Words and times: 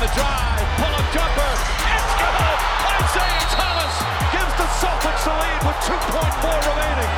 the 0.00 0.08
drive, 0.16 0.64
pull 0.80 0.94
up 0.96 1.04
jumper, 1.12 1.52
it's 1.92 2.12
good! 2.16 2.58
Isaiah 3.04 3.46
Thomas 3.52 3.94
gives 4.32 4.54
the 4.56 4.68
Celtics 4.80 5.24
the 5.28 5.34
lead 5.36 5.60
with 5.60 5.76
2.4 5.84 6.40
remaining. 6.72 7.12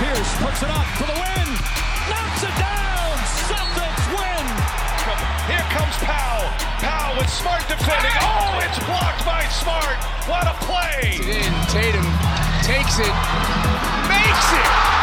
Pierce 0.00 0.32
puts 0.40 0.64
it 0.64 0.72
up 0.72 0.88
for 0.96 1.04
the 1.04 1.12
win, 1.20 1.48
knocks 2.08 2.48
it 2.48 2.56
down, 2.56 3.12
Celtics 3.44 4.06
win! 4.08 4.46
Here 5.52 5.68
comes 5.76 5.92
Powell. 6.00 6.48
Powell 6.80 7.20
with 7.20 7.28
smart 7.28 7.60
defending. 7.68 8.16
Oh, 8.24 8.64
it's 8.64 8.80
blocked 8.88 9.26
by 9.28 9.44
Smart. 9.52 10.00
What 10.24 10.48
a 10.48 10.56
play! 10.64 11.20
In 11.20 11.52
Tatum 11.68 12.08
takes 12.64 13.04
it, 13.04 13.14
makes 14.08 14.48
it. 14.56 15.01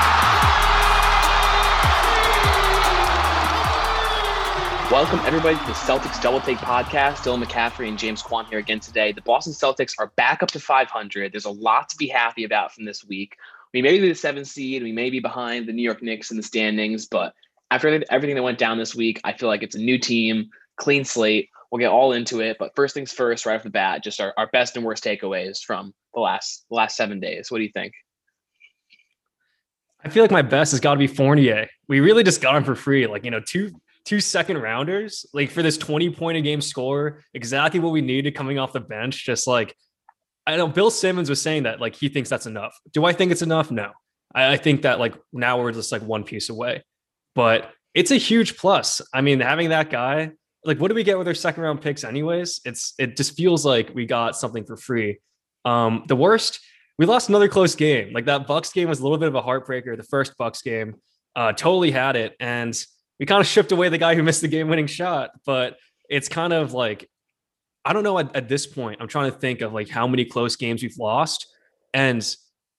Welcome 4.92 5.20
everybody 5.20 5.56
to 5.56 5.66
the 5.68 5.74
Celtics 5.74 6.20
Double 6.20 6.42
Take 6.42 6.58
podcast. 6.58 7.18
Dylan 7.18 7.44
McCaffrey 7.44 7.88
and 7.88 7.96
James 7.96 8.24
Kwan 8.24 8.48
here 8.48 8.58
again 8.58 8.80
today. 8.80 9.12
The 9.12 9.22
Boston 9.22 9.54
Celtics 9.54 9.94
are 10.00 10.08
back 10.16 10.42
up 10.42 10.50
to 10.50 10.60
500. 10.60 11.32
There's 11.32 11.46
a 11.46 11.52
lot 11.52 11.90
to 11.90 11.96
be 11.96 12.08
happy 12.08 12.44
about 12.44 12.74
from 12.74 12.86
this 12.86 13.06
week. 13.06 13.36
We 13.72 13.84
may 13.84 14.00
be 14.00 14.10
the 14.10 14.16
seventh 14.16 14.48
seed, 14.48 14.82
we 14.82 14.92
may 14.92 15.12
be 15.12 15.20
behind 15.20 15.68
the 15.68 15.74
New 15.74 15.84
York 15.84 16.02
Knicks 16.02 16.32
in 16.32 16.38
the 16.38 16.44
standings, 16.44 17.06
but 17.06 17.36
after 17.70 18.04
everything 18.10 18.36
that 18.36 18.42
went 18.42 18.58
down 18.58 18.80
this 18.80 18.96
week, 18.96 19.22
I 19.24 19.34
feel 19.34 19.48
like 19.48 19.62
it's 19.62 19.76
a 19.76 19.80
new 19.80 20.00
team, 20.00 20.50
clean 20.78 21.06
slate. 21.06 21.50
We'll 21.70 21.78
get 21.78 21.92
all 21.92 22.14
into 22.14 22.40
it, 22.40 22.58
but 22.58 22.76
first 22.76 22.96
things 22.96 23.14
first, 23.14 23.46
right 23.46 23.58
off 23.58 23.64
the 23.64 23.70
bat, 23.70 24.04
just 24.04 24.20
our, 24.20 24.34
our 24.38 24.48
best 24.48 24.76
and 24.76 24.84
worst 24.84 25.04
takeaways 25.04 25.62
from 25.64 25.94
the 26.16 26.20
last 26.20 26.66
the 26.68 26.76
last 26.76 26.98
seven 26.98 27.20
days. 27.20 27.52
What 27.52 27.60
do 27.60 27.64
you 27.64 27.72
think? 27.72 27.94
I 30.04 30.10
feel 30.10 30.24
like 30.24 30.32
my 30.32 30.42
best 30.42 30.72
has 30.72 30.80
got 30.80 30.94
to 30.96 31.00
be 31.00 31.06
Fournier. 31.06 31.68
We 31.88 32.00
really 32.00 32.24
just 32.24 32.42
got 32.42 32.56
him 32.56 32.64
for 32.64 32.74
free, 32.74 33.06
like 33.06 33.24
you 33.24 33.30
know, 33.30 33.40
two 33.40 33.72
two 34.06 34.20
second 34.20 34.58
rounders, 34.58 35.26
like 35.34 35.52
for 35.52 35.62
this 35.62 35.78
20 35.78 36.10
point 36.12 36.38
a 36.38 36.42
game 36.42 36.62
score, 36.62 37.24
exactly 37.34 37.80
what 37.80 37.92
we 37.92 38.02
needed 38.02 38.36
coming 38.36 38.60
off 38.60 38.74
the 38.74 38.80
bench. 38.80 39.26
Just 39.26 39.48
like, 39.48 39.76
I 40.48 40.58
know 40.58 40.68
Bill 40.68 40.90
Simmons 40.90 41.30
was 41.30 41.42
saying 41.42 41.64
that, 41.64 41.80
like, 41.80 41.96
he 41.96 42.10
thinks 42.10 42.30
that's 42.30 42.46
enough. 42.46 42.78
Do 42.92 43.06
I 43.06 43.14
think 43.14 43.32
it's 43.32 43.42
enough? 43.42 43.72
No. 43.72 43.92
I, 44.34 44.54
I 44.54 44.58
think 44.58 44.82
that, 44.84 45.00
like, 45.00 45.16
now 45.32 45.62
we're 45.62 45.72
just 45.72 45.92
like 45.92 46.02
one 46.02 46.24
piece 46.24 46.50
away, 46.50 46.84
but 47.36 47.72
it's 47.94 48.12
a 48.12 48.16
huge 48.18 48.58
plus. 48.58 49.02
I 49.14 49.22
mean, 49.22 49.40
having 49.40 49.70
that 49.70 49.90
guy, 49.90 50.32
like, 50.64 50.80
what 50.80 50.90
do 50.90 50.96
we 50.96 51.04
get 51.04 51.18
with 51.18 51.28
our 51.28 51.34
second 51.34 51.64
round 51.64 51.82
picks, 51.82 52.04
anyways? 52.04 52.62
It's, 52.66 52.94
it 52.98 53.16
just 53.16 53.38
feels 53.38 53.66
like 53.66 53.94
we 53.94 54.06
got 54.06 54.36
something 54.36 54.66
for 54.66 54.76
free. 54.76 55.20
Um, 55.66 56.06
the 56.08 56.16
worst, 56.16 56.60
we 56.98 57.06
lost 57.06 57.30
another 57.30 57.48
close 57.48 57.76
game. 57.76 58.12
Like 58.14 58.26
that 58.26 58.48
Bucks 58.48 58.72
game 58.72 58.90
was 58.90 59.00
a 59.00 59.04
little 59.04 59.18
bit 59.18 59.30
of 59.30 59.36
a 59.36 59.42
heartbreaker. 59.42 59.96
The 59.96 60.04
first 60.04 60.38
Bucks 60.38 60.62
game, 60.62 60.96
uh, 61.36 61.54
totally 61.54 61.92
had 61.92 62.16
it. 62.16 62.36
And 62.40 62.78
we 63.20 63.26
kind 63.26 63.42
of 63.42 63.48
shipped 63.48 63.72
away 63.72 63.90
the 63.90 63.98
guy 63.98 64.16
who 64.16 64.24
missed 64.24 64.42
the 64.42 64.48
game 64.48 64.70
winning 64.70 64.88
shot, 64.88 65.32
but 65.46 65.78
it's 66.10 66.30
kind 66.30 66.54
of 66.54 66.74
like 66.74 67.10
I 67.86 67.94
don't 67.94 68.04
know 68.04 68.20
at, 68.20 68.36
at, 68.36 68.50
this 68.50 68.68
point. 68.68 69.00
I'm 69.00 69.08
trying 69.08 69.32
to 69.32 69.38
think 69.38 69.62
of 69.62 69.74
like 69.74 69.90
how 69.90 70.06
many 70.08 70.26
close 70.26 70.56
games 70.56 70.82
we've 70.82 70.98
lost, 70.98 71.48
and 71.94 72.24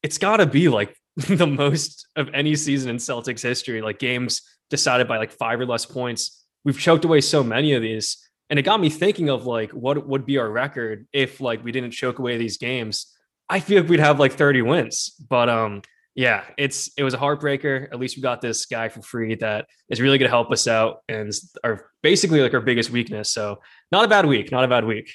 it's 0.03 0.19
got 0.19 0.39
to 0.39 0.47
be 0.47 0.69
like 0.69 0.97
the 1.17 1.47
most 1.47 2.07
of 2.17 2.29
any 2.35 2.55
season 2.55 2.91
in 2.91 2.97
Celtics 2.97 3.43
history. 3.43 3.83
Like 3.83 3.99
games 3.99 4.43
decided 4.69 5.09
by 5.09 5.19
like 5.19 5.33
five 5.33 5.61
or 5.61 5.67
less 5.67 5.87
points. 5.87 6.45
We've 6.65 6.79
choked 6.79 7.05
away 7.05 7.23
so 7.23 7.43
many 7.43 7.73
of 7.73 7.83
these, 7.83 8.19
and 8.51 8.59
it 8.59 8.63
got 8.63 8.81
me 8.81 8.91
thinking 8.91 9.31
of 9.31 9.47
like 9.47 9.71
what 9.73 10.07
would 10.07 10.27
be 10.27 10.39
our 10.39 10.51
record 10.51 11.07
if 11.13 11.41
like 11.41 11.65
we 11.65 11.73
didn't 11.73 11.93
choke 11.93 12.19
away 12.19 12.37
these 12.37 12.59
games. 12.59 13.07
I 13.49 13.61
feel 13.61 13.83
like 13.83 13.91
we'd 13.91 14.01
have 14.01 14.21
like 14.21 14.35
30 14.35 14.63
wins, 14.63 15.11
but 15.29 15.49
um, 15.49 15.83
yeah, 16.21 16.45
it's 16.59 16.91
it 16.99 17.03
was 17.03 17.15
a 17.15 17.17
heartbreaker. 17.17 17.89
At 17.91 17.99
least 17.99 18.15
we 18.15 18.21
got 18.21 18.43
this 18.43 18.67
guy 18.67 18.91
for 18.91 19.01
free 19.01 19.37
that 19.37 19.65
is 19.89 20.03
really 20.03 20.19
going 20.19 20.29
to 20.29 20.37
help 20.37 20.53
us 20.53 20.69
out 20.69 20.99
and 21.09 21.33
are 21.65 21.87
basically 22.03 22.43
like 22.43 22.53
our 22.53 22.61
biggest 22.61 22.91
weakness. 22.91 23.33
So 23.33 23.59
not 23.91 24.05
a 24.05 24.09
bad 24.09 24.27
week, 24.27 24.53
not 24.53 24.63
a 24.63 24.69
bad 24.69 24.85
week. 24.85 25.15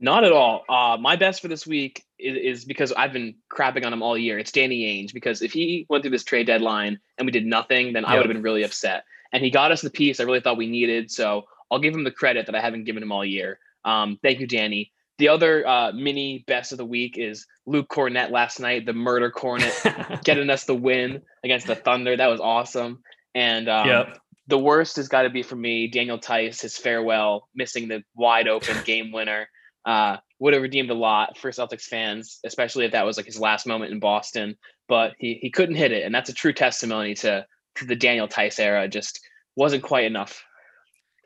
Not 0.00 0.24
at 0.24 0.32
all. 0.32 0.64
Uh, 0.66 0.96
my 0.98 1.14
best 1.14 1.42
for 1.42 1.48
this 1.48 1.66
week 1.66 2.02
is, 2.18 2.60
is, 2.60 2.64
because 2.64 2.90
I've 2.92 3.12
been 3.12 3.34
crapping 3.52 3.84
on 3.84 3.92
him 3.92 4.02
all 4.02 4.16
year. 4.16 4.38
It's 4.38 4.50
Danny 4.50 4.84
Ainge 4.84 5.12
because 5.12 5.42
if 5.42 5.52
he 5.52 5.84
went 5.90 6.02
through 6.02 6.12
this 6.12 6.24
trade 6.24 6.46
deadline 6.46 6.98
and 7.18 7.26
we 7.26 7.30
did 7.30 7.44
nothing, 7.44 7.92
then 7.92 8.04
yep. 8.04 8.10
I 8.10 8.14
would 8.14 8.24
have 8.24 8.32
been 8.32 8.42
really 8.42 8.62
upset. 8.62 9.04
And 9.34 9.44
he 9.44 9.50
got 9.50 9.72
us 9.72 9.82
the 9.82 9.90
piece 9.90 10.20
I 10.20 10.24
really 10.24 10.40
thought 10.40 10.56
we 10.56 10.66
needed. 10.66 11.10
So 11.10 11.44
I'll 11.70 11.78
give 11.78 11.94
him 11.94 12.02
the 12.02 12.10
credit 12.10 12.46
that 12.46 12.54
I 12.54 12.62
haven't 12.62 12.84
given 12.84 13.02
him 13.02 13.12
all 13.12 13.26
year. 13.26 13.58
Um, 13.84 14.18
thank 14.22 14.40
you, 14.40 14.46
Danny. 14.46 14.90
The 15.18 15.28
other 15.28 15.66
uh, 15.66 15.92
mini 15.92 16.44
best 16.46 16.72
of 16.72 16.78
the 16.78 16.84
week 16.84 17.16
is 17.18 17.46
Luke 17.66 17.88
Kornet 17.88 18.30
last 18.30 18.58
night, 18.58 18.84
the 18.84 18.92
murder 18.92 19.30
cornet, 19.30 19.72
getting 20.24 20.50
us 20.50 20.64
the 20.64 20.74
win 20.74 21.22
against 21.44 21.66
the 21.66 21.76
Thunder. 21.76 22.16
That 22.16 22.26
was 22.26 22.40
awesome. 22.40 23.00
And 23.34 23.68
um, 23.68 23.88
yep. 23.88 24.18
the 24.48 24.58
worst 24.58 24.96
has 24.96 25.08
got 25.08 25.22
to 25.22 25.30
be 25.30 25.42
for 25.42 25.56
me, 25.56 25.86
Daniel 25.86 26.18
Theis, 26.18 26.60
his 26.60 26.76
farewell, 26.76 27.48
missing 27.54 27.88
the 27.88 28.02
wide 28.16 28.48
open 28.48 28.76
game 28.84 29.12
winner. 29.12 29.48
Uh, 29.84 30.16
would 30.38 30.54
have 30.54 30.62
redeemed 30.62 30.90
a 30.90 30.94
lot 30.94 31.38
for 31.38 31.50
Celtics 31.50 31.84
fans, 31.84 32.40
especially 32.44 32.86
if 32.86 32.92
that 32.92 33.04
was 33.04 33.16
like 33.16 33.26
his 33.26 33.38
last 33.38 33.66
moment 33.66 33.92
in 33.92 34.00
Boston. 34.00 34.56
But 34.88 35.12
he 35.18 35.38
he 35.40 35.50
couldn't 35.50 35.76
hit 35.76 35.92
it, 35.92 36.04
and 36.04 36.14
that's 36.14 36.30
a 36.30 36.34
true 36.34 36.52
testimony 36.52 37.14
to 37.16 37.46
to 37.76 37.84
the 37.84 37.96
Daniel 37.96 38.26
Theis 38.26 38.58
era. 38.58 38.88
Just 38.88 39.20
wasn't 39.56 39.82
quite 39.82 40.04
enough. 40.04 40.42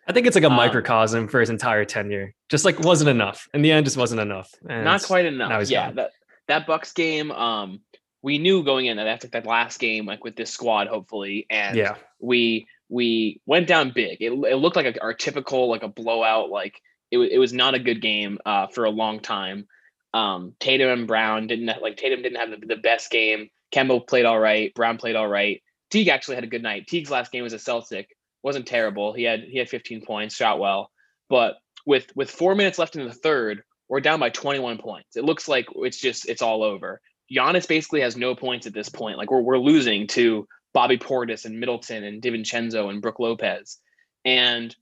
I 0.08 0.12
think 0.12 0.26
it's 0.26 0.34
like 0.34 0.44
a 0.44 0.48
um, 0.48 0.54
microcosm 0.54 1.28
for 1.28 1.38
his 1.38 1.50
entire 1.50 1.84
tenure. 1.84 2.34
Just 2.48 2.64
like 2.64 2.80
wasn't 2.80 3.10
enough. 3.10 3.46
In 3.52 3.60
the 3.60 3.70
end, 3.70 3.84
just 3.84 3.98
wasn't 3.98 4.22
enough. 4.22 4.50
And 4.68 4.84
not 4.84 5.02
quite 5.02 5.26
enough. 5.26 5.68
Yeah, 5.70 5.92
that 5.92 6.12
that 6.48 6.66
Bucks 6.66 6.92
game. 6.92 7.30
Um, 7.30 7.80
we 8.22 8.38
knew 8.38 8.64
going 8.64 8.86
in 8.86 8.96
that 8.96 9.04
that's 9.04 9.24
like 9.24 9.32
that 9.32 9.46
last 9.46 9.78
game, 9.78 10.06
like 10.06 10.24
with 10.24 10.34
this 10.34 10.50
squad, 10.50 10.88
hopefully, 10.88 11.46
and 11.50 11.76
yeah, 11.76 11.96
we 12.18 12.66
we 12.88 13.40
went 13.44 13.66
down 13.66 13.92
big. 13.94 14.22
It, 14.22 14.32
it 14.32 14.56
looked 14.56 14.76
like 14.76 14.96
a, 14.96 15.00
our 15.02 15.12
typical 15.12 15.68
like 15.68 15.82
a 15.82 15.88
blowout. 15.88 16.48
Like 16.48 16.80
it 17.10 17.18
was 17.18 17.28
it 17.30 17.38
was 17.38 17.52
not 17.52 17.74
a 17.74 17.78
good 17.78 18.00
game 18.00 18.38
uh, 18.46 18.68
for 18.68 18.84
a 18.84 18.90
long 18.90 19.20
time. 19.20 19.66
Um, 20.14 20.54
Tatum 20.58 20.88
and 20.88 21.06
Brown 21.06 21.46
didn't 21.48 21.68
have, 21.68 21.82
like 21.82 21.98
Tatum 21.98 22.22
didn't 22.22 22.38
have 22.38 22.50
the, 22.60 22.66
the 22.66 22.76
best 22.76 23.10
game. 23.10 23.50
Kemba 23.72 24.06
played 24.06 24.24
all 24.24 24.40
right. 24.40 24.74
Brown 24.74 24.96
played 24.96 25.16
all 25.16 25.28
right. 25.28 25.62
Teague 25.90 26.08
actually 26.08 26.36
had 26.36 26.44
a 26.44 26.48
good 26.48 26.62
night. 26.62 26.86
Teague's 26.86 27.10
last 27.10 27.30
game 27.30 27.42
was 27.42 27.52
a 27.52 27.58
Celtic 27.58 28.08
wasn't 28.42 28.66
terrible. 28.66 29.12
He 29.12 29.24
had 29.24 29.40
he 29.40 29.58
had 29.58 29.68
15 29.68 30.02
points, 30.02 30.34
shot 30.34 30.58
well, 30.58 30.90
but 31.28 31.56
with 31.86 32.10
with 32.14 32.30
four 32.30 32.54
minutes 32.54 32.78
left 32.78 32.96
in 32.96 33.06
the 33.06 33.12
third, 33.12 33.62
we're 33.88 34.00
down 34.00 34.20
by 34.20 34.30
21 34.30 34.78
points. 34.78 35.16
It 35.16 35.24
looks 35.24 35.48
like 35.48 35.66
it's 35.76 36.00
just 36.00 36.28
it's 36.28 36.42
all 36.42 36.62
over. 36.62 37.00
Giannis 37.30 37.68
basically 37.68 38.00
has 38.00 38.16
no 38.16 38.34
points 38.34 38.66
at 38.66 38.74
this 38.74 38.88
point. 38.88 39.18
Like 39.18 39.30
we're 39.30 39.40
we're 39.40 39.58
losing 39.58 40.06
to 40.08 40.46
Bobby 40.72 40.98
Portis 40.98 41.44
and 41.44 41.60
Middleton 41.60 42.04
and 42.04 42.22
DiVincenzo 42.22 42.90
and 42.90 43.02
Brook 43.02 43.18
Lopez, 43.18 43.78
and 44.24 44.74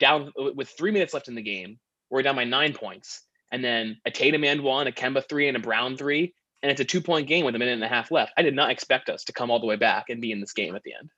down 0.00 0.32
with 0.36 0.68
three 0.70 0.90
minutes 0.90 1.14
left 1.14 1.28
in 1.28 1.34
the 1.34 1.42
game, 1.42 1.78
we're 2.10 2.22
down 2.22 2.36
by 2.36 2.44
nine 2.44 2.72
points. 2.72 3.22
And 3.52 3.62
then 3.62 3.98
a 4.04 4.10
Tatum 4.10 4.42
and 4.44 4.62
one, 4.62 4.88
a 4.88 4.92
Kemba 4.92 5.28
three, 5.28 5.46
and 5.48 5.56
a 5.56 5.60
Brown 5.60 5.96
three, 5.96 6.34
and 6.62 6.72
it's 6.72 6.80
a 6.80 6.84
two 6.84 7.00
point 7.00 7.28
game 7.28 7.44
with 7.44 7.54
a 7.54 7.58
minute 7.58 7.74
and 7.74 7.84
a 7.84 7.88
half 7.88 8.10
left. 8.10 8.32
I 8.36 8.42
did 8.42 8.54
not 8.54 8.70
expect 8.70 9.08
us 9.08 9.24
to 9.24 9.32
come 9.32 9.50
all 9.50 9.60
the 9.60 9.66
way 9.66 9.76
back 9.76 10.06
and 10.08 10.20
be 10.20 10.32
in 10.32 10.40
this 10.40 10.52
game 10.52 10.74
at 10.74 10.82
the 10.82 10.94
end. 10.98 11.10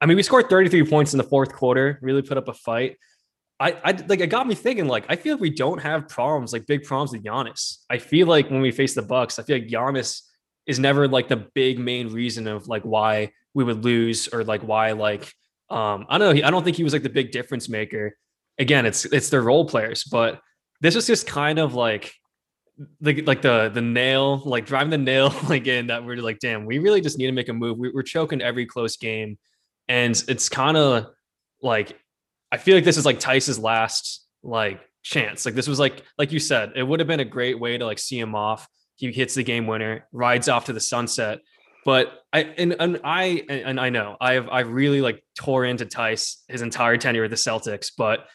I 0.00 0.06
mean, 0.06 0.16
we 0.16 0.22
scored 0.22 0.48
33 0.48 0.84
points 0.84 1.12
in 1.12 1.18
the 1.18 1.24
fourth 1.24 1.52
quarter, 1.52 1.98
really 2.02 2.22
put 2.22 2.38
up 2.38 2.48
a 2.48 2.54
fight. 2.54 2.96
I, 3.60 3.76
I 3.84 3.90
like 4.06 4.20
it 4.20 4.28
got 4.28 4.46
me 4.46 4.54
thinking, 4.54 4.86
like, 4.86 5.04
I 5.08 5.16
feel 5.16 5.34
like 5.34 5.40
we 5.40 5.50
don't 5.50 5.80
have 5.80 6.08
problems, 6.08 6.52
like 6.52 6.66
big 6.66 6.84
problems 6.84 7.12
with 7.12 7.24
Giannis. 7.24 7.78
I 7.90 7.98
feel 7.98 8.28
like 8.28 8.50
when 8.50 8.60
we 8.60 8.70
face 8.70 8.94
the 8.94 9.02
Bucks, 9.02 9.38
I 9.38 9.42
feel 9.42 9.58
like 9.58 9.66
Giannis 9.66 10.22
is 10.66 10.78
never 10.78 11.08
like 11.08 11.28
the 11.28 11.48
big 11.54 11.78
main 11.78 12.12
reason 12.12 12.46
of 12.46 12.68
like 12.68 12.82
why 12.82 13.32
we 13.54 13.64
would 13.64 13.84
lose 13.84 14.28
or 14.28 14.44
like 14.44 14.60
why 14.60 14.92
like 14.92 15.32
um 15.70 16.06
I 16.08 16.18
don't 16.18 16.36
know. 16.36 16.46
I 16.46 16.50
don't 16.50 16.62
think 16.62 16.76
he 16.76 16.84
was 16.84 16.92
like 16.92 17.02
the 17.02 17.08
big 17.08 17.32
difference 17.32 17.68
maker. 17.68 18.16
Again, 18.58 18.86
it's 18.86 19.04
it's 19.06 19.30
their 19.30 19.42
role 19.42 19.66
players, 19.66 20.04
but 20.04 20.40
this 20.80 20.94
was 20.94 21.06
just 21.06 21.26
kind 21.26 21.58
of 21.58 21.74
like 21.74 22.14
like 23.00 23.26
like 23.26 23.42
the 23.42 23.70
the 23.72 23.80
nail, 23.80 24.42
like 24.44 24.66
driving 24.66 24.90
the 24.90 24.98
nail 24.98 25.34
like 25.48 25.66
in 25.66 25.88
that 25.88 26.04
we're 26.04 26.16
like, 26.18 26.38
damn, 26.38 26.66
we 26.66 26.78
really 26.78 27.00
just 27.00 27.18
need 27.18 27.26
to 27.26 27.32
make 27.32 27.48
a 27.48 27.52
move. 27.52 27.78
We, 27.78 27.90
we're 27.90 28.02
choking 28.02 28.42
every 28.42 28.66
close 28.66 28.96
game. 28.96 29.38
And 29.88 30.22
it's 30.28 30.48
kind 30.48 30.76
of 30.76 31.06
like 31.62 31.98
I 32.50 32.56
feel 32.56 32.74
like 32.74 32.84
this 32.84 32.96
is 32.96 33.06
like 33.06 33.20
Theis's 33.20 33.58
last 33.58 34.26
like 34.42 34.80
chance. 35.02 35.44
Like 35.44 35.54
this 35.54 35.68
was 35.68 35.78
like 35.78 36.02
like 36.16 36.32
you 36.32 36.38
said, 36.38 36.72
it 36.76 36.82
would 36.82 37.00
have 37.00 37.06
been 37.06 37.20
a 37.20 37.24
great 37.24 37.58
way 37.58 37.78
to 37.78 37.84
like 37.84 37.98
see 37.98 38.18
him 38.18 38.34
off. 38.34 38.68
He 38.96 39.12
hits 39.12 39.34
the 39.34 39.42
game 39.42 39.66
winner, 39.66 40.06
rides 40.12 40.48
off 40.48 40.66
to 40.66 40.72
the 40.72 40.80
sunset. 40.80 41.40
But 41.84 42.22
I 42.32 42.40
and, 42.40 42.76
and 42.78 43.00
I 43.04 43.44
and 43.48 43.80
I 43.80 43.90
know 43.90 44.16
I've 44.20 44.48
I 44.48 44.60
really 44.60 45.00
like 45.00 45.22
tore 45.36 45.64
into 45.64 45.86
Theis 45.86 46.42
his 46.48 46.62
entire 46.62 46.96
tenure 46.96 47.22
with 47.22 47.30
the 47.30 47.36
Celtics, 47.36 47.90
but 47.96 48.26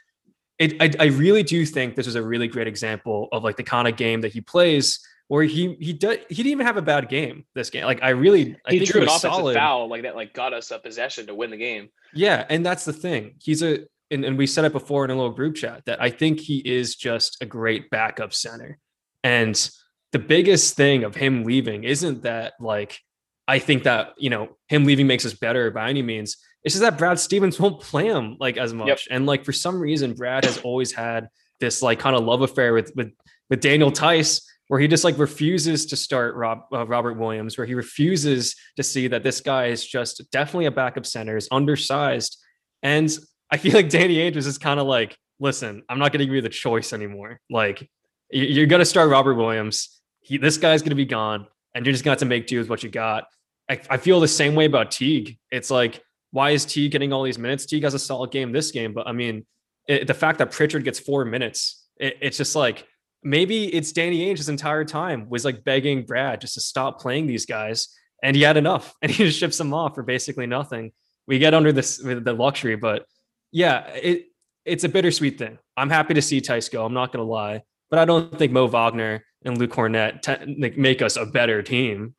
it 0.57 0.81
I, 0.81 0.91
I 0.99 1.07
really 1.07 1.43
do 1.43 1.65
think 1.65 1.95
this 1.95 2.05
was 2.05 2.15
a 2.15 2.23
really 2.23 2.47
great 2.47 2.67
example 2.67 3.27
of 3.31 3.43
like 3.43 3.57
the 3.57 3.63
kind 3.63 3.87
of 3.87 3.95
game 3.95 4.21
that 4.21 4.33
he 4.33 4.41
plays 4.41 4.99
where 5.27 5.43
he 5.43 5.75
he 5.79 5.93
did 5.93 6.25
he 6.29 6.35
didn't 6.35 6.51
even 6.51 6.65
have 6.65 6.77
a 6.77 6.81
bad 6.81 7.09
game 7.09 7.45
this 7.55 7.69
game. 7.69 7.85
Like 7.85 8.03
I 8.03 8.09
really 8.09 8.55
I 8.65 8.73
he 8.73 8.79
drew 8.79 9.01
an 9.01 9.07
offensive 9.07 9.31
solid. 9.31 9.55
foul 9.55 9.89
like 9.89 10.03
that 10.03 10.15
like 10.15 10.33
got 10.33 10.53
us 10.53 10.71
a 10.71 10.79
possession 10.79 11.27
to 11.27 11.35
win 11.35 11.49
the 11.49 11.57
game. 11.57 11.89
Yeah, 12.13 12.45
and 12.49 12.65
that's 12.65 12.85
the 12.85 12.93
thing. 12.93 13.35
He's 13.41 13.63
a 13.63 13.79
and, 14.11 14.23
and 14.23 14.37
we 14.37 14.45
said 14.45 14.65
it 14.65 14.73
before 14.73 15.05
in 15.05 15.11
a 15.11 15.15
little 15.15 15.31
group 15.31 15.55
chat 15.55 15.83
that 15.85 16.01
I 16.01 16.09
think 16.09 16.39
he 16.39 16.57
is 16.57 16.95
just 16.95 17.41
a 17.41 17.45
great 17.45 17.89
backup 17.89 18.33
center. 18.33 18.77
And 19.23 19.69
the 20.11 20.19
biggest 20.19 20.75
thing 20.75 21.03
of 21.03 21.15
him 21.15 21.43
leaving 21.43 21.83
isn't 21.83 22.23
that 22.23 22.53
like 22.59 22.99
I 23.47 23.59
think 23.59 23.83
that 23.83 24.13
you 24.17 24.29
know 24.29 24.57
him 24.67 24.85
leaving 24.85 25.07
makes 25.07 25.25
us 25.25 25.33
better 25.33 25.71
by 25.71 25.89
any 25.89 26.01
means. 26.01 26.37
It's 26.63 26.75
just 26.75 26.83
that 26.83 26.97
Brad 26.97 27.19
Stevens 27.19 27.59
won't 27.59 27.81
play 27.81 28.07
him 28.07 28.37
like 28.39 28.57
as 28.57 28.73
much. 28.73 28.87
Yep. 28.87 28.99
And 29.09 29.25
like 29.25 29.45
for 29.45 29.53
some 29.53 29.79
reason, 29.79 30.13
Brad 30.13 30.45
has 30.45 30.59
always 30.59 30.91
had 30.91 31.29
this 31.59 31.81
like 31.81 31.99
kind 31.99 32.15
of 32.15 32.23
love 32.23 32.41
affair 32.41 32.73
with 32.73 32.91
with 32.95 33.11
with 33.49 33.61
Daniel 33.61 33.91
Theis, 33.91 34.41
where 34.73 34.79
he 34.79 34.87
just 34.87 35.03
like 35.03 35.19
refuses 35.19 35.85
to 35.85 35.95
start 35.95 36.33
Rob, 36.33 36.63
uh, 36.73 36.83
Robert 36.87 37.13
Williams, 37.13 37.59
where 37.59 37.67
he 37.67 37.75
refuses 37.75 38.55
to 38.75 38.81
see 38.81 39.07
that 39.07 39.21
this 39.21 39.39
guy 39.39 39.67
is 39.67 39.85
just 39.85 40.31
definitely 40.31 40.65
a 40.65 40.71
backup 40.71 41.05
center, 41.05 41.37
is 41.37 41.47
undersized. 41.51 42.41
And 42.81 43.07
I 43.51 43.57
feel 43.57 43.73
like 43.73 43.89
Danny 43.89 44.15
Ainge 44.15 44.35
was 44.35 44.45
just 44.45 44.61
kind 44.61 44.79
of 44.79 44.87
like, 44.87 45.15
listen, 45.39 45.83
I'm 45.89 45.99
not 45.99 46.11
going 46.11 46.21
to 46.21 46.25
give 46.25 46.33
you 46.33 46.41
the 46.41 46.49
choice 46.49 46.91
anymore. 46.91 47.39
Like, 47.51 47.87
you're 48.31 48.65
going 48.65 48.79
to 48.79 48.85
start 48.85 49.11
Robert 49.11 49.35
Williams. 49.35 50.01
He, 50.21 50.39
this 50.39 50.57
guy's 50.57 50.81
going 50.81 50.89
to 50.89 50.95
be 50.95 51.05
gone, 51.05 51.45
and 51.75 51.85
you're 51.85 51.93
just 51.93 52.03
going 52.03 52.17
to 52.17 52.23
have 52.23 52.27
to 52.27 52.35
make 52.35 52.47
do 52.47 52.57
with 52.57 52.67
what 52.67 52.81
you 52.81 52.89
got. 52.89 53.25
I, 53.69 53.79
I, 53.91 53.97
feel 53.97 54.19
the 54.19 54.27
same 54.27 54.55
way 54.55 54.65
about 54.65 54.89
Teague. 54.89 55.37
It's 55.51 55.69
like, 55.69 56.01
why 56.31 56.49
is 56.49 56.65
Teague 56.65 56.93
getting 56.93 57.13
all 57.13 57.21
these 57.21 57.37
minutes? 57.37 57.67
Teague 57.67 57.83
has 57.83 57.93
a 57.93 57.99
solid 57.99 58.31
game 58.31 58.51
this 58.51 58.71
game, 58.71 58.91
but 58.95 59.05
I 59.05 59.11
mean, 59.11 59.45
it, 59.87 60.07
the 60.07 60.15
fact 60.15 60.39
that 60.39 60.49
Pritchard 60.49 60.83
gets 60.83 60.97
four 60.97 61.25
minutes, 61.25 61.85
it, 61.97 62.17
it's 62.21 62.37
just 62.37 62.55
like 62.55 62.87
maybe 63.23 63.73
it's 63.73 63.91
Danny 63.91 64.27
Ainge 64.27 64.37
his 64.37 64.49
entire 64.49 64.85
time 64.85 65.29
was 65.29 65.45
like 65.45 65.63
begging 65.63 66.05
Brad 66.05 66.41
just 66.41 66.55
to 66.55 66.61
stop 66.61 66.99
playing 66.99 67.27
these 67.27 67.45
guys, 67.45 67.89
and 68.21 68.35
he 68.35 68.41
had 68.41 68.57
enough, 68.57 68.95
and 69.01 69.11
he 69.11 69.25
just 69.25 69.39
ships 69.39 69.57
them 69.57 69.73
off 69.73 69.95
for 69.95 70.03
basically 70.03 70.47
nothing. 70.47 70.91
We 71.27 71.39
get 71.39 71.53
under 71.53 71.71
this 71.71 71.97
the 71.97 72.33
luxury, 72.33 72.75
but 72.75 73.05
yeah, 73.51 73.87
it 73.89 74.25
it's 74.65 74.83
a 74.83 74.89
bittersweet 74.89 75.37
thing. 75.37 75.57
I'm 75.75 75.89
happy 75.89 76.13
to 76.13 76.21
see 76.21 76.39
Theis 76.39 76.69
go. 76.69 76.85
I'm 76.85 76.93
not 76.93 77.11
gonna 77.11 77.23
lie, 77.23 77.63
but 77.89 77.99
I 77.99 78.05
don't 78.05 78.37
think 78.37 78.51
Mo 78.51 78.67
Wagner 78.67 79.23
and 79.45 79.57
Luke 79.57 79.71
Kornet 79.71 80.21
t- 80.21 80.71
make 80.77 81.01
us 81.01 81.17
a 81.17 81.25
better 81.25 81.61
team. 81.61 82.15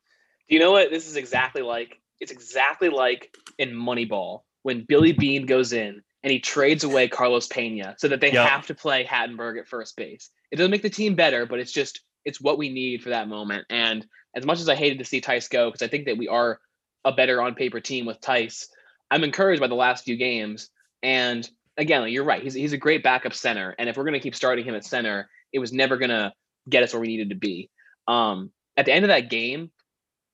You 0.47 0.59
know 0.59 0.71
what? 0.71 0.89
This 0.89 1.07
is 1.07 1.15
exactly 1.15 1.61
like 1.61 1.99
it's 2.19 2.31
exactly 2.31 2.89
like 2.89 3.35
in 3.57 3.71
Moneyball 3.71 4.41
when 4.63 4.85
Billy 4.87 5.11
Beane 5.11 5.45
goes 5.45 5.73
in 5.73 6.01
and 6.23 6.31
he 6.31 6.39
trades 6.39 6.83
away 6.83 7.07
Carlos 7.07 7.47
Pena 7.47 7.95
so 7.99 8.07
that 8.07 8.19
they 8.19 8.31
yep. 8.31 8.49
have 8.49 8.65
to 8.67 8.73
play 8.73 9.03
Hatteberg 9.05 9.59
at 9.59 9.67
first 9.67 9.95
base. 9.95 10.31
It 10.51 10.57
doesn't 10.57 10.71
make 10.71 10.81
the 10.81 10.89
team 10.89 11.15
better, 11.15 11.45
but 11.45 11.59
it's 11.59 11.71
just 11.71 12.01
it's 12.23 12.41
what 12.41 12.57
we 12.57 12.69
need 12.69 13.03
for 13.03 13.09
that 13.09 13.27
moment. 13.27 13.65
And 13.69 14.05
as 14.35 14.45
much 14.45 14.59
as 14.59 14.69
I 14.69 14.75
hated 14.75 14.99
to 14.99 15.05
see 15.05 15.21
Theis 15.21 15.47
go, 15.47 15.69
because 15.69 15.81
I 15.81 15.87
think 15.87 16.05
that 16.05 16.17
we 16.17 16.27
are 16.27 16.59
a 17.03 17.11
better 17.11 17.41
on 17.41 17.55
paper 17.55 17.79
team 17.79 18.05
with 18.05 18.19
Theis, 18.21 18.67
I'm 19.11 19.23
encouraged 19.23 19.61
by 19.61 19.67
the 19.67 19.75
last 19.75 20.03
few 20.03 20.17
games. 20.17 20.69
And 21.03 21.47
again, 21.77 22.07
you're 22.09 22.23
right. 22.23 22.41
He's 22.41 22.53
he's 22.53 22.73
a 22.73 22.77
great 22.77 23.03
backup 23.03 23.33
center, 23.33 23.75
and 23.77 23.89
if 23.89 23.97
we're 23.97 24.03
going 24.03 24.13
to 24.13 24.19
keep 24.19 24.35
starting 24.35 24.65
him 24.65 24.75
at 24.75 24.85
center, 24.85 25.29
it 25.53 25.59
was 25.59 25.71
never 25.71 25.97
going 25.97 26.09
to 26.09 26.33
get 26.67 26.83
us 26.83 26.93
where 26.93 27.01
we 27.01 27.07
needed 27.07 27.29
to 27.29 27.35
be. 27.35 27.69
Um, 28.07 28.51
at 28.77 28.85
the 28.85 28.93
end 28.93 29.05
of 29.05 29.09
that 29.09 29.29
game, 29.29 29.71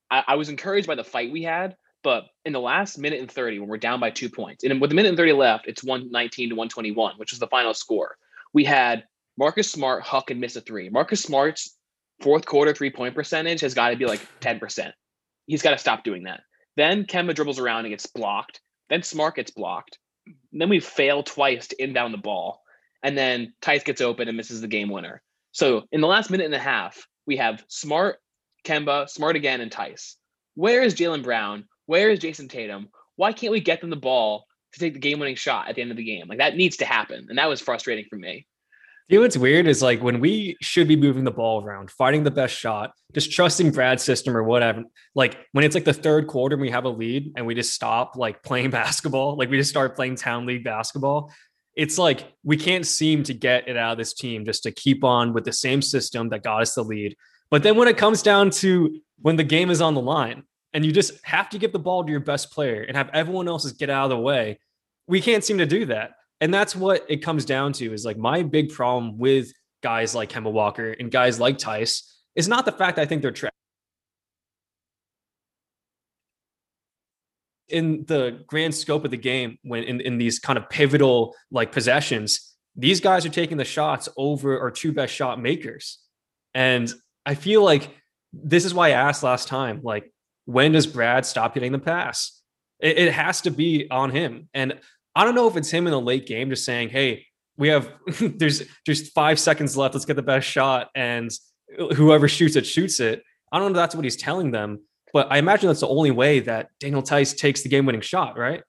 I, 0.09 0.23
I, 0.29 0.35
was 0.35 0.49
encouraged 0.49 0.87
by 0.87 0.95
the 0.95 1.03
fight 1.03 1.31
we 1.31 1.43
had, 1.43 1.75
but 2.03 2.25
in 2.45 2.53
the 2.53 2.59
last 2.59 2.97
minute 2.97 3.19
and 3.19 3.31
30, 3.31 3.59
when 3.59 3.69
we're 3.69 3.77
down 3.77 3.99
by 3.99 4.09
two 4.09 4.29
points, 4.29 4.63
and 4.63 4.81
with 4.81 4.91
a 4.91 4.95
minute 4.95 5.09
and 5.09 5.17
30 5.17 5.33
left, 5.33 5.67
it's 5.67 5.83
119 5.83 6.49
to 6.49 6.55
121, 6.55 7.15
which 7.17 7.31
was 7.31 7.39
the 7.39 7.47
final 7.47 7.73
score. 7.73 8.17
We 8.53 8.65
had 8.65 9.05
Marcus 9.41 9.69
Smart 9.69 10.03
huck 10.03 10.31
and 10.31 10.39
miss 10.39 10.55
a 10.55 10.61
three. 10.61 10.87
Marcus 10.89 11.21
Smart's 11.21 11.75
fourth 12.21 12.45
quarter 12.45 12.73
three 12.73 12.91
point 12.91 13.13
percentage 13.13 13.59
has 13.59 13.73
got 13.73 13.89
to 13.89 13.97
be 13.97 14.05
like 14.05 14.21
10%. 14.39 14.91
He's 15.47 15.61
got 15.61 15.71
to 15.71 15.77
stop 15.77 16.05
doing 16.05 16.23
that. 16.23 16.41
Then 16.77 17.03
Kemba 17.03 17.35
dribbles 17.35 17.59
around 17.59 17.85
and 17.85 17.89
gets 17.89 18.05
blocked. 18.05 18.61
Then 18.89 19.03
Smart 19.03 19.35
gets 19.35 19.51
blocked 19.51 19.97
then 20.51 20.69
we 20.69 20.79
fail 20.79 21.23
twice 21.23 21.67
to 21.67 21.83
inbound 21.83 22.13
the 22.13 22.19
ball. 22.19 22.61
And 23.03 23.17
then 23.17 23.53
Theis 23.61 23.83
gets 23.83 24.01
open 24.01 24.27
and 24.27 24.37
misses 24.37 24.61
the 24.61 24.67
game 24.67 24.89
winner. 24.89 25.21
So 25.51 25.83
in 25.91 26.01
the 26.01 26.07
last 26.07 26.29
minute 26.29 26.45
and 26.45 26.55
a 26.55 26.59
half, 26.59 27.07
we 27.25 27.37
have 27.37 27.63
Smart, 27.67 28.17
Kemba, 28.63 29.09
Smart 29.09 29.35
again, 29.35 29.61
and 29.61 29.71
Theis. 29.71 30.17
Where 30.55 30.83
is 30.83 30.93
Jaylen 30.93 31.23
Brown? 31.23 31.65
Where 31.87 32.09
is 32.09 32.19
Jayson 32.19 32.49
Tatum? 32.49 32.89
Why 33.15 33.33
can't 33.33 33.51
we 33.51 33.59
get 33.59 33.81
them 33.81 33.89
the 33.89 33.95
ball 33.95 34.45
to 34.73 34.79
take 34.79 34.93
the 34.93 34.99
game 34.99 35.19
winning 35.19 35.35
shot 35.35 35.67
at 35.67 35.75
the 35.75 35.81
end 35.81 35.91
of 35.91 35.97
the 35.97 36.03
game? 36.03 36.27
Like 36.27 36.37
that 36.37 36.55
needs 36.55 36.77
to 36.77 36.85
happen. 36.85 37.25
And 37.29 37.37
that 37.37 37.49
was 37.49 37.61
frustrating 37.61 38.05
for 38.09 38.17
me. 38.17 38.45
You 39.11 39.17
know 39.17 39.23
what's 39.23 39.35
weird 39.35 39.67
is 39.67 39.81
like 39.81 40.01
when 40.01 40.21
we 40.21 40.55
should 40.61 40.87
be 40.87 40.95
moving 40.95 41.25
the 41.25 41.31
ball 41.31 41.61
around, 41.61 41.91
finding 41.91 42.23
the 42.23 42.31
best 42.31 42.55
shot, 42.55 42.93
just 43.13 43.29
trusting 43.29 43.71
Brad's 43.71 44.03
system 44.03 44.37
or 44.37 44.43
whatever. 44.43 44.85
Like 45.15 45.37
when 45.51 45.65
it's 45.65 45.75
like 45.75 45.83
the 45.83 45.91
third 45.91 46.27
quarter 46.27 46.53
and 46.53 46.61
we 46.61 46.69
have 46.69 46.85
a 46.85 46.89
lead 46.89 47.33
and 47.35 47.45
we 47.45 47.53
just 47.53 47.73
stop 47.73 48.15
like 48.15 48.41
playing 48.41 48.69
basketball, 48.69 49.35
like 49.35 49.49
we 49.49 49.57
just 49.57 49.69
start 49.69 49.97
playing 49.97 50.15
town 50.15 50.45
league 50.45 50.63
basketball. 50.63 51.29
It's 51.75 51.97
like 51.97 52.31
we 52.45 52.55
can't 52.55 52.87
seem 52.87 53.23
to 53.23 53.33
get 53.33 53.67
it 53.67 53.75
out 53.75 53.91
of 53.91 53.97
this 53.97 54.13
team 54.13 54.45
just 54.45 54.63
to 54.63 54.71
keep 54.71 55.03
on 55.03 55.33
with 55.33 55.43
the 55.43 55.51
same 55.51 55.81
system 55.81 56.29
that 56.29 56.41
got 56.41 56.61
us 56.61 56.75
the 56.75 56.83
lead. 56.83 57.17
But 57.49 57.63
then 57.63 57.75
when 57.75 57.89
it 57.89 57.97
comes 57.97 58.23
down 58.23 58.49
to 58.61 58.97
when 59.19 59.35
the 59.35 59.43
game 59.43 59.71
is 59.71 59.81
on 59.81 59.93
the 59.93 59.99
line 59.99 60.43
and 60.73 60.85
you 60.85 60.93
just 60.93 61.21
have 61.25 61.49
to 61.49 61.57
give 61.57 61.73
the 61.73 61.79
ball 61.79 62.05
to 62.05 62.11
your 62.11 62.21
best 62.21 62.49
player 62.49 62.83
and 62.83 62.95
have 62.95 63.09
everyone 63.11 63.49
else's 63.49 63.73
get 63.73 63.89
out 63.89 64.05
of 64.05 64.11
the 64.11 64.19
way, 64.19 64.57
we 65.05 65.19
can't 65.19 65.43
seem 65.43 65.57
to 65.57 65.65
do 65.65 65.87
that 65.87 66.11
and 66.41 66.51
that's 66.51 66.75
what 66.75 67.05
it 67.07 67.17
comes 67.17 67.45
down 67.45 67.71
to 67.73 67.93
is 67.93 68.03
like 68.03 68.17
my 68.17 68.41
big 68.41 68.73
problem 68.73 69.19
with 69.19 69.53
guys 69.83 70.13
like 70.15 70.29
Kemba 70.29 70.51
Walker 70.51 70.91
and 70.91 71.11
guys 71.11 71.39
like 71.39 71.59
Theis 71.59 72.01
is 72.35 72.47
not 72.47 72.65
the 72.65 72.71
fact 72.71 72.97
I 72.97 73.05
think 73.05 73.21
they're 73.21 73.31
trash. 73.31 73.51
In 77.69 78.03
the 78.05 78.43
grand 78.47 78.75
scope 78.75 79.05
of 79.05 79.11
the 79.11 79.17
game, 79.17 79.57
when 79.61 79.83
in, 79.83 80.01
in 80.01 80.17
these 80.17 80.39
kind 80.39 80.57
of 80.57 80.67
pivotal 80.69 81.35
like 81.51 81.71
possessions, 81.71 82.55
these 82.75 82.99
guys 82.99 83.25
are 83.25 83.29
taking 83.29 83.57
the 83.57 83.63
shots 83.63 84.09
over 84.17 84.59
our 84.59 84.71
two 84.71 84.91
best 84.91 85.13
shot 85.13 85.39
makers. 85.39 85.99
And 86.53 86.91
I 87.25 87.35
feel 87.35 87.63
like 87.63 87.95
this 88.33 88.65
is 88.65 88.73
why 88.73 88.89
I 88.89 88.91
asked 88.91 89.23
last 89.23 89.47
time, 89.47 89.81
like, 89.83 90.11
when 90.45 90.71
does 90.71 90.87
Brad 90.87 91.25
stop 91.25 91.53
getting 91.53 91.71
the 91.71 91.79
pass? 91.79 92.41
It, 92.79 92.97
it 92.97 93.13
has 93.13 93.41
to 93.41 93.51
be 93.51 93.87
on 93.89 94.09
him. 94.09 94.49
And 94.53 94.79
I 95.15 95.25
don't 95.25 95.35
know 95.35 95.47
if 95.47 95.57
it's 95.57 95.69
him 95.69 95.87
in 95.87 95.91
the 95.91 96.01
late 96.01 96.25
game 96.25 96.49
just 96.49 96.65
saying, 96.65 96.89
"Hey, 96.89 97.25
we 97.57 97.67
have 97.69 97.91
there's 98.19 98.63
just 98.85 99.13
five 99.13 99.39
seconds 99.39 99.75
left. 99.75 99.93
Let's 99.93 100.05
get 100.05 100.15
the 100.15 100.21
best 100.21 100.47
shot, 100.47 100.89
and 100.95 101.29
whoever 101.95 102.27
shoots 102.27 102.55
it 102.55 102.65
shoots 102.65 102.99
it." 102.99 103.23
I 103.51 103.57
don't 103.57 103.67
know 103.67 103.79
if 103.79 103.83
that's 103.83 103.95
what 103.95 104.05
he's 104.05 104.15
telling 104.15 104.51
them, 104.51 104.79
but 105.13 105.27
I 105.29 105.37
imagine 105.37 105.67
that's 105.67 105.81
the 105.81 105.87
only 105.87 106.11
way 106.11 106.39
that 106.41 106.69
Daniel 106.79 107.01
Theis 107.01 107.35
takes 107.35 107.63
the 107.63 107.69
game-winning 107.69 108.01
shot, 108.01 108.37
right? 108.37 108.63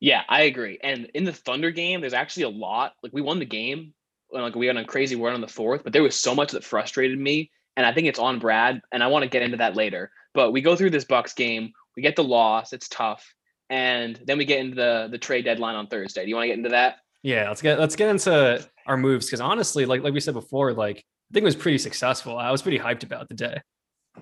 Yeah, 0.00 0.22
I 0.28 0.42
agree. 0.42 0.78
And 0.82 1.08
in 1.14 1.24
the 1.24 1.32
Thunder 1.32 1.70
game, 1.70 2.00
there's 2.00 2.12
actually 2.12 2.42
a 2.42 2.48
lot. 2.48 2.94
Like 3.02 3.12
we 3.12 3.22
won 3.22 3.38
the 3.38 3.44
game, 3.44 3.94
like 4.32 4.56
we 4.56 4.68
on 4.68 4.76
a 4.76 4.84
crazy 4.84 5.14
run 5.14 5.34
on 5.34 5.40
the 5.40 5.48
fourth, 5.48 5.84
but 5.84 5.92
there 5.92 6.02
was 6.02 6.16
so 6.16 6.34
much 6.34 6.50
that 6.52 6.64
frustrated 6.64 7.18
me, 7.18 7.50
and 7.76 7.86
I 7.86 7.92
think 7.92 8.08
it's 8.08 8.18
on 8.18 8.40
Brad. 8.40 8.82
And 8.92 9.02
I 9.02 9.06
want 9.06 9.22
to 9.22 9.28
get 9.28 9.42
into 9.42 9.56
that 9.58 9.76
later. 9.76 10.10
But 10.34 10.50
we 10.50 10.60
go 10.60 10.74
through 10.74 10.90
this 10.90 11.04
Bucks 11.04 11.32
game, 11.32 11.72
we 11.96 12.02
get 12.02 12.16
the 12.16 12.24
loss. 12.24 12.72
It's 12.72 12.88
tough 12.88 13.24
and 13.70 14.20
then 14.26 14.38
we 14.38 14.44
get 14.44 14.60
into 14.60 14.76
the 14.76 15.08
the 15.10 15.18
trade 15.18 15.44
deadline 15.44 15.74
on 15.74 15.86
Thursday. 15.86 16.22
Do 16.24 16.28
you 16.28 16.36
want 16.36 16.44
to 16.44 16.48
get 16.48 16.58
into 16.58 16.70
that? 16.70 16.96
Yeah, 17.22 17.48
let's 17.48 17.62
get 17.62 17.78
let's 17.78 17.96
get 17.96 18.08
into 18.08 18.66
our 18.86 18.96
moves 18.96 19.26
because 19.26 19.40
honestly, 19.40 19.86
like 19.86 20.02
like 20.02 20.12
we 20.12 20.20
said 20.20 20.34
before, 20.34 20.72
like 20.72 20.98
I 20.98 21.32
think 21.32 21.42
it 21.42 21.44
was 21.44 21.56
pretty 21.56 21.78
successful. 21.78 22.36
I 22.36 22.50
was 22.50 22.62
pretty 22.62 22.78
hyped 22.78 23.02
about 23.02 23.28
the 23.28 23.34
day. 23.34 23.60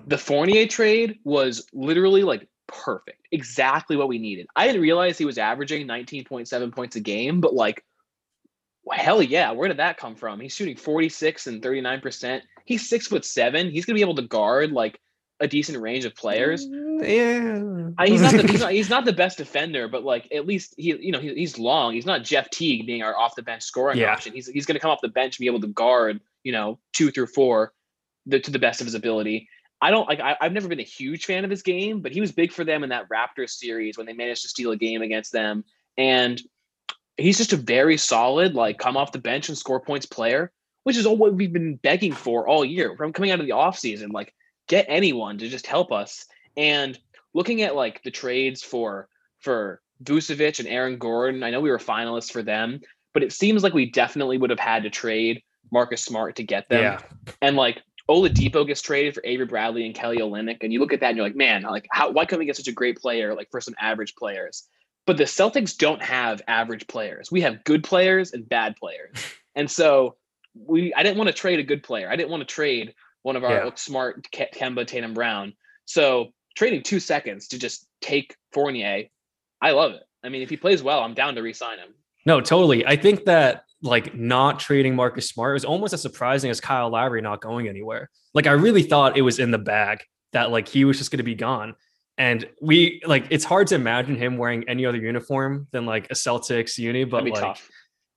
The 0.07 0.17
Fournier 0.17 0.65
trade 0.67 1.19
was 1.23 1.67
literally 1.73 2.23
like 2.23 2.47
perfect, 2.67 3.27
exactly 3.31 3.95
what 3.95 4.07
we 4.07 4.17
needed. 4.17 4.47
I 4.55 4.65
didn't 4.65 4.81
realize 4.81 5.17
he 5.17 5.25
was 5.25 5.37
averaging 5.37 5.87
19.7 5.87 6.73
points 6.73 6.95
a 6.95 6.99
game, 6.99 7.41
but 7.41 7.53
like, 7.53 7.83
hell 8.89 9.21
yeah, 9.21 9.51
where 9.51 9.67
did 9.67 9.77
that 9.77 9.97
come 9.97 10.15
from? 10.15 10.39
He's 10.39 10.55
shooting 10.55 10.77
46 10.77 11.47
and 11.47 11.61
39 11.61 12.01
percent. 12.01 12.43
He's 12.65 12.87
six 12.87 13.07
foot 13.07 13.25
seven. 13.25 13.69
He's 13.69 13.85
gonna 13.85 13.95
be 13.95 14.01
able 14.01 14.15
to 14.15 14.23
guard 14.23 14.71
like 14.71 14.99
a 15.39 15.47
decent 15.47 15.79
range 15.81 16.05
of 16.05 16.15
players. 16.15 16.65
Yeah, 17.01 17.89
uh, 17.97 18.05
he's 18.05 18.21
not 18.21 18.33
the 18.33 18.47
he's 18.47 18.59
not, 18.61 18.71
he's 18.71 18.89
not 18.89 19.05
the 19.05 19.13
best 19.13 19.37
defender, 19.37 19.87
but 19.87 20.03
like 20.03 20.27
at 20.33 20.45
least 20.45 20.75
he 20.77 20.95
you 20.95 21.11
know 21.11 21.19
he, 21.19 21.33
he's 21.33 21.57
long. 21.57 21.93
He's 21.93 22.05
not 22.05 22.23
Jeff 22.23 22.49
Teague 22.49 22.85
being 22.85 23.03
our 23.03 23.15
off 23.15 23.35
the 23.35 23.41
bench 23.41 23.63
scoring 23.63 23.97
yeah. 23.97 24.11
option. 24.11 24.33
He's 24.33 24.47
he's 24.47 24.65
going 24.65 24.75
to 24.75 24.79
come 24.79 24.91
off 24.91 25.01
the 25.01 25.07
bench 25.07 25.37
and 25.37 25.43
be 25.43 25.47
able 25.47 25.61
to 25.61 25.67
guard 25.67 26.21
you 26.43 26.51
know 26.51 26.79
two 26.93 27.11
through 27.11 27.27
four 27.27 27.73
the, 28.25 28.39
to 28.39 28.51
the 28.51 28.59
best 28.59 28.81
of 28.81 28.87
his 28.87 28.95
ability. 28.95 29.49
I 29.81 29.91
don't 29.91 30.07
like. 30.07 30.21
I, 30.21 30.37
have 30.39 30.53
never 30.53 30.69
been 30.69 30.79
a 30.79 30.83
huge 30.83 31.25
fan 31.25 31.43
of 31.43 31.51
his 31.51 31.61
game, 31.61 31.99
but 32.01 32.13
he 32.13 32.21
was 32.21 32.31
big 32.31 32.53
for 32.53 32.63
them 32.63 32.83
in 32.83 32.89
that 32.89 33.09
Raptors 33.09 33.49
series 33.49 33.97
when 33.97 34.05
they 34.07 34.13
managed 34.13 34.43
to 34.43 34.47
steal 34.47 34.71
a 34.71 34.77
game 34.77 35.01
against 35.01 35.33
them. 35.33 35.65
And 35.97 36.41
he's 37.17 37.37
just 37.37 37.51
a 37.51 37.57
very 37.57 37.97
solid, 37.97 38.55
like 38.55 38.77
come 38.77 38.95
off 38.95 39.11
the 39.11 39.19
bench 39.19 39.49
and 39.49 39.57
score 39.57 39.81
points 39.81 40.05
player, 40.05 40.51
which 40.83 40.95
is 40.95 41.05
all 41.05 41.17
what 41.17 41.33
we've 41.33 41.51
been 41.51 41.75
begging 41.75 42.13
for 42.13 42.47
all 42.47 42.63
year 42.63 42.95
from 42.95 43.11
coming 43.11 43.31
out 43.31 43.41
of 43.41 43.45
the 43.45 43.51
offseason. 43.51 44.13
Like 44.13 44.33
get 44.69 44.85
anyone 44.87 45.37
to 45.39 45.49
just 45.49 45.67
help 45.67 45.91
us. 45.91 46.25
And 46.57 46.97
looking 47.33 47.61
at 47.61 47.75
like 47.75 48.03
the 48.03 48.11
trades 48.11 48.63
for 48.63 49.07
for 49.39 49.81
Vucevic 50.03 50.59
and 50.59 50.67
Aaron 50.67 50.97
Gordon, 50.97 51.43
I 51.43 51.49
know 51.49 51.61
we 51.61 51.71
were 51.71 51.77
finalists 51.77 52.31
for 52.31 52.43
them, 52.43 52.81
but 53.13 53.23
it 53.23 53.31
seems 53.31 53.63
like 53.63 53.73
we 53.73 53.89
definitely 53.89 54.37
would 54.37 54.49
have 54.49 54.59
had 54.59 54.83
to 54.83 54.89
trade 54.89 55.43
Marcus 55.71 56.03
Smart 56.03 56.35
to 56.37 56.43
get 56.43 56.67
them. 56.69 56.83
Yeah. 56.83 56.99
And 57.41 57.55
like 57.55 57.81
Oladipo 58.09 58.65
gets 58.67 58.81
traded 58.81 59.13
for 59.13 59.21
Avery 59.25 59.45
Bradley 59.45 59.85
and 59.85 59.95
Kelly 59.95 60.17
Olynyk, 60.17 60.57
and 60.61 60.73
you 60.73 60.79
look 60.79 60.93
at 60.93 60.99
that 60.99 61.09
and 61.09 61.17
you're 61.17 61.25
like, 61.25 61.35
man, 61.35 61.63
like 61.63 61.87
how 61.91 62.11
why 62.11 62.25
couldn't 62.25 62.39
we 62.39 62.45
get 62.45 62.57
such 62.57 62.67
a 62.67 62.73
great 62.73 62.97
player 62.97 63.33
like 63.33 63.49
for 63.51 63.61
some 63.61 63.75
average 63.79 64.15
players? 64.15 64.67
But 65.05 65.17
the 65.17 65.25
Celtics 65.25 65.75
don't 65.75 66.01
have 66.01 66.41
average 66.47 66.87
players. 66.87 67.31
We 67.31 67.41
have 67.41 67.63
good 67.63 67.83
players 67.83 68.31
and 68.31 68.47
bad 68.47 68.75
players. 68.75 69.17
And 69.55 69.69
so 69.69 70.15
we 70.55 70.91
I 70.95 71.03
didn't 71.03 71.19
want 71.19 71.27
to 71.27 71.33
trade 71.33 71.59
a 71.59 71.63
good 71.63 71.83
player. 71.83 72.09
I 72.09 72.15
didn't 72.15 72.31
want 72.31 72.41
to 72.41 72.51
trade 72.51 72.95
one 73.21 73.35
of 73.35 73.43
our 73.43 73.65
yeah. 73.65 73.69
smart 73.75 74.27
Kemba 74.31 74.87
Tatum 74.87 75.13
Brown. 75.13 75.53
So 75.85 76.33
trading 76.55 76.83
two 76.83 76.99
seconds 76.99 77.47
to 77.49 77.59
just 77.59 77.87
take 78.01 78.35
Fournier, 78.51 79.05
I 79.61 79.71
love 79.71 79.93
it. 79.93 80.03
I 80.23 80.29
mean, 80.29 80.41
if 80.41 80.49
he 80.49 80.57
plays 80.57 80.83
well, 80.83 81.01
I'm 81.01 81.13
down 81.13 81.35
to 81.35 81.41
re-sign 81.41 81.79
him. 81.79 81.89
No, 82.25 82.39
totally. 82.41 82.85
I 82.85 82.95
think 82.95 83.25
that 83.25 83.65
like 83.81 84.15
not 84.15 84.59
trading 84.59 84.95
Marcus 84.95 85.27
Smart 85.27 85.55
was 85.55 85.65
almost 85.65 85.93
as 85.93 86.01
surprising 86.01 86.49
as 86.49 86.61
Kyle 86.61 86.89
Lowry 86.89 87.21
not 87.21 87.41
going 87.41 87.67
anywhere. 87.67 88.09
Like 88.33 88.47
I 88.47 88.51
really 88.51 88.83
thought 88.83 89.17
it 89.17 89.21
was 89.21 89.39
in 89.39 89.51
the 89.51 89.57
bag 89.57 90.03
that 90.31 90.51
like 90.51 90.67
he 90.67 90.85
was 90.85 90.97
just 90.97 91.11
going 91.11 91.17
to 91.17 91.23
be 91.23 91.35
gone. 91.35 91.75
And 92.17 92.47
we 92.61 93.01
like 93.05 93.25
it's 93.29 93.43
hard 93.43 93.67
to 93.67 93.75
imagine 93.75 94.15
him 94.15 94.37
wearing 94.37 94.67
any 94.69 94.85
other 94.85 94.99
uniform 94.99 95.67
than 95.71 95.85
like 95.85 96.05
a 96.11 96.13
Celtics 96.13 96.77
uni, 96.77 97.03
but 97.03 97.25
like 97.25 97.33
tough. 97.33 97.69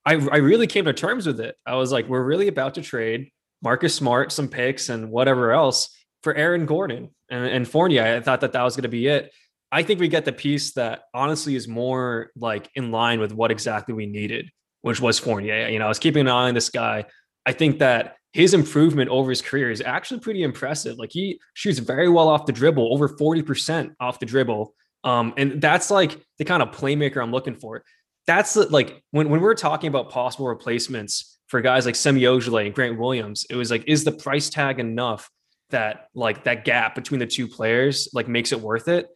I 0.05 0.13
I 0.13 0.37
really 0.37 0.67
came 0.67 0.85
to 0.85 0.93
terms 0.93 1.27
with 1.27 1.39
it. 1.39 1.55
I 1.65 1.75
was 1.75 1.91
like, 1.91 2.07
we're 2.07 2.23
really 2.23 2.47
about 2.47 2.75
to 2.75 2.81
trade 2.81 3.31
Marcus 3.61 3.93
Smart, 3.93 4.31
some 4.31 4.47
picks, 4.47 4.89
and 4.89 5.11
whatever 5.11 5.51
else 5.51 5.89
for 6.21 6.33
Aaron 6.35 6.65
Gordon 6.65 7.09
and, 7.29 7.45
and 7.45 7.67
Fournier. 7.67 8.17
I 8.17 8.21
thought 8.21 8.41
that 8.41 8.53
that 8.53 8.63
was 8.63 8.75
going 8.75 8.83
to 8.83 8.89
be 8.89 9.07
it. 9.07 9.31
I 9.71 9.83
think 9.83 9.99
we 9.99 10.07
get 10.07 10.25
the 10.25 10.31
piece 10.31 10.73
that 10.73 11.03
honestly 11.13 11.55
is 11.55 11.67
more 11.67 12.31
like 12.35 12.69
in 12.75 12.91
line 12.91 13.19
with 13.19 13.33
what 13.33 13.51
exactly 13.51 13.93
we 13.93 14.05
needed, 14.05 14.49
which 14.81 15.01
was 15.01 15.19
Fournier. 15.19 15.67
You 15.67 15.79
know, 15.79 15.85
I 15.85 15.89
was 15.89 15.99
keeping 15.99 16.21
an 16.21 16.29
eye 16.29 16.47
on 16.47 16.53
this 16.53 16.69
guy. 16.69 17.05
I 17.45 17.53
think 17.53 17.79
that 17.79 18.15
his 18.33 18.53
improvement 18.53 19.09
over 19.09 19.29
his 19.29 19.41
career 19.41 19.71
is 19.71 19.81
actually 19.81 20.19
pretty 20.19 20.43
impressive. 20.43 20.97
Like 20.97 21.11
he 21.11 21.39
shoots 21.53 21.79
very 21.79 22.07
well 22.09 22.29
off 22.29 22.45
the 22.45 22.51
dribble, 22.51 22.93
over 22.93 23.09
40% 23.09 23.93
off 23.99 24.19
the 24.19 24.25
dribble. 24.25 24.73
Um, 25.03 25.33
and 25.37 25.61
that's 25.61 25.89
like 25.89 26.21
the 26.37 26.45
kind 26.45 26.61
of 26.61 26.71
playmaker 26.71 27.21
I'm 27.21 27.31
looking 27.31 27.55
for. 27.55 27.83
That's 28.25 28.55
like 28.55 29.01
when, 29.11 29.29
when 29.29 29.41
we're 29.41 29.55
talking 29.55 29.87
about 29.87 30.11
possible 30.11 30.47
replacements 30.47 31.39
for 31.47 31.61
guys 31.61 31.85
like 31.85 31.95
Semi 31.95 32.21
Ojeleye 32.23 32.65
and 32.65 32.75
Grant 32.75 32.99
Williams, 32.99 33.45
it 33.49 33.55
was 33.55 33.71
like, 33.71 33.85
is 33.87 34.03
the 34.03 34.11
price 34.11 34.49
tag 34.49 34.79
enough 34.79 35.29
that 35.69 36.09
like 36.13 36.43
that 36.45 36.65
gap 36.65 36.95
between 36.95 37.19
the 37.19 37.27
two 37.27 37.47
players 37.47 38.09
like 38.13 38.27
makes 38.27 38.51
it 38.51 38.59
worth 38.59 38.87
it? 38.87 39.07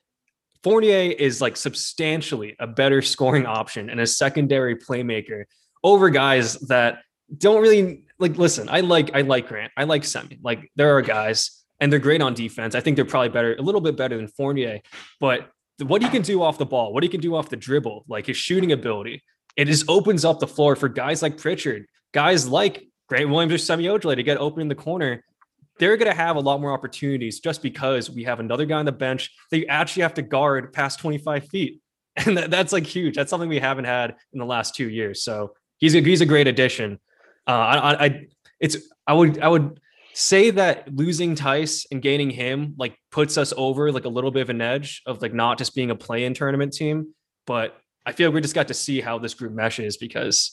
Fournier 0.63 1.11
is 1.11 1.41
like 1.41 1.57
substantially 1.57 2.55
a 2.59 2.67
better 2.67 3.01
scoring 3.13 3.45
option 3.45 3.89
and 3.89 3.99
a 3.99 4.07
secondary 4.07 4.75
playmaker 4.75 5.45
over 5.83 6.09
guys 6.09 6.55
that 6.67 6.99
don't 7.35 7.61
really 7.61 8.05
like 8.19 8.37
listen. 8.37 8.69
I 8.69 8.81
like 8.81 9.15
I 9.15 9.21
like 9.21 9.47
Grant. 9.47 9.71
I 9.77 9.85
like 9.85 10.03
Semi. 10.03 10.37
Like 10.41 10.71
there 10.75 10.95
are 10.95 11.01
guys 11.01 11.61
and 11.79 11.91
they're 11.91 11.99
great 11.99 12.21
on 12.21 12.33
defense. 12.33 12.75
I 12.75 12.79
think 12.79 12.95
they're 12.95 13.05
probably 13.05 13.29
better, 13.29 13.55
a 13.55 13.61
little 13.61 13.81
bit 13.81 13.97
better 13.97 14.15
than 14.15 14.27
Fournier, 14.27 14.81
but 15.19 15.49
what 15.81 16.03
he 16.03 16.09
can 16.09 16.21
do 16.21 16.43
off 16.43 16.59
the 16.59 16.65
ball, 16.65 16.93
what 16.93 17.01
he 17.01 17.09
can 17.09 17.19
do 17.19 17.35
off 17.35 17.49
the 17.49 17.57
dribble, 17.57 18.05
like 18.07 18.27
his 18.27 18.37
shooting 18.37 18.71
ability, 18.71 19.23
it 19.57 19.65
just 19.65 19.89
opens 19.89 20.23
up 20.23 20.39
the 20.39 20.47
floor 20.47 20.75
for 20.75 20.87
guys 20.87 21.23
like 21.23 21.37
Pritchard, 21.37 21.87
guys 22.13 22.47
like 22.47 22.83
Grant 23.09 23.29
Williams 23.29 23.53
or 23.53 23.57
Semi 23.57 23.85
Ojeleye 23.85 24.15
to 24.15 24.23
get 24.23 24.37
open 24.37 24.61
in 24.61 24.67
the 24.67 24.75
corner 24.75 25.23
they're 25.81 25.97
going 25.97 26.11
to 26.11 26.15
have 26.15 26.35
a 26.35 26.39
lot 26.39 26.61
more 26.61 26.71
opportunities 26.71 27.39
just 27.39 27.63
because 27.63 28.07
we 28.07 28.23
have 28.23 28.39
another 28.39 28.65
guy 28.65 28.77
on 28.77 28.85
the 28.85 28.91
bench 28.91 29.31
that 29.49 29.57
you 29.57 29.65
actually 29.65 30.03
have 30.03 30.13
to 30.13 30.21
guard 30.21 30.71
past 30.71 30.99
25 30.99 31.49
feet. 31.49 31.81
And 32.25 32.37
that, 32.37 32.51
that's 32.51 32.73
like 32.73 32.85
huge. 32.85 33.15
That's 33.15 33.29
something 33.29 33.47
we 33.47 33.57
haven't 33.57 33.85
had 33.85 34.17
in 34.33 34.39
the 34.39 34.45
last 34.45 34.75
two 34.75 34.89
years. 34.89 35.23
So 35.23 35.53
he's 35.77 35.95
a, 35.95 36.01
he's 36.01 36.19
a 36.19 36.25
great 36.25 36.45
addition. 36.45 36.99
Uh, 37.47 37.51
I, 37.51 38.05
I, 38.05 38.25
it's, 38.59 38.75
I 39.07 39.13
would, 39.13 39.39
I 39.39 39.47
would 39.47 39.79
say 40.13 40.51
that 40.51 40.93
losing 40.93 41.35
Theis 41.35 41.85
and 41.89 42.01
gaining 42.01 42.29
him 42.29 42.75
like 42.77 42.97
puts 43.13 43.37
us 43.37 43.53
over 43.55 43.93
like 43.93 44.03
a 44.03 44.09
little 44.09 44.29
bit 44.29 44.41
of 44.41 44.49
an 44.49 44.59
edge 44.59 45.01
of 45.05 45.21
like 45.21 45.33
not 45.33 45.57
just 45.57 45.73
being 45.73 45.89
a 45.89 45.95
play 45.95 46.25
in 46.25 46.33
tournament 46.33 46.73
team. 46.73 47.15
But 47.47 47.77
I 48.05 48.11
feel 48.11 48.27
like 48.27 48.35
we 48.35 48.41
just 48.41 48.55
got 48.55 48.67
to 48.67 48.73
see 48.73 48.99
how 48.99 49.17
this 49.17 49.33
group 49.33 49.53
meshes 49.53 49.95
because 49.95 50.51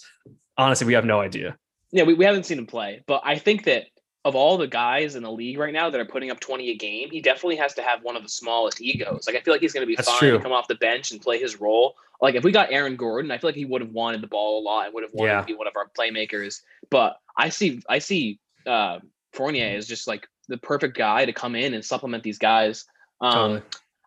honestly, 0.56 0.87
we 0.87 0.92
have 0.92 1.04
no 1.04 1.20
idea. 1.20 1.56
Yeah, 1.90 2.04
we, 2.04 2.14
we 2.14 2.25
haven't 2.25 2.47
seen 2.47 2.58
him 2.58 2.66
play, 2.66 3.02
but 3.08 3.23
I 3.25 3.37
think 3.37 3.64
that 3.64 3.87
of 4.25 4.35
all 4.35 4.59
the 4.59 4.67
guys 4.67 5.15
in 5.15 5.23
the 5.23 5.31
league 5.31 5.59
right 5.59 5.73
now 5.73 5.89
that 5.91 6.01
are 6.01 6.05
putting 6.05 6.31
up 6.31 6.41
20 6.41 6.71
a 6.71 6.77
game, 6.77 7.09
he 7.11 7.21
definitely 7.21 7.57
has 7.57 7.75
to 7.75 7.83
have 7.83 8.03
one 8.03 8.17
of 8.17 8.23
the 8.23 8.29
smallest 8.29 8.81
egos. 8.81 9.27
Like 9.27 9.37
I 9.37 9.41
feel 9.41 9.55
like 9.55 9.61
he's 9.61 9.73
going 9.73 9.83
to 9.83 9.87
be 9.87 9.97
That's 9.97 10.09
fine 10.09 10.19
true. 10.19 10.33
to 10.33 10.41
come 10.41 10.53
off 10.53 10.69
the 10.69 10.75
bench 10.77 11.13
and 11.13 11.21
play 11.21 11.39
his 11.39 11.61
role. 11.61 11.95
Like 12.21 12.35
if 12.35 12.43
we 12.43 12.51
got 12.51 12.73
Aaron 12.73 12.97
Gordon, 12.97 13.31
I 13.31 13.39
feel 13.39 13.49
like 13.49 13.55
he 13.55 13.65
would 13.65 13.81
have 13.81 13.93
wanted 13.93 14.23
the 14.23 14.27
ball 14.27 14.61
a 14.61 14.63
lot 14.63 14.87
and 14.87 14.95
would 14.95 15.05
have 15.05 15.15
wanted 15.15 15.33
yeah. 15.33 15.41
to 15.41 15.47
be 15.47 15.55
one 15.55 15.69
of 15.69 15.75
our 15.77 15.89
playmakers. 15.97 16.63
But 16.91 17.17
I 17.37 17.49
see 17.49 17.81
I 17.89 18.01
see 18.01 18.41
uh, 18.67 18.99
Fournier 19.33 19.77
is 19.77 19.87
just 19.87 20.09
like 20.09 20.27
the 20.49 20.59
perfect 20.59 20.97
guy 20.97 21.25
to 21.25 21.33
come 21.33 21.55
in 21.55 21.75
and 21.75 21.85
supplement 21.85 22.25
these 22.25 22.39
guys. 22.39 22.87
Um, 23.21 23.33
totally. 23.33 23.63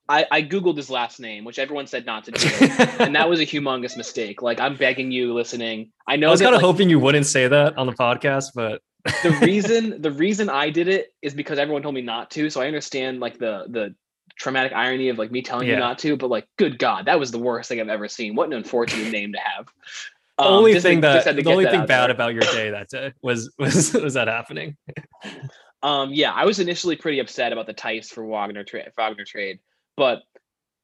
I, 0.09 0.25
I 0.29 0.41
googled 0.41 0.75
his 0.75 0.89
last 0.89 1.21
name, 1.21 1.45
which 1.45 1.57
everyone 1.57 1.87
said 1.87 2.05
not 2.05 2.25
to 2.25 2.31
do, 2.31 2.49
and 2.99 3.15
that 3.15 3.29
was 3.29 3.39
a 3.39 3.45
humongous 3.45 3.95
mistake. 3.95 4.41
Like 4.41 4.59
I'm 4.59 4.75
begging 4.75 5.09
you, 5.09 5.33
listening. 5.33 5.91
I 6.05 6.17
know. 6.17 6.27
I 6.27 6.31
was 6.31 6.41
kind 6.41 6.53
of 6.53 6.61
like, 6.61 6.65
hoping 6.65 6.89
you 6.89 6.99
wouldn't 6.99 7.27
say 7.27 7.47
that 7.47 7.77
on 7.77 7.87
the 7.87 7.93
podcast, 7.93 8.51
but 8.53 8.81
the 9.05 9.37
reason 9.41 10.01
the 10.01 10.11
reason 10.11 10.49
I 10.49 10.69
did 10.69 10.87
it 10.87 11.13
is 11.21 11.33
because 11.33 11.59
everyone 11.59 11.81
told 11.81 11.95
me 11.95 12.01
not 12.01 12.31
to. 12.31 12.49
So 12.49 12.61
I 12.61 12.67
understand 12.67 13.19
like 13.19 13.37
the 13.37 13.65
the 13.69 13.95
traumatic 14.35 14.73
irony 14.73 15.09
of 15.09 15.17
like 15.17 15.31
me 15.31 15.41
telling 15.41 15.67
yeah. 15.67 15.75
you 15.75 15.79
not 15.79 15.99
to, 15.99 16.17
but 16.17 16.29
like, 16.29 16.47
good 16.57 16.79
God, 16.79 17.05
that 17.05 17.19
was 17.19 17.31
the 17.31 17.39
worst 17.39 17.69
thing 17.69 17.79
I've 17.79 17.89
ever 17.89 18.07
seen. 18.07 18.35
What 18.35 18.47
an 18.47 18.53
unfortunate 18.53 19.11
name 19.11 19.33
to 19.33 19.39
have. 19.39 19.67
The 20.37 20.45
um, 20.45 20.53
only 20.53 20.79
thing 20.79 21.01
that 21.01 21.23
the 21.23 21.51
only 21.51 21.65
thing 21.65 21.85
bad 21.85 22.07
there. 22.07 22.11
about 22.11 22.33
your 22.33 22.41
day 22.41 22.71
that 22.71 22.89
day 22.89 23.13
was 23.21 23.51
was 23.59 23.93
was 23.93 24.13
that 24.15 24.27
happening. 24.27 24.77
um, 25.83 26.11
yeah, 26.13 26.31
I 26.31 26.45
was 26.45 26.59
initially 26.59 26.95
pretty 26.95 27.19
upset 27.19 27.53
about 27.53 27.67
the 27.67 27.73
Theis 27.73 28.09
for 28.09 28.25
Wagner 28.25 28.63
trade, 28.63 28.91
Wagner 28.97 29.25
trade, 29.25 29.59
but 29.95 30.23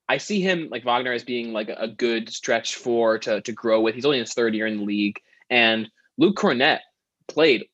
I 0.10 0.18
see 0.18 0.42
him 0.42 0.70
like 0.70 0.86
Wagner 0.86 1.12
as 1.12 1.24
being 1.24 1.54
like 1.54 1.70
a 1.70 1.88
good 1.88 2.30
stretch 2.30 2.76
for 2.76 3.18
to 3.20 3.42
to 3.42 3.52
grow 3.52 3.82
with. 3.82 3.96
He's 3.96 4.06
only 4.06 4.18
in 4.18 4.24
his 4.24 4.34
third 4.34 4.54
year 4.54 4.68
in 4.68 4.78
the 4.78 4.86
league, 4.86 5.20
and 5.50 5.90
Luke 6.18 6.36
Kornet 6.36 6.80
played 7.28 7.68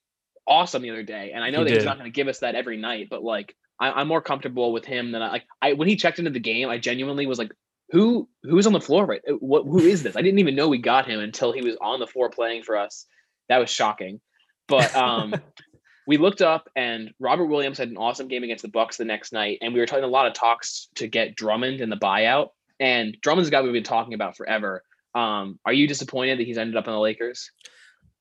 awesome 0.48 0.82
the 0.82 0.90
other 0.90 1.04
day. 1.04 1.32
And 1.34 1.44
I 1.44 1.50
know 1.50 1.60
he 1.60 1.66
that 1.66 1.70
did. 1.70 1.78
he's 1.78 1.86
not 1.86 1.98
going 1.98 2.12
to 2.12 2.16
give 2.16 2.28
us 2.28 2.40
that 2.40 2.56
every 2.56 2.78
night, 2.78 3.08
but 3.10 3.24
like 3.24 3.56
I, 3.80 4.02
am 4.02 4.08
more 4.08 4.22
comfortable 4.22 4.72
with 4.72 4.86
him 4.86 5.12
than 5.12 5.22
I 5.22 5.30
like. 5.30 5.44
I 5.62 5.74
when 5.74 5.88
he 5.88 5.96
checked 5.96 6.20
into 6.20 6.32
the 6.32 6.40
game, 6.40 6.70
I 6.70 6.78
genuinely 6.78 7.26
was 7.26 7.38
like, 7.38 7.52
who 7.90 8.28
who's 8.44 8.68
on 8.68 8.74
the 8.74 8.82
floor 8.82 9.06
right? 9.06 9.22
Uh, 9.28 9.34
what 9.34 9.64
who 9.64 9.80
is 9.80 10.04
this? 10.04 10.16
I 10.16 10.22
didn't 10.22 10.40
even 10.40 10.56
know 10.56 10.68
we 10.68 10.80
got 10.80 11.08
him 11.08 11.20
until 11.20 11.52
he 11.52 11.62
was 11.62 11.78
on 11.82 12.00
the 12.00 12.08
floor 12.08 12.30
playing 12.30 12.64
for 12.64 12.78
us. 12.78 13.06
That 13.50 13.58
was 13.58 13.70
shocking. 13.70 14.22
But 14.68 14.96
um, 14.96 15.36
we 16.08 16.18
looked 16.18 16.42
up 16.42 16.70
and 16.76 17.14
Robert 17.20 17.46
Williams 17.46 17.78
had 17.78 17.90
an 17.90 17.98
awesome 17.98 18.28
game 18.28 18.44
against 18.44 18.62
the 18.62 18.70
Bucks 18.70 18.98
the 18.98 19.06
next 19.06 19.34
night, 19.34 19.60
and 19.62 19.74
we 19.74 19.80
were 19.80 19.86
talking 19.86 20.04
a 20.04 20.08
lot 20.08 20.28
of 20.28 20.34
talks 20.34 20.90
to 20.96 21.08
get 21.08 21.36
Drummond 21.36 21.82
in 21.82 21.90
the 21.90 21.98
buyout. 21.98 22.50
And 22.80 23.18
Drummond's 23.22 23.50
a 23.50 23.52
guy 23.52 23.62
we've 23.62 23.72
been 23.72 23.84
talking 23.84 24.14
about 24.14 24.36
forever. 24.36 24.84
Um, 25.16 25.60
are 25.66 25.74
you 25.74 25.88
disappointed 25.88 26.40
that 26.40 26.48
he's 26.48 26.58
ended 26.58 26.76
up 26.76 26.88
in 26.88 26.94
the 26.94 27.00
Lakers? 27.00 27.52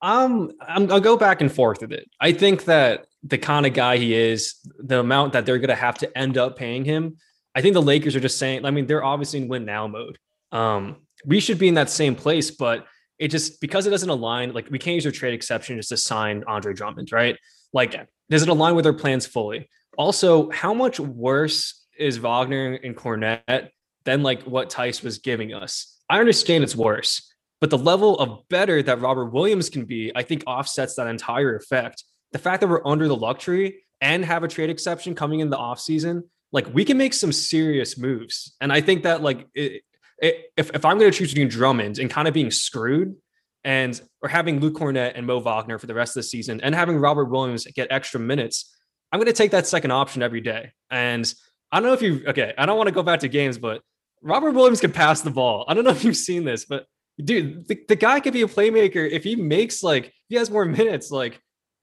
Um, 0.03 0.53
I'm, 0.61 0.91
I'll 0.91 1.01
go 1.01 1.17
back 1.17 1.41
and 1.41 1.51
forth 1.51 1.81
with 1.81 1.93
it. 1.93 2.11
I 2.21 2.33
think 2.33 2.65
that 2.65 3.07
the 3.23 3.39
kind 3.39 3.65
of 3.65 3.73
guy 3.73 3.99
he 3.99 4.15
is, 4.15 4.57
the 4.79 4.99
amount 4.99 5.33
that 5.33 5.47
they're 5.47 5.59
going 5.59 5.69
to 5.69 5.77
have 5.77 5.99
to 5.99 6.19
end 6.19 6.37
up 6.37 6.57
paying 6.57 6.85
him, 6.85 7.19
I 7.55 7.63
think 7.63 7.75
the 7.75 7.83
Lakers 7.83 8.17
are 8.17 8.21
just 8.21 8.39
saying. 8.39 8.65
I 8.65 8.73
mean, 8.73 8.87
they're 8.87 9.05
obviously 9.05 9.41
in 9.41 9.49
win 9.49 9.65
now 9.65 9.87
mode. 9.87 10.19
Um, 10.51 10.97
we 11.25 11.39
should 11.39 11.59
be 11.59 11.69
in 11.69 11.75
that 11.75 11.89
same 11.89 12.17
place, 12.17 12.51
but 12.51 12.87
it 13.19 13.29
just 13.29 13.61
because 13.61 13.87
it 13.87 13.91
doesn't 13.91 14.09
align. 14.09 14.53
Like 14.53 14.69
we 14.71 14.79
can't 14.79 14.97
use 14.97 15.07
our 15.07 15.13
trade 15.13 15.35
exception 15.35 15.77
just 15.77 15.91
to 15.91 15.97
sign 15.97 16.43
Andre 16.49 16.75
Drummond, 16.75 17.13
right? 17.13 17.39
Like, 17.73 17.95
does 18.29 18.43
it 18.43 18.49
align 18.49 18.75
with 18.75 18.87
our 18.87 18.93
plans 18.93 19.27
fully? 19.27 19.69
Also, 19.97 20.51
how 20.51 20.75
much 20.75 20.99
worse 20.99 21.85
is 21.97 22.17
Wagner 22.19 22.75
and 22.83 22.97
Kornet 22.97 23.69
than 24.05 24.23
like 24.23 24.43
what 24.43 24.71
Theis 24.71 25.03
was 25.03 25.19
giving 25.19 25.55
us? 25.55 26.01
I 26.11 26.19
understand 26.19 26.65
it's 26.65 26.75
worse 26.75 27.32
but 27.63 27.71
the 27.71 27.79
level 27.79 28.19
of 28.19 28.49
better 28.49 28.83
that 28.83 29.01
Robert 29.01 29.27
Williams 29.27 29.71
can 29.71 29.85
be, 29.85 30.11
I 30.17 30.25
think 30.25 30.43
offsets 30.49 30.97
that 30.97 31.07
entire 31.07 31.55
effect. 31.55 32.03
The 32.33 32.41
fact 32.41 32.61
that 32.61 32.67
we're 32.67 32.85
under 32.85 33.07
the 33.07 33.15
luxury 33.15 33.85
and 34.01 34.25
have 34.25 34.43
a 34.43 34.49
trade 34.49 34.69
exception 34.69 35.15
coming 35.15 35.39
in 35.39 35.49
the 35.49 35.57
offseason, 35.57 36.23
like 36.51 36.75
we 36.75 36.85
can 36.85 36.99
make 36.99 37.15
some 37.15 37.31
serious 37.31 37.97
moves. 37.97 38.57
And 38.61 38.73
I 38.73 38.81
think 38.81 39.05
that 39.05 39.23
like 39.23 39.47
it, 39.55 39.83
it, 40.21 40.51
if, 40.57 40.71
if 40.75 40.85
I'm 40.85 40.99
going 40.99 41.09
to 41.09 41.17
choose 41.17 41.31
between 41.31 41.47
Drummond 41.47 42.01
and 42.01 42.11
kind 42.11 42.27
of 42.27 42.35
being 42.35 42.51
screwed 42.51 43.15
and 43.63 44.01
or 44.23 44.29
having 44.29 44.59
Luke 44.59 44.75
Kornet 44.75 45.13
and 45.15 45.25
Mo 45.25 45.39
Wagner 45.39 45.79
for 45.79 45.87
the 45.87 45.95
rest 45.95 46.17
of 46.17 46.25
the 46.25 46.29
season 46.29 46.61
and 46.63 46.75
having 46.75 46.97
Robert 46.97 47.27
Williams 47.27 47.65
get 47.67 47.87
extra 47.93 48.19
minutes, 48.19 48.75
I'm 49.13 49.21
going 49.21 49.29
to 49.29 49.33
take 49.33 49.53
that 49.53 49.69
second 49.69 49.93
option 49.93 50.21
every 50.21 50.41
day. 50.41 50.73
And 50.91 51.33
I 51.71 51.79
don't 51.79 51.87
know 51.87 51.95
if 51.95 52.03
you 52.03 52.25
okay, 52.27 52.55
I 52.59 52.67
don't 52.67 52.77
want 52.77 52.89
to 52.89 52.93
go 52.93 53.05
back 53.05 53.21
to 53.21 53.29
games, 53.29 53.57
but 53.57 53.83
Robert 54.21 54.51
Williams 54.51 54.81
can 54.81 54.91
pass 54.91 55.21
the 55.21 55.31
ball. 55.31 55.65
I 55.69 55.75
don't 55.75 55.85
know 55.85 55.91
if 55.91 56.03
you've 56.03 56.17
seen 56.17 56.43
this, 56.43 56.65
but 56.65 56.87
dude, 57.23 57.67
the, 57.69 57.79
the 57.89 57.97
guy 57.97 58.21
could 58.21 58.33
be 58.33 58.43
a 58.43 58.49
playmaker 58.49 59.09
if 59.09 59.25
he 59.25 59.37
makes 59.37 59.83
like 59.83 60.07
if 60.07 60.13
he 60.29 60.37
has 60.37 60.51
more 60.51 60.65
minutes. 60.81 61.11
Like 61.11 61.41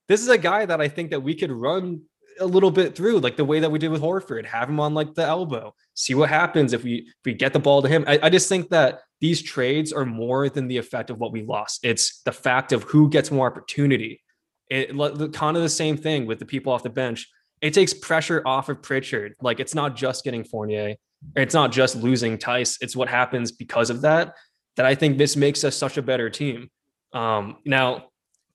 this 0.08 0.22
is 0.22 0.30
a 0.30 0.38
guy 0.38 0.66
that 0.66 0.82
I 0.82 0.88
think 0.88 1.12
that 1.12 1.22
we 1.22 1.36
could 1.36 1.52
run 1.52 2.02
a 2.40 2.46
little 2.46 2.72
bit 2.72 2.96
through, 2.96 3.20
like 3.20 3.36
the 3.36 3.46
way 3.46 3.60
that 3.60 3.70
we 3.70 3.80
did 3.80 3.92
with 3.92 4.02
Horford, 4.02 4.46
have 4.46 4.70
him 4.70 4.80
on 4.80 4.94
like 4.94 5.14
the 5.14 5.26
elbow, 5.26 5.74
see 5.94 6.16
what 6.16 6.30
happens 6.30 6.74
if 6.74 6.84
we 6.84 6.96
if 7.08 7.26
we 7.26 7.34
get 7.34 7.54
the 7.54 7.60
ball 7.60 7.82
to 7.82 7.88
him. 7.88 8.04
I, 8.08 8.20
I 8.24 8.30
just 8.30 8.50
think 8.50 8.70
that 8.70 9.02
these 9.22 9.42
trades 9.42 9.92
are 9.92 10.06
more 10.06 10.50
than 10.50 10.68
the 10.68 10.78
effect 10.78 11.10
of 11.10 11.20
what 11.20 11.32
we 11.32 11.44
lost. 11.44 11.82
It's 11.84 12.22
the 12.22 12.32
fact 12.32 12.72
of 12.72 12.84
who 12.84 13.10
gets 13.10 13.32
more 13.32 13.48
opportunity. 13.48 14.22
It 14.70 14.96
kind 15.34 15.58
of 15.58 15.64
the 15.64 15.70
same 15.70 15.98
thing 15.98 16.26
with 16.26 16.40
the 16.40 16.46
people 16.46 16.72
off 16.72 16.84
the 16.84 16.90
bench. 16.90 17.28
It 17.60 17.74
takes 17.74 17.94
pressure 17.94 18.42
off 18.46 18.70
of 18.70 18.82
Pritchard. 18.82 19.34
Like 19.42 19.60
it's 19.60 19.76
not 19.76 19.96
just 19.96 20.24
getting 20.24 20.44
Fournier, 20.44 20.96
it's 21.36 21.54
not 21.54 21.72
just 21.72 21.96
losing 21.96 22.38
Theis. 22.38 22.78
It's 22.82 22.96
what 22.96 23.10
happens 23.10 23.52
because 23.52 23.90
of 23.90 24.02
that 24.02 24.36
that 24.80 24.86
I 24.86 24.96
think 24.96 25.18
this 25.18 25.36
makes 25.36 25.66
us 25.66 25.76
such 25.76 25.98
a 25.98 26.02
better 26.02 26.30
team. 26.30 26.70
Um, 27.12 27.58
now, 27.66 28.06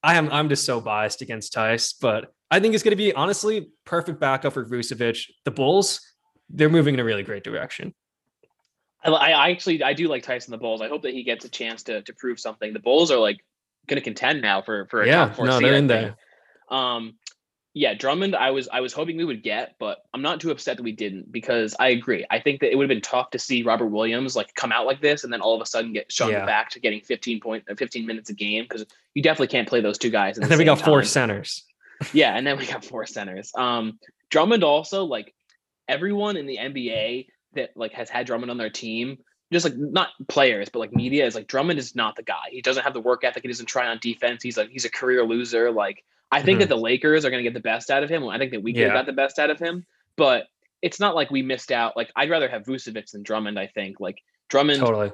I 0.02 0.16
am 0.16 0.30
I'm 0.32 0.48
just 0.48 0.64
so 0.64 0.80
biased 0.80 1.20
against 1.20 1.52
Theis, 1.52 1.92
but 2.00 2.32
I 2.50 2.60
think 2.60 2.72
it's 2.72 2.82
going 2.82 2.92
to 2.92 2.96
be 2.96 3.12
honestly 3.12 3.68
perfect 3.84 4.20
backup 4.20 4.54
for 4.54 4.64
Vucevic. 4.64 5.26
The 5.44 5.50
Bulls, 5.50 6.00
they're 6.48 6.70
moving 6.70 6.94
in 6.94 7.00
a 7.00 7.04
really 7.04 7.24
great 7.24 7.44
direction. 7.44 7.92
I, 9.04 9.10
I 9.10 9.50
actually 9.50 9.82
I 9.82 9.92
do 9.92 10.08
like 10.08 10.22
Tyson 10.22 10.50
the 10.50 10.56
Bulls. 10.56 10.80
I 10.80 10.88
hope 10.88 11.02
that 11.02 11.12
he 11.12 11.24
gets 11.24 11.44
a 11.44 11.50
chance 11.50 11.82
to 11.82 12.00
to 12.00 12.14
prove 12.14 12.40
something. 12.40 12.72
The 12.72 12.80
Bulls 12.80 13.10
are 13.10 13.18
like 13.18 13.44
going 13.86 14.00
to 14.00 14.04
contend 14.04 14.40
now 14.40 14.62
for 14.62 14.86
for 14.86 15.02
a 15.02 15.06
yeah, 15.06 15.26
top 15.26 15.36
four 15.36 15.44
no, 15.44 15.58
seed, 15.58 15.68
they're 15.68 15.76
in 15.76 15.88
there. 15.88 16.16
Um, 16.70 17.18
yeah, 17.76 17.92
Drummond, 17.92 18.36
I 18.36 18.52
was 18.52 18.68
I 18.72 18.80
was 18.80 18.92
hoping 18.92 19.16
we 19.16 19.24
would 19.24 19.42
get, 19.42 19.74
but 19.80 20.04
I'm 20.14 20.22
not 20.22 20.40
too 20.40 20.52
upset 20.52 20.76
that 20.76 20.84
we 20.84 20.92
didn't 20.92 21.32
because 21.32 21.74
I 21.80 21.88
agree. 21.88 22.24
I 22.30 22.38
think 22.38 22.60
that 22.60 22.70
it 22.70 22.76
would 22.76 22.84
have 22.84 22.96
been 22.96 23.02
tough 23.02 23.30
to 23.30 23.38
see 23.40 23.64
Robert 23.64 23.88
Williams 23.88 24.36
like 24.36 24.54
come 24.54 24.70
out 24.70 24.86
like 24.86 25.00
this 25.00 25.24
and 25.24 25.32
then 25.32 25.40
all 25.40 25.56
of 25.56 25.60
a 25.60 25.66
sudden 25.66 25.92
get 25.92 26.10
shown 26.10 26.30
yeah. 26.30 26.46
back 26.46 26.70
to 26.70 26.80
getting 26.80 27.00
15 27.00 27.40
point 27.40 27.64
uh, 27.68 27.74
15 27.74 28.06
minutes 28.06 28.30
a 28.30 28.34
game 28.34 28.64
because 28.64 28.86
you 29.14 29.22
definitely 29.22 29.48
can't 29.48 29.68
play 29.68 29.80
those 29.80 29.98
two 29.98 30.10
guys. 30.10 30.36
and 30.36 30.44
the 30.44 30.48
then 30.48 30.58
we 30.58 30.64
got 30.64 30.78
time. 30.78 30.86
four 30.86 31.02
centers. 31.02 31.64
yeah, 32.12 32.36
and 32.36 32.46
then 32.46 32.58
we 32.58 32.66
got 32.66 32.84
four 32.84 33.06
centers. 33.06 33.50
Um, 33.56 33.98
Drummond 34.30 34.62
also 34.62 35.04
like 35.04 35.34
everyone 35.88 36.36
in 36.36 36.46
the 36.46 36.58
NBA 36.58 37.26
that 37.54 37.70
like 37.76 37.92
has 37.94 38.08
had 38.08 38.24
Drummond 38.26 38.52
on 38.52 38.56
their 38.56 38.70
team 38.70 39.18
just 39.52 39.64
like 39.64 39.76
not 39.76 40.10
players, 40.28 40.68
but 40.68 40.78
like 40.78 40.92
media 40.92 41.26
is 41.26 41.34
like 41.34 41.48
Drummond 41.48 41.78
is 41.80 41.96
not 41.96 42.14
the 42.14 42.22
guy. 42.22 42.50
He 42.50 42.62
doesn't 42.62 42.84
have 42.84 42.94
the 42.94 43.00
work 43.00 43.24
ethic. 43.24 43.42
He 43.42 43.48
doesn't 43.48 43.66
try 43.66 43.88
on 43.88 43.98
defense. 44.00 44.44
He's 44.44 44.56
like 44.56 44.70
he's 44.70 44.84
a 44.84 44.90
career 44.90 45.24
loser. 45.24 45.70
Like 45.70 46.04
I 46.30 46.42
think 46.42 46.56
mm-hmm. 46.56 46.60
that 46.60 46.68
the 46.68 46.80
Lakers 46.80 47.24
are 47.24 47.30
going 47.30 47.42
to 47.42 47.48
get 47.48 47.54
the 47.54 47.60
best 47.60 47.90
out 47.90 48.02
of 48.02 48.10
him. 48.10 48.26
I 48.28 48.38
think 48.38 48.52
that 48.52 48.62
we 48.62 48.74
yeah. 48.74 48.88
got 48.88 49.06
the 49.06 49.12
best 49.12 49.38
out 49.38 49.50
of 49.50 49.58
him, 49.58 49.86
but 50.16 50.46
it's 50.82 51.00
not 51.00 51.14
like 51.14 51.30
we 51.30 51.42
missed 51.42 51.70
out. 51.70 51.96
Like 51.96 52.10
I'd 52.16 52.30
rather 52.30 52.48
have 52.48 52.64
Vucevic 52.64 53.10
than 53.10 53.22
Drummond. 53.22 53.58
I 53.58 53.68
think 53.68 54.00
like 54.00 54.18
Drummond 54.48 54.80
totally. 54.80 55.12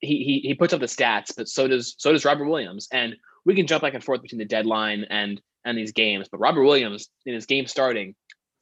He 0.00 0.24
he 0.24 0.40
he 0.40 0.54
puts 0.54 0.72
up 0.72 0.80
the 0.80 0.86
stats, 0.86 1.32
but 1.36 1.48
so 1.48 1.68
does 1.68 1.94
so 1.98 2.12
does 2.12 2.24
Robert 2.24 2.46
Williams, 2.46 2.88
and 2.90 3.16
we 3.44 3.54
can 3.54 3.66
jump 3.66 3.82
back 3.82 3.94
and 3.94 4.02
forth 4.02 4.22
between 4.22 4.38
the 4.38 4.44
deadline 4.44 5.04
and 5.10 5.40
and 5.64 5.76
these 5.76 5.92
games. 5.92 6.28
But 6.30 6.40
Robert 6.40 6.64
Williams 6.64 7.08
in 7.26 7.34
his 7.34 7.46
game 7.46 7.66
starting 7.66 8.14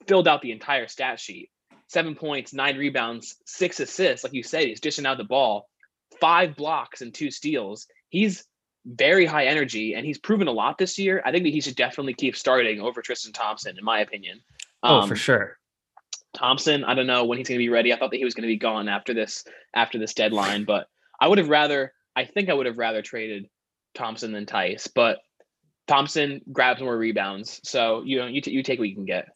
filled 0.07 0.26
out 0.26 0.43
the 0.43 0.52
entire 0.52 0.88
stat 0.88 1.21
sheet 1.21 1.50
seven 1.88 2.14
points, 2.14 2.52
nine 2.52 2.76
rebounds, 2.76 3.37
six 3.47 3.81
assists. 3.81 4.23
Like 4.23 4.35
you 4.35 4.43
said, 4.43 4.67
he's 4.67 4.81
dishing 4.81 5.07
out 5.07 5.19
the 5.19 5.25
ball, 5.25 5.69
five 6.21 6.55
blocks 6.55 7.00
and 7.00 7.12
two 7.12 7.31
steals. 7.31 7.87
He's 8.11 8.45
very 8.88 9.26
high 9.26 9.47
energy 9.47 9.95
and 9.95 10.04
he's 10.07 10.18
proven 10.18 10.49
a 10.49 10.52
lot 10.52 10.78
this 10.78 10.99
year. 10.99 11.23
I 11.25 11.30
think 11.30 11.45
that 11.45 11.50
he 11.50 11.61
should 11.61 11.76
definitely 11.76 12.14
keep 12.14 12.37
starting 12.37 12.80
over 12.80 13.02
Tristan 13.02 13.33
Thompson, 13.33 13.76
in 13.78 13.85
my 13.85 14.00
opinion. 14.00 14.40
Um, 14.83 15.02
oh, 15.02 15.07
for 15.07 15.14
um, 15.14 15.18
sure. 15.18 15.59
Thompson, 16.35 16.85
I 16.85 16.95
don't 16.95 17.07
know 17.07 17.25
when 17.25 17.38
he's 17.38 17.49
going 17.49 17.59
to 17.59 17.64
be 17.64 17.68
ready. 17.68 17.92
I 17.92 17.99
thought 17.99 18.11
that 18.11 18.16
he 18.18 18.25
was 18.25 18.35
going 18.35 18.42
to 18.42 18.49
be 18.49 18.57
gone 18.57 18.88
after 18.88 19.14
this 19.14 19.45
after 19.75 19.99
this 19.99 20.14
deadline, 20.14 20.64
but 20.64 20.88
I 21.21 21.28
would 21.28 21.38
have 21.38 21.49
rather. 21.49 21.92
I 22.14 22.25
think 22.25 22.49
I 22.49 22.54
would 22.54 22.66
have 22.66 22.78
rather 22.78 23.00
traded 23.00 23.49
Thompson 23.95 24.33
than 24.33 24.45
Theis, 24.47 24.88
but 24.92 25.18
Thompson 25.87 26.40
grabs 26.52 26.80
more 26.80 26.97
rebounds. 26.97 27.61
So 27.64 28.02
you 28.04 28.18
know, 28.18 28.26
you, 28.26 28.40
t- 28.40 28.50
you 28.50 28.62
take 28.62 28.78
what 28.78 28.88
you 28.88 28.95
can 28.95 29.04
get. 29.04 29.28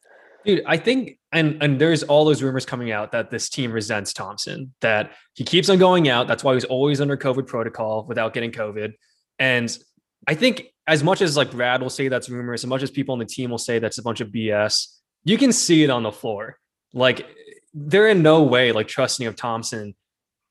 Dude, 0.44 0.62
I 0.66 0.76
think 0.76 1.18
and 1.32 1.62
and 1.62 1.80
there's 1.80 2.02
all 2.02 2.24
those 2.24 2.42
rumors 2.42 2.66
coming 2.66 2.90
out 2.92 3.12
that 3.12 3.30
this 3.30 3.48
team 3.48 3.72
resents 3.72 4.12
Thompson, 4.12 4.74
that 4.80 5.12
he 5.34 5.44
keeps 5.44 5.68
on 5.68 5.78
going 5.78 6.08
out. 6.08 6.26
That's 6.28 6.44
why 6.44 6.54
he's 6.54 6.64
always 6.64 7.00
under 7.00 7.16
COVID 7.16 7.46
protocol 7.46 8.04
without 8.06 8.34
getting 8.34 8.52
COVID. 8.52 8.92
And 9.38 9.76
I 10.26 10.34
think 10.34 10.66
as 10.86 11.02
much 11.02 11.20
as 11.20 11.36
like 11.36 11.50
Brad 11.50 11.82
will 11.82 11.90
say 11.90 12.08
that's 12.08 12.28
rumors, 12.28 12.64
as 12.64 12.68
much 12.68 12.82
as 12.82 12.90
people 12.90 13.12
on 13.12 13.18
the 13.18 13.24
team 13.24 13.50
will 13.50 13.58
say 13.58 13.78
that's 13.78 13.98
a 13.98 14.02
bunch 14.02 14.20
of 14.20 14.28
BS, 14.28 14.88
you 15.24 15.38
can 15.38 15.52
see 15.52 15.84
it 15.84 15.90
on 15.90 16.02
the 16.02 16.12
floor. 16.12 16.58
Like 16.92 17.26
they're 17.74 18.08
in 18.08 18.22
no 18.22 18.42
way 18.42 18.72
like 18.72 18.88
trusting 18.88 19.26
of 19.26 19.36
Thompson. 19.36 19.94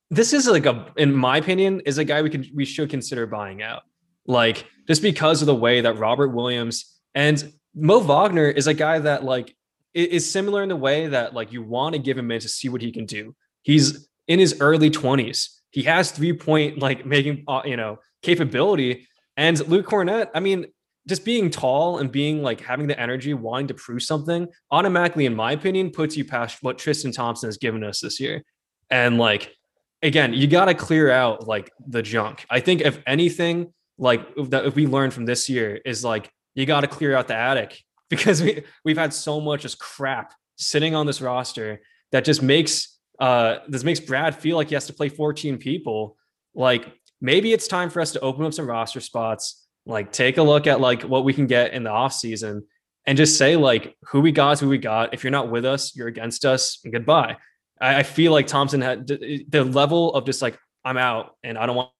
This 0.09 0.33
is 0.33 0.47
like 0.47 0.65
a, 0.65 0.87
in 0.97 1.13
my 1.13 1.37
opinion, 1.37 1.81
is 1.85 1.97
a 1.97 2.03
guy 2.03 2.21
we 2.21 2.29
could 2.29 2.49
we 2.53 2.65
should 2.65 2.89
consider 2.89 3.25
buying 3.25 3.61
out. 3.61 3.83
Like 4.25 4.65
just 4.87 5.01
because 5.01 5.41
of 5.41 5.45
the 5.45 5.55
way 5.55 5.81
that 5.81 5.97
Robert 5.97 6.29
Williams 6.29 6.99
and 7.15 7.53
Mo 7.73 7.99
Wagner 7.99 8.49
is 8.49 8.67
a 8.67 8.73
guy 8.73 8.99
that 8.99 9.23
like 9.23 9.55
is 9.93 10.29
similar 10.29 10.63
in 10.63 10.69
the 10.69 10.75
way 10.75 11.07
that 11.07 11.33
like 11.33 11.51
you 11.51 11.61
want 11.63 11.93
to 11.93 11.99
give 11.99 12.17
him 12.17 12.27
minutes 12.27 12.45
to 12.45 12.49
see 12.49 12.69
what 12.69 12.81
he 12.81 12.91
can 12.91 13.05
do. 13.05 13.35
He's 13.61 14.07
in 14.27 14.39
his 14.39 14.57
early 14.61 14.89
20s. 14.89 15.49
He 15.71 15.83
has 15.83 16.11
three 16.11 16.33
point 16.33 16.79
like 16.79 17.05
making 17.05 17.43
uh, 17.47 17.61
you 17.65 17.77
know 17.77 17.99
capability. 18.21 19.07
And 19.37 19.59
Luke 19.67 19.87
Kornet, 19.87 20.29
I 20.33 20.39
mean, 20.39 20.67
just 21.07 21.25
being 21.25 21.49
tall 21.49 21.97
and 21.97 22.11
being 22.11 22.43
like 22.43 22.61
having 22.61 22.87
the 22.87 22.99
energy, 22.99 23.33
wanting 23.33 23.67
to 23.67 23.73
prove 23.73 24.03
something, 24.03 24.47
automatically, 24.69 25.25
in 25.25 25.35
my 25.35 25.53
opinion, 25.53 25.89
puts 25.89 26.15
you 26.15 26.25
past 26.25 26.59
what 26.61 26.77
Tristan 26.77 27.11
Thompson 27.11 27.47
has 27.47 27.57
given 27.57 27.83
us 27.83 28.01
this 28.01 28.19
year. 28.19 28.43
And 28.89 29.17
like 29.17 29.55
again, 30.01 30.33
you 30.33 30.47
got 30.47 30.65
to 30.65 30.73
clear 30.73 31.09
out 31.11 31.47
like 31.47 31.71
the 31.87 32.01
junk. 32.01 32.45
I 32.49 32.59
think 32.59 32.81
if 32.81 32.99
anything, 33.05 33.73
like 33.97 34.21
that 34.49 34.65
if 34.65 34.75
we 34.75 34.87
learn 34.87 35.11
from 35.11 35.25
this 35.25 35.49
year 35.49 35.79
is 35.85 36.03
like 36.03 36.31
you 36.55 36.65
got 36.65 36.81
to 36.81 36.87
clear 36.87 37.15
out 37.15 37.27
the 37.27 37.35
attic 37.35 37.83
because 38.09 38.41
we 38.41 38.63
we've 38.83 38.97
had 38.97 39.13
so 39.13 39.39
much 39.39 39.61
just 39.61 39.79
crap 39.79 40.33
sitting 40.57 40.95
on 40.95 41.05
this 41.05 41.21
roster 41.21 41.81
that 42.11 42.25
just 42.25 42.41
makes 42.41 42.99
uh 43.19 43.57
this 43.67 43.83
makes 43.83 43.99
Brad 43.99 44.35
feel 44.35 44.57
like 44.57 44.69
he 44.69 44.73
has 44.73 44.87
to 44.87 44.93
play 44.93 45.09
14 45.09 45.57
people. 45.57 46.17
Like 46.53 46.91
maybe 47.21 47.53
it's 47.53 47.67
time 47.67 47.89
for 47.89 48.01
us 48.01 48.11
to 48.13 48.19
open 48.19 48.43
up 48.45 48.53
some 48.53 48.67
roster 48.67 48.99
spots, 48.99 49.67
like 49.85 50.11
take 50.11 50.37
a 50.37 50.43
look 50.43 50.67
at 50.67 50.81
like 50.81 51.03
what 51.03 51.23
we 51.23 51.33
can 51.33 51.47
get 51.47 51.73
in 51.73 51.83
the 51.83 51.91
off 51.91 52.13
season 52.13 52.65
and 53.05 53.17
just 53.17 53.37
say 53.37 53.55
like 53.55 53.95
who 54.07 54.19
we 54.21 54.31
got 54.31 54.59
who 54.59 54.67
we 54.67 54.77
got. 54.77 55.13
If 55.13 55.23
you're 55.23 55.31
not 55.31 55.49
with 55.49 55.65
us, 55.65 55.95
you're 55.95 56.07
against 56.07 56.45
us, 56.45 56.79
and 56.83 56.91
goodbye. 56.91 57.37
I, 57.79 57.97
I 57.97 58.03
feel 58.03 58.31
like 58.31 58.47
Thompson 58.47 58.81
had 58.81 59.07
the 59.07 59.63
level 59.63 60.13
of 60.13 60.25
just 60.25 60.41
like 60.41 60.57
I'm 60.83 60.97
out 60.97 61.35
and 61.43 61.57
I 61.57 61.65
don't 61.65 61.75
want 61.75 61.91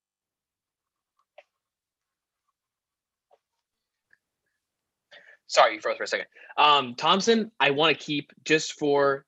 sorry, 5.51 5.75
you 5.75 5.81
froze 5.81 5.97
for 5.97 6.03
a 6.03 6.07
second. 6.07 6.27
Um, 6.57 6.95
Thompson, 6.95 7.51
I 7.59 7.71
want 7.71 7.97
to 7.97 8.03
keep 8.03 8.31
just 8.45 8.73
for 8.73 9.25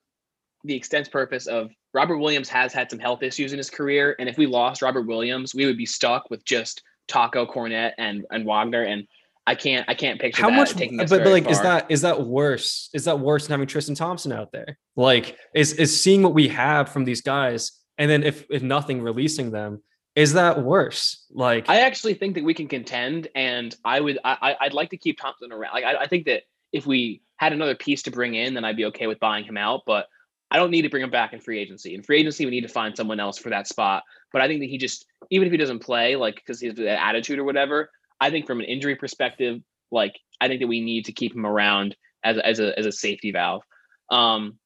the 0.63 0.75
extent 0.75 1.11
purpose 1.11 1.47
of 1.47 1.71
Robert 1.93 2.17
Williams 2.17 2.49
has 2.49 2.73
had 2.73 2.89
some 2.89 2.99
health 2.99 3.23
issues 3.23 3.53
in 3.53 3.57
his 3.57 3.69
career, 3.69 4.15
and 4.19 4.27
if 4.27 4.37
we 4.37 4.45
lost 4.45 4.81
Robert 4.81 5.07
Williams, 5.07 5.53
we 5.53 5.65
would 5.65 5.77
be 5.77 5.85
stuck 5.85 6.29
with 6.29 6.43
just 6.45 6.81
Tacko 7.07 7.45
Kornet, 7.45 7.93
and 7.97 8.25
and 8.31 8.45
Wagner, 8.45 8.83
and 8.83 9.07
I 9.45 9.55
can't 9.55 9.87
I 9.89 9.93
can't 9.93 10.19
picture 10.19 10.41
how 10.41 10.49
much. 10.49 10.71
Taking 10.71 10.97
but, 10.97 11.09
but 11.09 11.27
like, 11.27 11.43
far. 11.43 11.51
is 11.51 11.61
that 11.61 11.85
is 11.89 12.01
that 12.01 12.25
worse? 12.25 12.89
Is 12.93 13.05
that 13.05 13.19
worse 13.19 13.47
than 13.47 13.51
having 13.53 13.67
Tristan 13.67 13.95
Thompson 13.95 14.31
out 14.31 14.51
there? 14.51 14.77
Like, 14.95 15.37
is 15.53 15.73
is 15.73 16.01
seeing 16.01 16.23
what 16.23 16.33
we 16.33 16.47
have 16.49 16.89
from 16.89 17.05
these 17.05 17.21
guys, 17.21 17.71
and 17.97 18.09
then 18.09 18.23
if 18.23 18.45
if 18.49 18.63
nothing, 18.63 19.01
releasing 19.01 19.51
them 19.51 19.81
is 20.15 20.33
that 20.33 20.63
worse? 20.63 21.25
Like 21.31 21.69
I 21.69 21.81
actually 21.81 22.13
think 22.13 22.35
that 22.35 22.43
we 22.43 22.53
can 22.53 22.67
contend, 22.67 23.27
and 23.35 23.75
I 23.83 23.99
would 23.99 24.19
I 24.23 24.55
I'd 24.61 24.73
like 24.73 24.91
to 24.91 24.97
keep 24.97 25.19
Thompson 25.19 25.51
around. 25.51 25.73
Like 25.73 25.83
I, 25.85 25.95
I 26.01 26.07
think 26.07 26.25
that 26.25 26.43
if 26.71 26.85
we 26.85 27.21
had 27.37 27.53
another 27.53 27.75
piece 27.75 28.03
to 28.03 28.11
bring 28.11 28.35
in, 28.35 28.53
then 28.53 28.63
I'd 28.63 28.77
be 28.77 28.85
okay 28.85 29.07
with 29.07 29.19
buying 29.19 29.43
him 29.43 29.57
out. 29.57 29.81
But 29.85 30.07
I 30.53 30.57
don't 30.57 30.69
need 30.69 30.83
to 30.83 30.89
bring 30.89 31.03
him 31.03 31.09
back 31.09 31.33
in 31.33 31.39
free 31.39 31.59
agency. 31.59 31.95
In 31.95 32.03
free 32.03 32.19
agency, 32.19 32.45
we 32.45 32.51
need 32.51 32.61
to 32.61 32.67
find 32.67 32.95
someone 32.95 33.19
else 33.19 33.39
for 33.39 33.49
that 33.49 33.67
spot. 33.67 34.03
But 34.31 34.43
I 34.43 34.47
think 34.47 34.61
that 34.61 34.69
he 34.69 34.77
just 34.77 35.05
even 35.31 35.47
if 35.47 35.51
he 35.51 35.57
doesn't 35.57 35.79
play, 35.79 36.15
like 36.15 36.35
because 36.35 36.61
he's 36.61 36.75
the 36.75 37.01
attitude 37.01 37.39
or 37.39 37.43
whatever, 37.43 37.89
I 38.21 38.29
think 38.29 38.45
from 38.45 38.59
an 38.59 38.65
injury 38.65 38.95
perspective, 38.95 39.61
like 39.91 40.13
I 40.39 40.47
think 40.47 40.61
that 40.61 40.67
we 40.67 40.79
need 40.79 41.05
to 41.05 41.11
keep 41.11 41.35
him 41.35 41.45
around 41.45 41.95
as 42.23 42.37
as 42.37 42.59
a 42.59 42.77
as 42.77 42.85
a 42.85 42.91
safety 42.91 43.31
valve. 43.31 43.63
Um, 44.11 44.59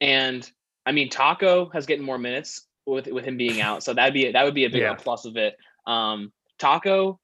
and 0.00 0.50
I 0.86 0.92
mean, 0.92 1.10
Tacko 1.10 1.72
has 1.74 1.84
getting 1.84 2.06
more 2.06 2.18
minutes 2.18 2.66
with 2.86 3.06
with 3.08 3.26
him 3.26 3.36
being 3.36 3.60
out. 3.60 3.82
So 3.82 3.92
that'd 3.92 4.14
be 4.14 4.32
that 4.32 4.44
would 4.44 4.54
be 4.54 4.64
a 4.64 4.70
big 4.70 4.80
yeah. 4.80 4.94
plus 4.94 5.26
of 5.26 5.36
it. 5.36 5.56
Um, 5.86 6.32
Tacko, 6.58 7.18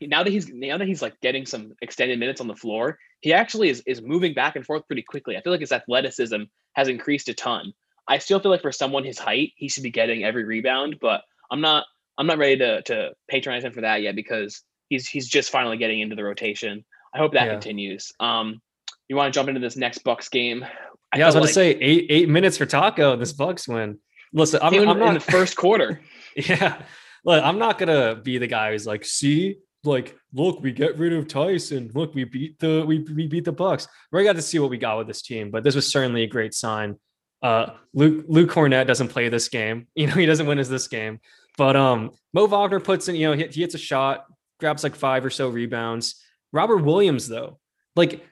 now 0.00 0.22
that 0.22 0.30
he's 0.30 0.48
now 0.48 0.78
that 0.78 0.86
he's 0.86 1.02
like 1.02 1.20
getting 1.20 1.44
some 1.44 1.74
extended 1.82 2.20
minutes 2.20 2.40
on 2.40 2.46
the 2.46 2.54
floor, 2.54 2.98
he 3.20 3.32
actually 3.32 3.68
is 3.68 3.82
is 3.86 4.00
moving 4.00 4.34
back 4.34 4.54
and 4.54 4.64
forth 4.64 4.86
pretty 4.86 5.02
quickly. 5.02 5.36
I 5.36 5.40
feel 5.40 5.52
like 5.52 5.60
his 5.60 5.72
athleticism 5.72 6.44
has 6.78 6.86
increased 6.86 7.28
a 7.28 7.34
ton. 7.34 7.72
I 8.06 8.18
still 8.18 8.38
feel 8.38 8.52
like 8.52 8.62
for 8.62 8.70
someone 8.70 9.02
his 9.02 9.18
height, 9.18 9.52
he 9.56 9.68
should 9.68 9.82
be 9.82 9.90
getting 9.90 10.22
every 10.22 10.44
rebound, 10.44 10.98
but 11.00 11.22
I'm 11.50 11.60
not 11.60 11.86
I'm 12.16 12.28
not 12.28 12.38
ready 12.38 12.56
to 12.58 12.82
to 12.82 13.10
patronize 13.28 13.64
him 13.64 13.72
for 13.72 13.80
that 13.80 14.00
yet 14.00 14.14
because 14.14 14.62
he's 14.88 15.08
he's 15.08 15.26
just 15.26 15.50
finally 15.50 15.76
getting 15.76 16.00
into 16.00 16.14
the 16.14 16.22
rotation. 16.22 16.84
I 17.12 17.18
hope 17.18 17.32
that 17.32 17.46
yeah. 17.46 17.52
continues. 17.52 18.12
Um, 18.20 18.62
you 19.08 19.16
want 19.16 19.32
to 19.32 19.36
jump 19.36 19.48
into 19.48 19.60
this 19.60 19.76
next 19.76 19.98
Bucks 20.04 20.28
game? 20.28 20.64
I 21.12 21.18
yeah, 21.18 21.24
I 21.24 21.26
was 21.26 21.34
going 21.34 21.42
like, 21.42 21.50
to 21.50 21.54
say 21.54 21.70
eight 21.72 22.06
eight 22.10 22.28
minutes 22.28 22.56
for 22.56 22.64
Tacko. 22.64 23.18
This 23.18 23.32
Bucks 23.32 23.66
win. 23.66 23.98
Listen, 24.32 24.60
I'm, 24.62 24.88
I'm 24.88 24.98
not 24.98 25.08
in 25.08 25.14
the 25.14 25.20
first 25.20 25.56
quarter. 25.56 26.00
yeah, 26.36 26.80
look, 27.24 27.42
I'm 27.42 27.58
not 27.58 27.78
gonna 27.78 28.14
be 28.14 28.38
the 28.38 28.46
guy 28.46 28.70
who's 28.70 28.86
like, 28.86 29.04
see, 29.04 29.56
like, 29.84 30.16
look, 30.32 30.60
we 30.60 30.72
get 30.72 30.98
rid 30.98 31.12
of 31.12 31.28
Tyson. 31.28 31.90
Look, 31.94 32.14
we 32.14 32.24
beat 32.24 32.58
the 32.58 32.84
we, 32.86 33.00
we 33.00 33.26
beat 33.26 33.44
the 33.44 33.52
Bucks. 33.52 33.88
We 34.12 34.24
got 34.24 34.36
to 34.36 34.42
see 34.42 34.58
what 34.58 34.70
we 34.70 34.78
got 34.78 34.98
with 34.98 35.06
this 35.06 35.22
team, 35.22 35.50
but 35.50 35.64
this 35.64 35.74
was 35.74 35.90
certainly 35.90 36.24
a 36.24 36.26
great 36.26 36.54
sign. 36.54 36.96
Uh, 37.42 37.70
Luke 37.94 38.24
Luke 38.28 38.50
Kornet 38.50 38.86
doesn't 38.86 39.08
play 39.08 39.28
this 39.28 39.48
game. 39.48 39.86
You 39.94 40.08
know, 40.08 40.14
he 40.14 40.26
doesn't 40.26 40.46
win 40.46 40.58
as 40.58 40.68
this 40.68 40.88
game. 40.88 41.20
But 41.56 41.76
um, 41.76 42.12
Mo 42.32 42.46
Wagner 42.46 42.80
puts 42.80 43.08
in, 43.08 43.16
you 43.16 43.28
know, 43.28 43.36
he, 43.36 43.46
he 43.48 43.60
hits 43.62 43.74
a 43.74 43.78
shot, 43.78 44.24
grabs 44.60 44.84
like 44.84 44.94
five 44.94 45.24
or 45.24 45.30
so 45.30 45.48
rebounds. 45.48 46.22
Robert 46.52 46.78
Williams, 46.78 47.28
though, 47.28 47.58
like, 47.96 48.24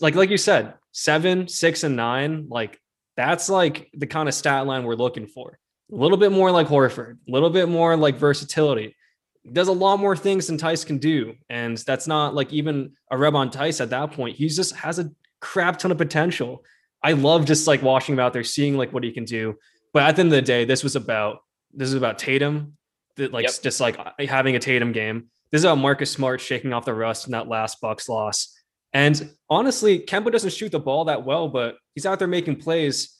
like 0.00 0.14
like 0.14 0.30
you 0.30 0.38
said, 0.38 0.74
seven, 0.92 1.48
six, 1.48 1.82
and 1.82 1.96
nine, 1.96 2.46
like 2.48 2.80
that's 3.16 3.48
like 3.48 3.90
the 3.94 4.06
kind 4.06 4.28
of 4.28 4.34
stat 4.34 4.66
line 4.66 4.84
we're 4.84 4.94
looking 4.94 5.26
for. 5.26 5.58
A 5.92 5.96
little 5.96 6.18
bit 6.18 6.32
more 6.32 6.50
like 6.50 6.66
Horford, 6.66 7.18
a 7.28 7.30
little 7.30 7.50
bit 7.50 7.68
more 7.68 7.96
like 7.96 8.16
versatility. 8.16 8.96
Does 9.52 9.68
a 9.68 9.72
lot 9.72 9.98
more 9.98 10.16
things 10.16 10.46
than 10.46 10.58
Theis 10.58 10.84
can 10.84 10.98
do. 10.98 11.34
And 11.48 11.76
that's 11.78 12.06
not 12.06 12.34
like 12.34 12.52
even 12.52 12.92
a 13.10 13.18
reb 13.18 13.34
on 13.34 13.50
Theis 13.50 13.80
at 13.80 13.90
that 13.90 14.12
point. 14.12 14.36
He 14.36 14.48
just 14.48 14.74
has 14.76 14.98
a 14.98 15.10
crap 15.40 15.78
ton 15.78 15.92
of 15.92 15.98
potential. 15.98 16.64
I 17.02 17.12
love 17.12 17.44
just 17.44 17.66
like 17.66 17.82
watching 17.82 18.14
him 18.14 18.20
out 18.20 18.32
there, 18.32 18.44
seeing 18.44 18.76
like 18.76 18.92
what 18.92 19.04
he 19.04 19.12
can 19.12 19.24
do. 19.24 19.56
But 19.92 20.02
at 20.04 20.16
the 20.16 20.20
end 20.20 20.28
of 20.28 20.36
the 20.36 20.42
day, 20.42 20.64
this 20.64 20.82
was 20.82 20.96
about 20.96 21.40
This 21.72 21.88
is 21.88 21.94
about 21.94 22.18
Tatum, 22.18 22.76
that 23.16 23.32
like 23.32 23.44
yep. 23.44 23.54
just 23.62 23.80
like 23.80 23.96
having 24.18 24.56
a 24.56 24.58
Tatum 24.58 24.92
game. 24.92 25.28
This 25.50 25.60
is 25.60 25.64
about 25.64 25.78
Marcus 25.78 26.10
Smart 26.10 26.40
shaking 26.40 26.72
off 26.72 26.84
the 26.84 26.94
rust 26.94 27.26
in 27.26 27.32
that 27.32 27.48
last 27.48 27.80
Bucks 27.80 28.08
loss. 28.08 28.52
And 28.92 29.30
honestly, 29.48 30.00
Kemba 30.00 30.32
doesn't 30.32 30.52
shoot 30.52 30.72
the 30.72 30.80
ball 30.80 31.04
that 31.04 31.24
well, 31.24 31.48
but 31.48 31.76
he's 31.94 32.06
out 32.06 32.18
there 32.18 32.28
making 32.28 32.56
plays. 32.56 33.15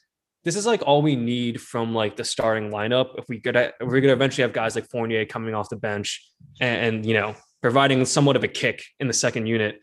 This 0.46 0.54
is 0.54 0.64
like 0.64 0.80
all 0.86 1.02
we 1.02 1.16
need 1.16 1.60
from 1.60 1.92
like 1.92 2.14
the 2.14 2.22
starting 2.22 2.70
lineup. 2.70 3.18
If 3.18 3.24
we 3.28 3.40
could, 3.40 3.56
if 3.56 3.72
we're 3.80 4.00
gonna 4.00 4.12
eventually 4.12 4.42
have 4.42 4.52
guys 4.52 4.76
like 4.76 4.88
Fournier 4.88 5.24
coming 5.26 5.56
off 5.56 5.68
the 5.68 5.74
bench 5.76 6.24
and, 6.60 6.96
and 6.96 7.06
you 7.06 7.14
know 7.14 7.34
providing 7.60 8.04
somewhat 8.04 8.36
of 8.36 8.44
a 8.44 8.48
kick 8.48 8.84
in 9.00 9.08
the 9.08 9.12
second 9.12 9.46
unit. 9.46 9.80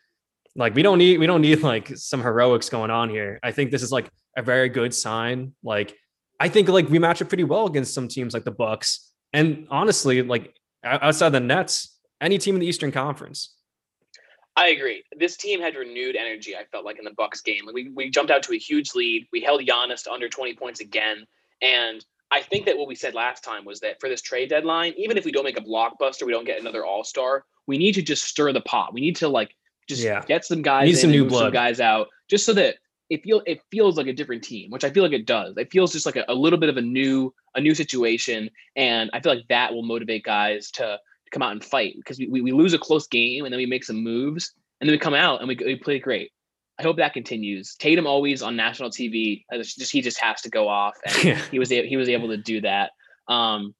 Like 0.56 0.73
we 0.73 0.82
don't 0.82 0.99
need 0.99 1.19
we 1.19 1.26
don't 1.26 1.41
need 1.41 1.62
like 1.63 1.89
some 1.97 2.21
heroics 2.21 2.69
going 2.69 2.91
on 2.91 3.10
here. 3.10 3.41
I 3.43 3.52
think 3.52 3.71
this 3.71 3.84
is 3.84 3.91
like 3.91 4.10
a 4.38 4.41
very 4.41 4.69
good 4.69 4.95
sign. 4.95 5.52
Like 5.63 5.97
I 6.39 6.47
think 6.47 6.69
like 6.69 6.88
we 6.88 6.97
match 6.97 7.21
up 7.21 7.28
pretty 7.28 7.43
well 7.43 7.67
against 7.67 7.93
some 7.93 8.08
teams 8.08 8.34
like 8.34 8.45
the 8.45 8.52
Bucks. 8.52 9.12
And 9.34 9.67
honestly, 9.69 10.21
like 10.21 10.56
outside 10.82 11.32
the 11.32 11.41
Nets, 11.41 11.99
any 12.21 12.38
team 12.38 12.56
in 12.56 12.62
the 12.62 12.67
Eastern 12.67 12.93
Conference. 12.93 13.54
I 14.55 14.67
agree. 14.67 15.03
This 15.17 15.35
team 15.35 15.59
had 15.59 15.75
renewed 15.75 16.15
energy. 16.15 16.55
I 16.55 16.65
felt 16.65 16.85
like 16.85 16.99
in 16.99 17.05
the 17.05 17.13
Bucks 17.17 17.41
game, 17.41 17.63
we 17.73 17.89
we 17.89 18.09
jumped 18.09 18.31
out 18.31 18.43
to 18.43 18.53
a 18.53 18.57
huge 18.57 18.93
lead. 18.93 19.27
We 19.31 19.41
held 19.41 19.61
Giannis 19.61 20.03
to 20.03 20.11
under 20.11 20.29
twenty 20.29 20.53
points 20.53 20.79
again, 20.79 21.25
and 21.61 22.05
I 22.31 22.41
think 22.41 22.65
that 22.65 22.77
what 22.77 22.87
we 22.87 22.95
said 22.95 23.13
last 23.13 23.43
time 23.43 23.65
was 23.65 23.79
that 23.81 23.99
for 23.99 24.09
this 24.09 24.21
trade 24.21 24.49
deadline, 24.49 24.93
even 24.97 25.17
if 25.17 25.25
we 25.25 25.31
don't 25.31 25.43
make 25.43 25.59
a 25.59 25.63
blockbuster, 25.63 26.25
we 26.25 26.31
don't 26.31 26.45
get 26.45 26.59
another 26.59 26.85
All 26.85 27.03
Star. 27.03 27.45
We 27.67 27.77
need 27.77 27.93
to 27.93 28.01
just 28.01 28.23
stir 28.23 28.51
the 28.53 28.61
pot. 28.61 28.93
We 28.93 29.01
need 29.01 29.15
to 29.17 29.27
like 29.27 29.55
just 29.87 30.03
yeah. 30.03 30.23
get 30.27 30.45
some 30.45 30.61
guys, 30.61 30.87
need 30.87 30.97
some 30.97 31.11
new 31.11 31.25
blood, 31.25 31.45
some 31.45 31.53
guys 31.53 31.79
out, 31.79 32.07
just 32.29 32.45
so 32.45 32.53
that 32.53 32.75
it 33.09 33.23
feel 33.23 33.41
it 33.45 33.61
feels 33.71 33.97
like 33.97 34.07
a 34.07 34.13
different 34.13 34.43
team, 34.43 34.71
which 34.71 34.83
I 34.83 34.89
feel 34.89 35.03
like 35.03 35.13
it 35.13 35.25
does. 35.25 35.55
It 35.57 35.71
feels 35.71 35.91
just 35.91 36.05
like 36.05 36.15
a, 36.15 36.25
a 36.27 36.33
little 36.33 36.59
bit 36.59 36.69
of 36.69 36.77
a 36.77 36.81
new 36.81 37.33
a 37.55 37.61
new 37.61 37.75
situation, 37.75 38.49
and 38.75 39.09
I 39.13 39.19
feel 39.19 39.33
like 39.33 39.47
that 39.49 39.73
will 39.73 39.83
motivate 39.83 40.23
guys 40.23 40.71
to 40.71 40.99
come 41.33 41.41
out 41.41 41.51
and 41.51 41.63
fight 41.63 41.95
because 41.97 42.17
we, 42.19 42.27
we, 42.27 42.41
we 42.41 42.51
lose 42.51 42.73
a 42.73 42.79
close 42.79 43.07
game 43.07 43.43
and 43.43 43.51
then 43.51 43.57
we 43.57 43.65
make 43.65 43.83
some 43.83 44.01
moves 44.01 44.53
and 44.79 44.87
then 44.87 44.93
we 44.93 44.99
come 44.99 45.13
out 45.13 45.39
and 45.39 45.47
we, 45.47 45.55
we 45.55 45.75
play 45.75 45.99
great. 45.99 46.31
I 46.79 46.83
hope 46.83 46.97
that 46.97 47.13
continues. 47.13 47.75
Tatum 47.75 48.07
always 48.07 48.41
on 48.41 48.55
national 48.55 48.89
TV. 48.89 49.43
Just 49.53 49.91
he 49.91 50.01
just 50.01 50.19
has 50.19 50.41
to 50.41 50.49
go 50.49 50.67
off, 50.67 50.95
and 51.05 51.37
he 51.51 51.59
was 51.59 51.69
he 51.69 51.95
was 51.97 52.09
able 52.09 52.29
to 52.29 52.37
do 52.37 52.61
that. 52.61 52.91
Um, 53.27 53.75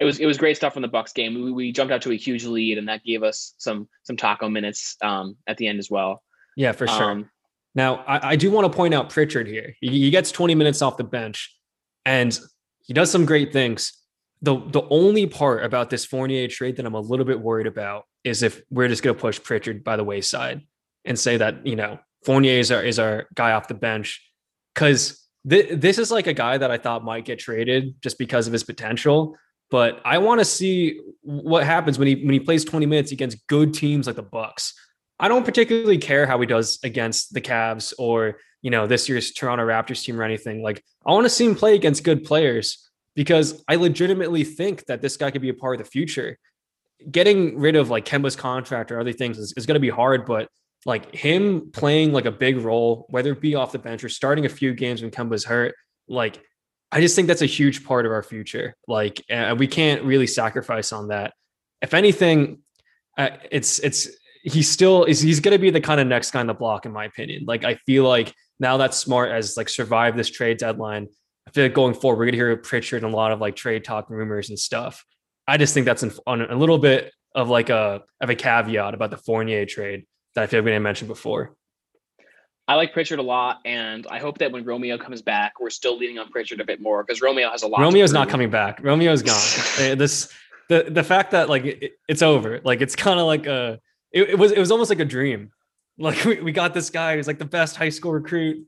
it 0.00 0.04
was 0.04 0.18
it 0.18 0.26
was 0.26 0.38
great 0.38 0.56
stuff 0.56 0.72
from 0.72 0.82
the 0.82 0.88
Bucks 0.88 1.12
game. 1.12 1.34
We, 1.34 1.52
we 1.52 1.72
jumped 1.72 1.92
out 1.92 2.02
to 2.02 2.12
a 2.12 2.16
huge 2.16 2.44
lead, 2.44 2.78
and 2.78 2.88
that 2.88 3.04
gave 3.04 3.22
us 3.22 3.54
some 3.58 3.88
some 4.04 4.16
Tacko 4.16 4.50
minutes 4.50 4.96
um, 5.02 5.36
at 5.46 5.58
the 5.58 5.68
end 5.68 5.78
as 5.78 5.90
well. 5.90 6.22
Yeah, 6.56 6.72
for 6.72 6.86
sure. 6.86 7.10
Um, 7.10 7.30
now 7.74 7.96
I, 8.06 8.30
I, 8.30 8.36
do 8.36 8.50
want 8.50 8.70
to 8.70 8.74
point 8.74 8.94
out 8.94 9.10
Pritchard 9.10 9.46
here. 9.46 9.76
He, 9.80 9.88
he 9.88 10.10
gets 10.10 10.32
20 10.32 10.54
minutes 10.54 10.80
off 10.80 10.96
the 10.96 11.04
bench, 11.04 11.54
and 12.06 12.38
he 12.80 12.94
does 12.94 13.10
some 13.10 13.26
great 13.26 13.52
things 13.52 13.92
the 14.42 14.56
the 14.68 14.82
only 14.90 15.26
part 15.26 15.64
about 15.64 15.90
this 15.90 16.04
Fournier 16.04 16.48
trade 16.48 16.76
that 16.76 16.86
I'm 16.86 16.94
a 16.94 17.00
little 17.00 17.24
bit 17.24 17.40
worried 17.40 17.66
about 17.66 18.04
is 18.24 18.42
if 18.42 18.60
we're 18.70 18.88
just 18.88 19.02
going 19.02 19.16
to 19.16 19.20
push 19.20 19.42
Pritchard 19.42 19.82
by 19.82 19.96
the 19.96 20.04
wayside 20.04 20.62
and 21.04 21.18
say 21.18 21.36
that 21.36 21.66
you 21.66 21.76
know 21.76 21.98
Fournier 22.24 22.58
is 22.58 22.70
our 22.70 22.82
is 22.82 22.98
our 22.98 23.26
guy 23.34 23.52
off 23.52 23.68
the 23.68 23.74
bench 23.74 24.22
because 24.74 25.26
th- 25.48 25.80
this 25.80 25.98
is 25.98 26.10
like 26.10 26.26
a 26.26 26.32
guy 26.32 26.58
that 26.58 26.70
I 26.70 26.76
thought 26.76 27.04
might 27.04 27.24
get 27.24 27.38
traded 27.38 27.94
just 28.02 28.18
because 28.18 28.46
of 28.46 28.52
his 28.52 28.64
potential. 28.64 29.36
But 29.70 30.00
I 30.04 30.18
want 30.18 30.40
to 30.40 30.44
see 30.44 31.00
what 31.22 31.64
happens 31.64 31.98
when 31.98 32.08
he 32.08 32.14
when 32.16 32.32
he 32.32 32.40
plays 32.40 32.64
20 32.64 32.86
minutes 32.86 33.12
against 33.12 33.46
good 33.46 33.74
teams 33.74 34.06
like 34.06 34.16
the 34.16 34.22
Bucks. 34.22 34.74
I 35.18 35.28
don't 35.28 35.44
particularly 35.44 35.98
care 35.98 36.26
how 36.26 36.38
he 36.40 36.46
does 36.46 36.78
against 36.84 37.32
the 37.32 37.40
Cavs 37.40 37.94
or 37.98 38.38
you 38.60 38.70
know 38.70 38.86
this 38.86 39.08
year's 39.08 39.32
Toronto 39.32 39.64
Raptors 39.66 40.04
team 40.04 40.20
or 40.20 40.24
anything. 40.24 40.62
Like 40.62 40.82
I 41.06 41.12
want 41.12 41.24
to 41.24 41.30
see 41.30 41.46
him 41.46 41.54
play 41.54 41.74
against 41.74 42.04
good 42.04 42.22
players 42.22 42.85
because 43.16 43.64
I 43.66 43.74
legitimately 43.74 44.44
think 44.44 44.84
that 44.86 45.02
this 45.02 45.16
guy 45.16 45.32
could 45.32 45.42
be 45.42 45.48
a 45.48 45.54
part 45.54 45.80
of 45.80 45.84
the 45.84 45.90
future. 45.90 46.38
Getting 47.10 47.58
rid 47.58 47.74
of 47.74 47.90
like 47.90 48.04
Kemba's 48.04 48.36
contract 48.36 48.92
or 48.92 49.00
other 49.00 49.12
things 49.12 49.38
is, 49.38 49.52
is 49.56 49.66
going 49.66 49.74
to 49.74 49.80
be 49.80 49.90
hard, 49.90 50.26
but 50.26 50.48
like 50.84 51.12
him 51.14 51.70
playing 51.72 52.12
like 52.12 52.26
a 52.26 52.30
big 52.30 52.58
role, 52.58 53.06
whether 53.08 53.32
it 53.32 53.40
be 53.40 53.56
off 53.56 53.72
the 53.72 53.78
bench 53.78 54.04
or 54.04 54.08
starting 54.08 54.44
a 54.46 54.48
few 54.48 54.72
games 54.72 55.02
when 55.02 55.10
Kemba's 55.10 55.44
hurt, 55.44 55.74
like 56.06 56.40
I 56.92 57.00
just 57.00 57.16
think 57.16 57.26
that's 57.26 57.42
a 57.42 57.46
huge 57.46 57.84
part 57.84 58.06
of 58.06 58.12
our 58.12 58.22
future. 58.22 58.76
Like 58.86 59.20
uh, 59.30 59.56
we 59.58 59.66
can't 59.66 60.04
really 60.04 60.26
sacrifice 60.26 60.92
on 60.92 61.08
that. 61.08 61.32
If 61.82 61.94
anything, 61.94 62.60
uh, 63.18 63.30
it's 63.50 63.78
it's 63.80 64.08
he's 64.44 64.70
still 64.70 65.04
is 65.04 65.20
he's 65.20 65.40
going 65.40 65.52
to 65.52 65.58
be 65.58 65.70
the 65.70 65.80
kind 65.80 66.00
of 66.00 66.06
next 66.06 66.30
guy 66.30 66.40
on 66.40 66.46
the 66.46 66.54
block 66.54 66.86
in 66.86 66.92
my 66.92 67.06
opinion. 67.06 67.44
Like 67.46 67.64
I 67.64 67.74
feel 67.86 68.04
like 68.04 68.32
now 68.60 68.76
that 68.76 68.94
Smart 68.94 69.30
has 69.30 69.56
like 69.56 69.68
survived 69.68 70.16
this 70.16 70.30
trade 70.30 70.58
deadline, 70.58 71.08
I 71.46 71.50
feel 71.50 71.64
like 71.64 71.74
going 71.74 71.94
forward, 71.94 72.18
we're 72.18 72.24
going 72.26 72.32
to 72.32 72.38
hear 72.38 72.56
Pritchard 72.56 73.04
and 73.04 73.12
a 73.12 73.16
lot 73.16 73.32
of 73.32 73.40
like 73.40 73.56
trade 73.56 73.84
talk 73.84 74.10
rumors 74.10 74.48
and 74.48 74.58
stuff. 74.58 75.04
I 75.46 75.56
just 75.56 75.74
think 75.74 75.86
that's 75.86 76.04
on 76.26 76.42
a 76.42 76.56
little 76.56 76.78
bit 76.78 77.12
of 77.34 77.48
like 77.48 77.70
a 77.70 78.02
of 78.20 78.30
a 78.30 78.34
caveat 78.34 78.94
about 78.94 79.10
the 79.10 79.16
Fournier 79.16 79.64
trade 79.66 80.06
that 80.34 80.42
I 80.42 80.46
feel 80.46 80.60
like 80.60 80.64
we 80.64 80.70
didn't 80.72 80.82
mention 80.82 81.06
before. 81.06 81.54
I 82.68 82.74
like 82.74 82.92
Pritchard 82.92 83.20
a 83.20 83.22
lot, 83.22 83.60
and 83.64 84.08
I 84.08 84.18
hope 84.18 84.38
that 84.38 84.50
when 84.50 84.64
Romeo 84.64 84.98
comes 84.98 85.22
back, 85.22 85.60
we're 85.60 85.70
still 85.70 85.96
leaning 85.96 86.18
on 86.18 86.30
Pritchard 86.30 86.60
a 86.60 86.64
bit 86.64 86.80
more 86.80 87.04
because 87.04 87.22
Romeo 87.22 87.48
has 87.48 87.62
a 87.62 87.68
lot. 87.68 87.80
Romeo's 87.80 88.12
not 88.12 88.28
coming 88.28 88.50
back. 88.50 88.82
Romeo's 88.82 89.22
gone. 89.22 89.36
Eh, 89.78 89.94
this 89.94 90.32
the 90.68 90.84
the 90.88 91.04
fact 91.04 91.30
that 91.30 91.48
like 91.48 91.64
it, 91.64 91.92
it's 92.08 92.22
over. 92.22 92.60
Like 92.64 92.80
it's 92.80 92.96
kind 92.96 93.20
of 93.20 93.26
like 93.26 93.46
a 93.46 93.78
it, 94.10 94.30
it 94.30 94.38
was 94.38 94.50
it 94.50 94.58
was 94.58 94.72
almost 94.72 94.90
like 94.90 95.00
a 95.00 95.04
dream. 95.04 95.50
Like 95.98 96.24
we, 96.24 96.40
we 96.40 96.52
got 96.52 96.74
this 96.74 96.90
guy 96.90 97.16
who's 97.16 97.26
like 97.26 97.38
the 97.38 97.44
best 97.44 97.76
high 97.76 97.90
school 97.90 98.12
recruit 98.12 98.66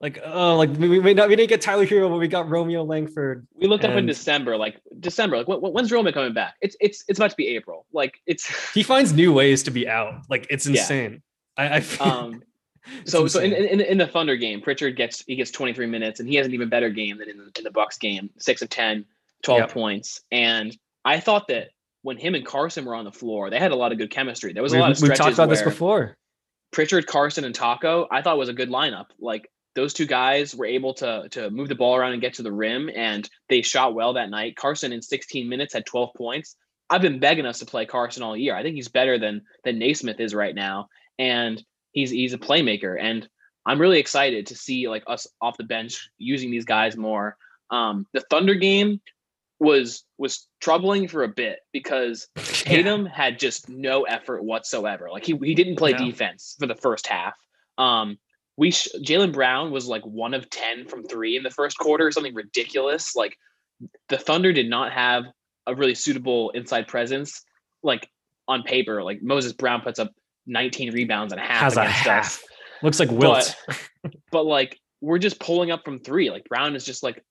like 0.00 0.20
oh 0.24 0.56
like 0.56 0.70
we, 0.76 1.00
we, 1.00 1.14
not, 1.14 1.28
we 1.28 1.34
didn't 1.34 1.48
get 1.48 1.60
Tyler 1.60 1.84
Herro, 1.84 2.08
but 2.08 2.18
we 2.18 2.28
got 2.28 2.48
Romeo 2.48 2.84
Langford. 2.84 3.46
We 3.54 3.66
looked 3.66 3.84
and... 3.84 3.92
up 3.92 3.98
in 3.98 4.06
December, 4.06 4.56
like 4.56 4.80
December, 5.00 5.38
like 5.38 5.48
when, 5.48 5.60
when's 5.60 5.90
Romeo 5.90 6.12
coming 6.12 6.32
back? 6.32 6.54
It's 6.60 6.76
it's 6.80 7.04
it's 7.08 7.18
about 7.18 7.30
to 7.30 7.36
be 7.36 7.48
April. 7.48 7.84
Like 7.92 8.20
it's 8.26 8.72
he 8.74 8.82
finds 8.82 9.12
new 9.12 9.32
ways 9.32 9.62
to 9.64 9.70
be 9.70 9.88
out. 9.88 10.22
Like 10.28 10.46
it's 10.50 10.66
insane. 10.66 11.22
Yeah. 11.58 11.64
I, 11.64 11.76
I 11.76 11.80
feel... 11.80 12.06
um 12.06 12.42
so 13.04 13.22
insane. 13.22 13.28
so 13.28 13.40
in, 13.40 13.52
in 13.52 13.80
in 13.80 13.98
the 13.98 14.06
Thunder 14.06 14.36
game, 14.36 14.60
Pritchard 14.60 14.96
gets 14.96 15.24
he 15.26 15.34
gets 15.34 15.50
23 15.50 15.86
minutes 15.86 16.20
and 16.20 16.28
he 16.28 16.36
has 16.36 16.46
an 16.46 16.54
even 16.54 16.68
better 16.68 16.90
game 16.90 17.18
than 17.18 17.28
in 17.28 17.36
the, 17.36 17.50
in 17.58 17.64
the 17.64 17.70
Bucks 17.70 17.98
game, 17.98 18.30
six 18.38 18.62
of 18.62 18.68
10, 18.68 19.04
12 19.42 19.60
yep. 19.60 19.70
points. 19.70 20.20
And 20.30 20.76
I 21.04 21.18
thought 21.18 21.48
that 21.48 21.70
when 22.02 22.16
him 22.16 22.34
and 22.36 22.46
Carson 22.46 22.84
were 22.84 22.94
on 22.94 23.04
the 23.04 23.12
floor, 23.12 23.50
they 23.50 23.58
had 23.58 23.72
a 23.72 23.76
lot 23.76 23.90
of 23.90 23.98
good 23.98 24.10
chemistry. 24.10 24.52
There 24.52 24.62
was 24.62 24.72
a 24.72 24.76
we, 24.76 24.80
lot 24.80 24.92
of 24.92 25.02
we 25.02 25.08
talked 25.08 25.34
about 25.34 25.48
this 25.48 25.62
before. 25.62 26.16
Pritchard, 26.70 27.06
Carson, 27.06 27.44
and 27.44 27.54
Tacko, 27.54 28.06
I 28.10 28.22
thought 28.22 28.38
was 28.38 28.48
a 28.48 28.54
good 28.54 28.68
lineup. 28.68 29.06
Like 29.18 29.50
those 29.78 29.94
two 29.94 30.06
guys 30.06 30.56
were 30.56 30.66
able 30.66 30.92
to 30.92 31.28
to 31.30 31.50
move 31.50 31.68
the 31.68 31.74
ball 31.76 31.94
around 31.94 32.12
and 32.12 32.20
get 32.20 32.34
to 32.34 32.42
the 32.42 32.52
rim, 32.52 32.90
and 32.96 33.30
they 33.48 33.62
shot 33.62 33.94
well 33.94 34.14
that 34.14 34.28
night. 34.28 34.56
Carson 34.56 34.92
in 34.92 35.00
16 35.00 35.48
minutes 35.48 35.72
had 35.72 35.86
12 35.86 36.14
points. 36.16 36.56
I've 36.90 37.00
been 37.00 37.20
begging 37.20 37.46
us 37.46 37.60
to 37.60 37.66
play 37.66 37.86
Carson 37.86 38.24
all 38.24 38.36
year. 38.36 38.56
I 38.56 38.64
think 38.64 38.74
he's 38.74 38.88
better 38.88 39.20
than 39.20 39.42
than 39.62 39.78
Nesmith 39.78 40.18
is 40.18 40.34
right 40.34 40.54
now, 40.54 40.88
and 41.16 41.62
he's 41.92 42.10
he's 42.10 42.32
a 42.32 42.38
playmaker. 42.38 43.00
And 43.00 43.28
I'm 43.64 43.80
really 43.80 44.00
excited 44.00 44.46
to 44.46 44.56
see 44.56 44.88
like 44.88 45.04
us 45.06 45.28
off 45.40 45.56
the 45.56 45.62
bench 45.62 46.10
using 46.18 46.50
these 46.50 46.64
guys 46.64 46.96
more. 46.96 47.36
Um, 47.70 48.04
the 48.12 48.22
Thunder 48.22 48.54
game 48.54 49.00
was 49.60 50.02
was 50.18 50.48
troubling 50.60 51.06
for 51.06 51.22
a 51.22 51.28
bit 51.28 51.60
because 51.72 52.26
Tatum 52.36 53.06
yeah. 53.06 53.12
had 53.14 53.38
just 53.38 53.68
no 53.68 54.02
effort 54.02 54.42
whatsoever. 54.42 55.08
Like 55.08 55.24
he 55.24 55.36
he 55.36 55.54
didn't 55.54 55.76
play 55.76 55.92
no. 55.92 55.98
defense 55.98 56.56
for 56.58 56.66
the 56.66 56.74
first 56.74 57.06
half. 57.06 57.34
Um, 57.76 58.18
we 58.58 58.72
sh- 58.72 58.88
Jaylen 59.02 59.32
Brown 59.32 59.70
was 59.70 59.86
like 59.86 60.04
one 60.04 60.34
of 60.34 60.50
10 60.50 60.88
from 60.88 61.04
three 61.04 61.36
in 61.36 61.44
the 61.44 61.50
first 61.50 61.78
quarter, 61.78 62.10
something 62.10 62.34
ridiculous. 62.34 63.14
Like 63.14 63.38
the 64.08 64.18
Thunder 64.18 64.52
did 64.52 64.68
not 64.68 64.92
have 64.92 65.24
a 65.68 65.76
really 65.76 65.94
suitable 65.94 66.50
inside 66.50 66.88
presence. 66.88 67.44
Like 67.84 68.10
on 68.48 68.64
paper, 68.64 69.00
like 69.04 69.22
Moses 69.22 69.52
Brown 69.52 69.80
puts 69.80 70.00
up 70.00 70.10
19 70.48 70.92
rebounds 70.92 71.32
and 71.32 71.40
a 71.40 71.44
half 71.44 71.60
Has 71.60 71.76
against 71.76 72.06
a 72.06 72.10
half. 72.10 72.24
us. 72.24 72.44
Looks 72.82 72.98
like 72.98 73.10
Wilt. 73.12 73.54
But, 74.02 74.14
but 74.32 74.44
like 74.44 74.76
we're 75.00 75.18
just 75.18 75.38
pulling 75.38 75.70
up 75.70 75.84
from 75.84 76.00
three. 76.00 76.28
Like 76.28 76.44
Brown 76.48 76.74
is 76.74 76.84
just 76.84 77.04
like 77.04 77.24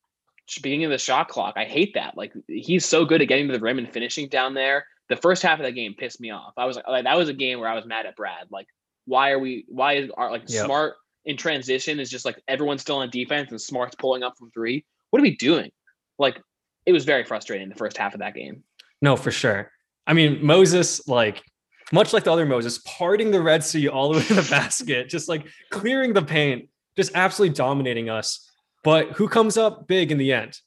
beginning 0.62 0.86
of 0.86 0.92
the 0.92 0.98
shot 0.98 1.28
clock. 1.28 1.56
I 1.58 1.66
hate 1.66 1.94
that. 1.96 2.16
Like 2.16 2.32
he's 2.48 2.86
so 2.86 3.04
good 3.04 3.22
at 3.22 3.28
getting 3.28 3.48
to 3.48 3.54
the 3.54 3.60
rim 3.60 3.80
and 3.80 3.92
finishing 3.92 4.30
down 4.30 4.54
there. 4.54 4.86
The 5.10 5.18
first 5.18 5.44
half 5.44 5.60
of 5.60 5.66
that 5.66 5.74
game 5.74 5.94
pissed 5.94 6.22
me 6.22 6.32
off. 6.32 6.54
I 6.56 6.64
was 6.64 6.80
like, 6.88 7.04
that 7.04 7.18
was 7.18 7.28
a 7.28 7.34
game 7.34 7.60
where 7.60 7.70
I 7.70 7.76
was 7.76 7.86
mad 7.86 8.06
at 8.06 8.16
Brad. 8.16 8.48
Like, 8.50 8.68
why 9.06 9.32
are 9.32 9.40
we? 9.40 9.66
Why 9.68 9.96
is 9.96 10.10
our 10.16 10.32
like 10.32 10.44
yep. 10.48 10.66
smart 10.66 10.96
in 11.28 11.38
transition 11.38 12.00
is 12.00 12.10
just 12.10 12.26
like 12.26 12.42
everyone's 12.48 12.82
still 12.82 12.98
on 12.98 13.10
defense 13.10 13.52
and 13.52 13.62
Smart's 13.62 13.96
pulling 13.96 14.24
up 14.24 14.38
from 14.38 14.50
three. 14.50 14.86
What 15.12 15.20
are 15.20 15.24
we 15.24 15.36
doing? 15.36 15.70
Like 16.18 16.42
it 16.86 16.94
was 16.94 17.06
very 17.06 17.26
frustrating 17.26 17.70
the 17.70 17.76
first 17.76 17.98
half 17.98 18.14
of 18.14 18.22
that 18.22 18.34
game. 18.34 18.64
No, 19.02 19.16
for 19.16 19.30
sure. 19.30 19.70
I 20.08 20.14
mean, 20.14 20.44
Moses, 20.44 21.06
like 21.08 21.44
much 21.92 22.14
like 22.14 22.24
the 22.24 22.32
other 22.32 22.46
Moses, 22.46 22.80
parting 22.80 23.30
the 23.30 23.42
Red 23.42 23.64
Sea 23.64 23.90
all 23.90 24.12
the 24.12 24.20
way 24.20 24.26
to 24.26 24.34
the 24.36 24.42
basket, 24.50 25.10
just 25.10 25.28
like 25.28 25.46
clearing 25.70 26.14
the 26.14 26.22
paint, 26.22 26.70
just 26.96 27.12
absolutely 27.14 27.56
dominating 27.56 28.10
us. 28.10 28.50
But 28.84 29.12
who 29.12 29.28
comes 29.28 29.58
up 29.58 29.86
big 29.86 30.14
in 30.14 30.18
the 30.18 30.32
end? 30.32 30.58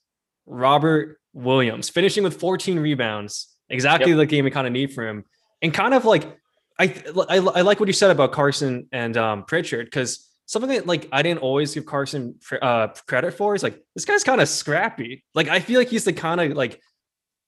Robert 0.45 1.19
Williams, 1.33 1.89
finishing 1.89 2.23
with 2.23 2.39
14 2.39 2.79
rebounds, 2.79 3.57
exactly 3.71 4.11
yep. 4.11 4.19
the 4.19 4.27
game 4.27 4.45
we 4.45 4.51
kind 4.51 4.67
of 4.67 4.75
need 4.75 4.93
for 4.93 5.09
him. 5.09 5.25
And 5.63 5.73
kind 5.73 5.95
of 5.95 6.05
like, 6.05 6.25
I, 6.79 6.95
I, 7.29 7.37
I 7.37 7.61
like 7.63 7.81
what 7.81 7.89
you 7.89 7.93
said 7.95 8.11
about 8.11 8.33
Carson 8.33 8.89
and 8.93 9.17
um, 9.17 9.45
Pritchard 9.45 9.87
because 9.87 10.30
something 10.51 10.71
that 10.71 10.85
like 10.85 11.09
I 11.13 11.23
didn't 11.23 11.43
always 11.43 11.73
give 11.73 11.87
Carson 11.87 12.35
uh, 12.61 12.89
credit 13.07 13.35
for 13.35 13.55
is 13.55 13.63
like 13.63 13.81
this 13.95 14.05
guy's 14.05 14.25
kind 14.25 14.41
of 14.41 14.49
scrappy. 14.49 15.23
Like 15.33 15.47
I 15.47 15.61
feel 15.61 15.79
like 15.79 15.89
he's 15.89 16.03
the 16.03 16.13
kind 16.13 16.41
of 16.41 16.57
like 16.57 16.81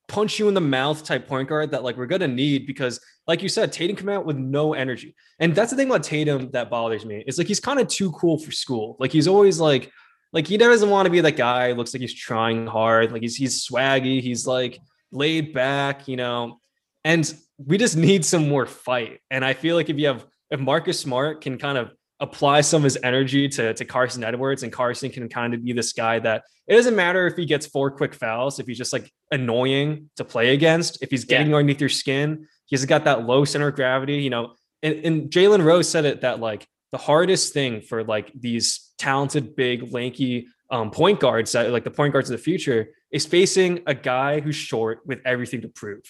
punch 0.07 0.39
you 0.39 0.47
in 0.47 0.55
the 0.55 0.61
mouth 0.61 1.03
type 1.03 1.27
point 1.27 1.49
guard 1.49 1.73
that 1.73 1.83
like 1.83 1.97
we're 1.97 2.07
gonna 2.07 2.29
need 2.29 2.65
because 2.65 3.01
like 3.27 3.43
you 3.43 3.49
said, 3.49 3.73
Tatum 3.73 3.97
came 3.97 4.09
out 4.09 4.25
with 4.25 4.37
no 4.37 4.75
energy. 4.75 5.17
And 5.41 5.53
that's 5.53 5.73
the 5.73 5.77
thing 5.77 5.89
about 5.89 6.05
Tatum 6.05 6.53
that 6.53 6.71
bothers 6.71 7.05
me. 7.05 7.25
It's 7.27 7.39
like 7.39 7.49
he's 7.49 7.59
kind 7.59 7.81
of 7.81 7.89
too 7.89 8.13
cool 8.13 8.39
for 8.39 8.53
school. 8.53 8.97
Like 9.01 9.11
he's 9.11 9.27
always 9.27 9.59
like, 9.59 9.91
like 10.33 10.47
he 10.47 10.57
doesn't 10.57 10.89
want 10.89 11.07
to 11.07 11.11
be 11.11 11.21
that 11.23 11.37
guy. 11.37 11.73
Looks 11.73 11.93
like 11.93 12.03
he's 12.03 12.15
trying 12.15 12.69
hard. 12.69 13.11
Like 13.11 13.23
he's 13.23 13.35
he's 13.35 13.67
swaggy. 13.67 14.21
He's 14.21 14.47
like 14.47 14.79
laid 15.11 15.53
back, 15.53 16.07
you 16.07 16.17
know. 16.17 16.61
And 17.05 17.35
we 17.59 17.79
just 17.79 17.97
need 17.97 18.25
some 18.25 18.49
more 18.49 18.65
fight. 18.65 19.19
And 19.29 19.45
I 19.45 19.55
feel 19.55 19.75
like 19.75 19.91
if 19.91 19.99
you 19.99 20.07
have 20.07 20.25
if 20.53 20.61
Marcus 20.61 21.01
Smart 21.01 21.41
can 21.41 21.59
kind 21.59 21.77
of 21.77 21.91
apply 22.23 22.61
some 22.61 22.79
of 22.79 22.85
his 22.85 22.97
energy 23.03 23.49
to, 23.49 23.75
to 23.75 23.85
Carson 23.85 24.25
Edwards, 24.25 24.63
and 24.63 24.73
Carson 24.73 25.11
can 25.11 25.29
kind 25.29 25.53
of 25.53 25.63
be 25.65 25.73
this 25.73 25.93
guy 25.93 26.21
that 26.21 26.45
it 26.69 26.77
doesn't 26.77 26.95
matter 26.95 27.27
if 27.27 27.37
he 27.37 27.45
gets 27.45 27.67
four 27.67 27.91
quick 27.91 28.15
fouls, 28.15 28.61
if 28.61 28.67
he's 28.67 28.79
just 28.79 28.93
like 28.93 29.13
annoying 29.33 30.09
to 30.17 30.25
play 30.25 30.55
against, 30.55 31.03
if 31.03 31.11
he's 31.11 31.25
getting 31.25 31.51
yeah. 31.51 31.57
underneath 31.57 31.81
your 31.81 31.91
skin, 31.91 32.47
he's 32.67 32.85
got 32.87 33.05
that 33.05 33.27
low 33.27 33.45
center 33.45 33.69
of 33.69 33.75
gravity, 33.75 34.23
you 34.23 34.31
know. 34.31 34.55
And, 34.83 35.05
and 35.05 35.31
Jalen 35.31 35.65
Rose 35.65 35.89
said 35.89 36.05
it 36.05 36.21
that 36.21 36.39
like 36.39 36.67
the 36.93 36.99
hardest 36.99 37.53
thing 37.53 37.81
for 37.81 38.05
like 38.05 38.33
these 38.39 38.93
talented, 38.99 39.57
big, 39.57 39.93
lanky 39.93 40.47
um, 40.71 40.91
point 40.91 41.19
guards 41.19 41.53
that 41.53 41.71
like 41.71 41.85
the 41.85 41.91
point 41.91 42.13
guards 42.13 42.31
of 42.31 42.39
the 42.39 42.43
future 42.43 42.89
is 43.11 43.27
facing 43.27 43.81
a 43.87 43.95
guy 43.95 44.41
who's 44.41 44.57
short 44.57 45.01
with 45.05 45.21
everything 45.25 45.61
to 45.63 45.69
prove. 45.69 46.03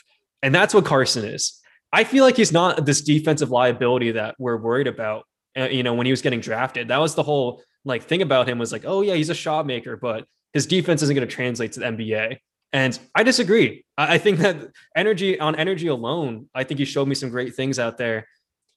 And 0.43 0.55
that's 0.55 0.75
what 0.75 0.85
Carson 0.85 1.25
is. 1.25 1.59
I 1.93 2.05
feel 2.05 2.25
like 2.25 2.37
he's 2.37 2.53
not 2.53 2.85
this 2.85 3.01
defensive 3.01 3.51
liability 3.51 4.13
that 4.13 4.35
we're 4.39 4.57
worried 4.57 4.87
about. 4.87 5.25
Uh, 5.57 5.65
you 5.65 5.83
know, 5.83 5.95
when 5.95 6.07
he 6.07 6.13
was 6.13 6.23
getting 6.23 6.41
drafted, 6.41 6.89
that 6.89 6.99
was 6.99 7.15
the 7.15 7.23
whole 7.23 7.63
like 7.85 8.05
thing 8.05 8.23
about 8.23 8.49
him 8.49 8.59
was 8.59 8.73
like, 8.73 8.85
oh 8.87 9.03
yeah, 9.03 9.15
he's 9.15 9.31
a 9.31 9.35
shot 9.35 9.67
maker, 9.67 9.97
but 9.97 10.25
his 10.53 10.67
defense 10.67 11.03
isn't 11.03 11.15
going 11.15 11.27
to 11.27 11.35
translate 11.35 11.73
to 11.73 11.81
the 11.81 11.87
NBA. 11.87 12.39
And 12.73 12.99
I 13.15 13.23
disagree. 13.23 13.85
I 13.99 14.17
think 14.19 14.39
that 14.39 14.69
energy 14.97 15.39
on 15.39 15.57
energy 15.57 15.89
alone, 15.89 16.49
I 16.55 16.65
think 16.65 16.79
he 16.79 16.87
showed 16.87 17.07
me 17.07 17.15
some 17.15 17.29
great 17.29 17.55
things 17.55 17.79
out 17.79 17.99
there. 17.99 18.27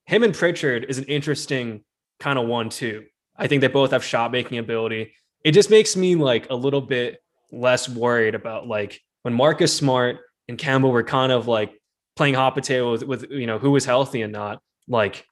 Him 0.05 0.23
and 0.23 0.33
Pritchard 0.33 0.85
is 0.89 0.97
an 0.97 1.05
interesting 1.05 1.83
kind 2.19 2.37
of 2.37 2.47
one 2.47 2.69
too. 2.69 3.05
I 3.37 3.47
think 3.47 3.61
they 3.61 3.67
both 3.67 3.91
have 3.91 4.03
shot 4.03 4.31
making 4.31 4.57
ability. 4.57 5.13
It 5.43 5.51
just 5.51 5.69
makes 5.69 5.95
me 5.95 6.15
like 6.15 6.49
a 6.49 6.55
little 6.55 6.81
bit 6.81 7.19
less 7.51 7.87
worried 7.87 8.35
about 8.35 8.67
like 8.67 8.99
when 9.23 9.33
Marcus 9.33 9.75
Smart 9.75 10.19
and 10.47 10.57
Campbell 10.57 10.91
were 10.91 11.03
kind 11.03 11.31
of 11.31 11.47
like 11.47 11.79
playing 12.15 12.33
hot 12.33 12.53
potato 12.53 12.91
with, 12.91 13.03
with 13.03 13.31
you 13.31 13.47
know 13.47 13.59
who 13.59 13.71
was 13.71 13.85
healthy 13.85 14.21
and 14.21 14.33
not. 14.33 14.61
Like 14.87 15.25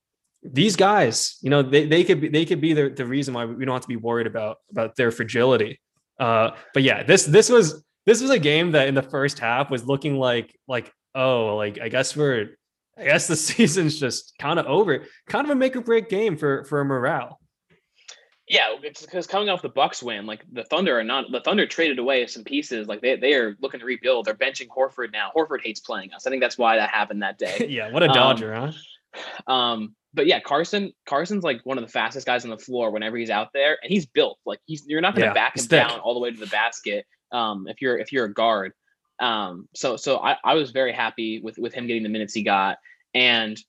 these 0.43 0.75
guys, 0.75 1.38
you 1.41 1.49
know, 1.49 1.62
they, 1.62 1.86
they 1.86 2.03
could 2.03 2.21
be 2.21 2.27
they 2.27 2.45
could 2.45 2.62
be 2.62 2.73
the, 2.73 2.89
the 2.89 3.06
reason 3.06 3.34
why 3.34 3.45
we 3.45 3.65
don't 3.65 3.73
have 3.73 3.84
to 3.84 3.88
be 3.88 3.95
worried 3.95 4.27
about 4.27 4.58
about 4.71 4.95
their 4.95 5.12
fragility. 5.12 5.79
Uh, 6.19 6.51
but 6.73 6.84
yeah, 6.84 7.03
this 7.03 7.25
this 7.25 7.49
was 7.49 7.84
this 8.06 8.21
was 8.21 8.29
a 8.29 8.39
game 8.39 8.71
that 8.71 8.88
in 8.88 8.95
the 8.95 9.01
first 9.01 9.39
half 9.39 9.69
was 9.69 9.86
looking 9.86 10.17
like 10.17 10.53
like 10.67 10.91
oh 11.15 11.56
like 11.56 11.79
I 11.79 11.89
guess 11.89 12.15
we're 12.15 12.58
I 12.97 13.06
guess 13.06 13.27
the 13.27 13.36
season's 13.38 13.99
just 13.99 14.38
kind 14.38 14.60
of 14.60 14.65
over. 14.65 15.06
Kind 15.27 15.45
of 15.45 15.51
a 15.51 15.56
make 15.56 15.75
or 15.75 15.82
break 15.82 16.10
game 16.10 16.38
for 16.38 16.63
for 16.65 16.84
morale. 16.84 17.39
Yeah, 18.47 18.75
it's 18.84 19.01
because 19.01 19.25
coming 19.25 19.47
off 19.47 19.62
the 19.62 19.69
Bucks 19.69 20.03
win, 20.03 20.25
like 20.25 20.43
the 20.51 20.65
Thunder 20.65 20.99
are 20.99 21.03
not 21.03 21.32
the 21.32 21.39
Thunder 21.39 21.65
traded 21.65 21.97
away 21.97 22.27
some 22.27 22.43
pieces. 22.43 22.88
Like 22.88 23.01
they 23.01 23.15
they 23.15 23.34
are 23.36 23.56
looking 23.62 23.79
to 23.79 23.86
rebuild. 23.86 24.25
They're 24.25 24.34
benching 24.34 24.67
Horford 24.67 25.13
now. 25.13 25.32
Horford 25.36 25.63
hates 25.63 25.79
playing 25.79 26.13
us. 26.13 26.27
I 26.27 26.29
think 26.29 26.41
that's 26.41 26.58
why 26.58 26.75
that 26.75 26.89
happened 26.89 27.23
that 27.23 27.38
day. 27.38 27.67
yeah, 27.69 27.89
what 27.91 28.03
a 28.03 28.10
um, 28.10 28.13
Dodger, 28.13 28.53
um, 28.53 28.73
huh? 29.47 29.51
Um, 29.51 29.95
but 30.13 30.28
yeah, 30.28 30.39
Carson 30.39 30.93
Carson's 31.06 31.43
like 31.43 31.62
one 31.63 31.78
of 31.78 31.84
the 31.84 31.91
fastest 31.91 32.26
guys 32.26 32.43
on 32.43 32.52
the 32.52 32.58
floor 32.58 32.91
whenever 32.91 33.17
he's 33.17 33.30
out 33.30 33.49
there, 33.54 33.78
and 33.82 33.91
he's 33.91 34.06
built 34.06 34.39
like 34.45 34.60
he's 34.65 34.86
you're 34.88 35.02
not 35.02 35.15
going 35.15 35.23
to 35.23 35.28
yeah, 35.28 35.34
back 35.34 35.58
him 35.58 35.65
down 35.65 35.99
all 35.99 36.13
the 36.13 36.19
way 36.19 36.32
to 36.32 36.39
the 36.39 36.47
basket. 36.47 37.06
Um, 37.32 37.67
if 37.67 37.82
you're 37.82 37.97
if 37.97 38.12
you're 38.12 38.26
a 38.26 38.34
guard. 38.34 38.73
Um, 39.19 39.67
so 39.76 39.95
so 39.95 40.17
I, 40.17 40.38
I 40.43 40.56
was 40.56 40.71
very 40.71 40.91
happy 40.91 41.39
with 41.39 41.58
with 41.58 41.73
him 41.73 41.88
getting 41.88 42.04
the 42.04 42.10
minutes 42.10 42.34
he 42.34 42.43
got, 42.43 42.78
and 43.13 43.60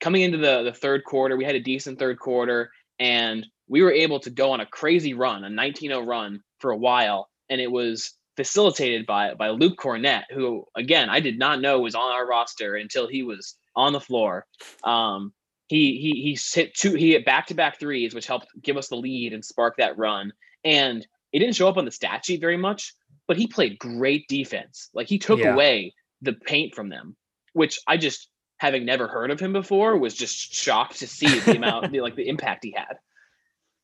coming 0.00 0.22
into 0.22 0.38
the 0.38 0.62
the 0.62 0.72
third 0.72 1.04
quarter, 1.04 1.36
we 1.36 1.44
had 1.44 1.54
a 1.54 1.60
decent 1.60 1.98
third 1.98 2.18
quarter, 2.18 2.70
and 2.98 3.46
we 3.68 3.82
were 3.82 3.92
able 3.92 4.20
to 4.20 4.30
go 4.30 4.52
on 4.52 4.60
a 4.60 4.66
crazy 4.66 5.14
run, 5.14 5.44
a 5.44 5.48
19-0 5.48 6.06
run 6.06 6.40
for 6.58 6.70
a 6.70 6.76
while, 6.76 7.28
and 7.50 7.60
it 7.60 7.70
was 7.70 8.14
facilitated 8.36 9.04
by 9.06 9.34
by 9.34 9.50
Luke 9.50 9.78
Kornet, 9.78 10.24
who 10.30 10.64
again 10.76 11.08
I 11.08 11.20
did 11.20 11.38
not 11.38 11.60
know 11.60 11.80
was 11.80 11.94
on 11.94 12.12
our 12.12 12.26
roster 12.26 12.76
until 12.76 13.08
he 13.08 13.22
was 13.22 13.56
on 13.74 13.92
the 13.92 14.00
floor. 14.00 14.46
Um, 14.84 15.32
he 15.68 15.98
he 15.98 16.22
he 16.22 16.38
hit 16.54 16.74
two 16.74 16.94
he 16.94 17.12
hit 17.12 17.24
back 17.24 17.46
to 17.46 17.54
back 17.54 17.78
threes, 17.78 18.14
which 18.14 18.26
helped 18.26 18.48
give 18.62 18.76
us 18.76 18.88
the 18.88 18.96
lead 18.96 19.32
and 19.32 19.44
spark 19.44 19.76
that 19.76 19.96
run. 19.96 20.32
And 20.64 21.06
it 21.32 21.38
didn't 21.38 21.56
show 21.56 21.68
up 21.68 21.76
on 21.76 21.84
the 21.84 21.90
stat 21.90 22.24
sheet 22.24 22.40
very 22.40 22.56
much, 22.56 22.94
but 23.26 23.36
he 23.36 23.46
played 23.46 23.78
great 23.78 24.26
defense. 24.28 24.88
Like 24.94 25.08
he 25.08 25.18
took 25.18 25.40
yeah. 25.40 25.52
away 25.52 25.94
the 26.22 26.32
paint 26.32 26.74
from 26.74 26.88
them, 26.88 27.16
which 27.52 27.78
I 27.86 27.98
just 27.98 28.28
having 28.56 28.84
never 28.84 29.06
heard 29.06 29.30
of 29.30 29.38
him 29.38 29.52
before 29.52 29.96
was 29.96 30.14
just 30.14 30.52
shocked 30.52 30.98
to 30.98 31.06
see 31.06 31.38
the 31.40 31.56
amount 31.56 31.92
the, 31.92 32.00
like 32.00 32.16
the 32.16 32.28
impact 32.28 32.64
he 32.64 32.74
had. 32.76 32.98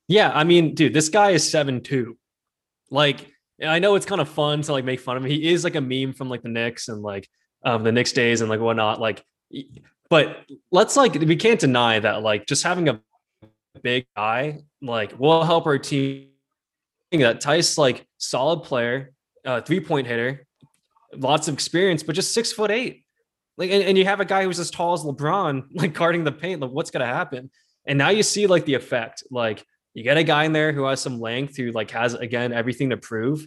Yeah, 0.08 0.30
I 0.34 0.44
mean, 0.44 0.74
dude, 0.74 0.92
this 0.92 1.08
guy 1.08 1.30
is 1.30 1.48
seven 1.48 1.80
two. 1.80 2.18
Like, 2.90 3.30
I 3.64 3.78
know 3.78 3.94
it's 3.94 4.06
kind 4.06 4.20
of 4.20 4.28
fun 4.28 4.62
to 4.62 4.72
like 4.72 4.84
make 4.84 5.00
fun 5.00 5.16
of 5.16 5.24
him. 5.24 5.30
He 5.30 5.50
is 5.50 5.64
like 5.64 5.76
a 5.76 5.80
meme 5.80 6.14
from 6.14 6.28
like 6.28 6.42
the 6.42 6.48
Knicks 6.48 6.88
and 6.88 7.02
like 7.02 7.28
um 7.64 7.82
the 7.84 7.92
Knicks 7.92 8.12
days 8.12 8.40
and 8.40 8.50
like 8.50 8.60
whatnot. 8.60 9.00
Like, 9.00 9.24
but 10.14 10.46
let's 10.70 10.96
like 10.96 11.14
we 11.14 11.34
can't 11.34 11.58
deny 11.58 11.98
that 11.98 12.22
like 12.22 12.46
just 12.46 12.62
having 12.62 12.88
a 12.88 13.00
big 13.82 14.06
guy 14.16 14.60
like 14.80 15.18
will 15.18 15.42
help 15.42 15.66
our 15.66 15.76
team. 15.76 16.28
That 17.10 17.40
Theis 17.40 17.76
like 17.76 18.06
solid 18.18 18.62
player, 18.62 19.12
uh, 19.44 19.62
three 19.62 19.80
point 19.80 20.06
hitter, 20.06 20.46
lots 21.16 21.48
of 21.48 21.54
experience, 21.54 22.04
but 22.04 22.14
just 22.14 22.32
six 22.32 22.52
foot 22.52 22.70
eight. 22.70 23.02
Like, 23.56 23.72
and, 23.72 23.82
and 23.82 23.98
you 23.98 24.04
have 24.04 24.20
a 24.20 24.24
guy 24.24 24.44
who's 24.44 24.60
as 24.60 24.70
tall 24.70 24.92
as 24.92 25.00
LeBron, 25.02 25.64
like 25.74 25.94
guarding 25.94 26.22
the 26.22 26.30
paint. 26.30 26.60
Like, 26.60 26.70
what's 26.70 26.92
gonna 26.92 27.06
happen? 27.06 27.50
And 27.84 27.98
now 27.98 28.10
you 28.10 28.22
see 28.22 28.46
like 28.46 28.66
the 28.66 28.74
effect. 28.74 29.24
Like, 29.32 29.66
you 29.94 30.04
get 30.04 30.16
a 30.16 30.22
guy 30.22 30.44
in 30.44 30.52
there 30.52 30.72
who 30.72 30.84
has 30.84 31.00
some 31.00 31.18
length, 31.18 31.56
who 31.56 31.72
like 31.72 31.90
has 31.90 32.14
again 32.14 32.52
everything 32.52 32.90
to 32.90 32.96
prove. 32.96 33.44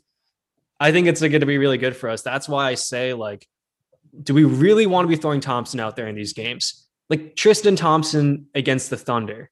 I 0.82 0.92
think 0.92 1.08
it's 1.08 1.22
going 1.22 1.32
to 1.32 1.46
be 1.46 1.60
really 1.60 1.78
good 1.78 1.96
for 1.96 2.10
us. 2.10 2.24
That's 2.24 2.50
why 2.50 2.68
I 2.68 2.76
say 2.76 3.14
like, 3.14 3.48
do 4.24 4.34
we 4.34 4.44
really 4.44 4.86
want 4.86 5.06
to 5.06 5.10
be 5.10 5.16
throwing 5.16 5.42
Thompson 5.42 5.80
out 5.80 5.96
there 5.96 6.08
in 6.08 6.16
these 6.16 6.34
games? 6.34 6.88
Like 7.10 7.36
Tristan 7.36 7.76
Thompson 7.76 8.48
against 8.54 8.90
the 8.90 8.98
Thunder. 8.98 9.50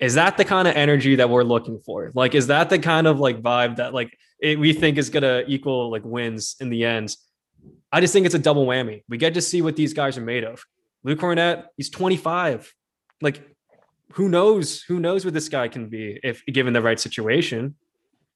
Is 0.00 0.14
that 0.14 0.36
the 0.36 0.44
kind 0.44 0.68
of 0.68 0.76
energy 0.76 1.16
that 1.16 1.28
we're 1.28 1.42
looking 1.42 1.80
for? 1.84 2.12
Like, 2.14 2.34
is 2.34 2.46
that 2.48 2.70
the 2.70 2.78
kind 2.78 3.06
of 3.06 3.18
like 3.18 3.42
vibe 3.42 3.76
that 3.76 3.94
like 3.94 4.16
it, 4.40 4.58
we 4.58 4.72
think 4.72 4.98
is 4.98 5.10
to 5.10 5.44
equal 5.46 5.90
like 5.90 6.02
wins 6.04 6.56
in 6.60 6.70
the 6.70 6.84
end? 6.84 7.16
I 7.90 8.00
just 8.00 8.12
think 8.12 8.26
it's 8.26 8.34
a 8.34 8.38
double 8.38 8.66
whammy. 8.66 9.02
We 9.08 9.18
get 9.18 9.34
to 9.34 9.40
see 9.40 9.62
what 9.62 9.76
these 9.76 9.94
guys 9.94 10.16
are 10.16 10.22
made 10.22 10.44
of. 10.44 10.62
Luke 11.02 11.18
Kornet, 11.18 11.64
he's 11.76 11.90
25. 11.90 12.72
Like 13.20 13.42
who 14.12 14.28
knows? 14.28 14.82
Who 14.82 15.00
knows 15.00 15.24
what 15.24 15.34
this 15.34 15.48
guy 15.48 15.68
can 15.68 15.88
be 15.88 16.18
if 16.22 16.44
given 16.46 16.72
the 16.72 16.82
right 16.82 16.98
situation? 16.98 17.74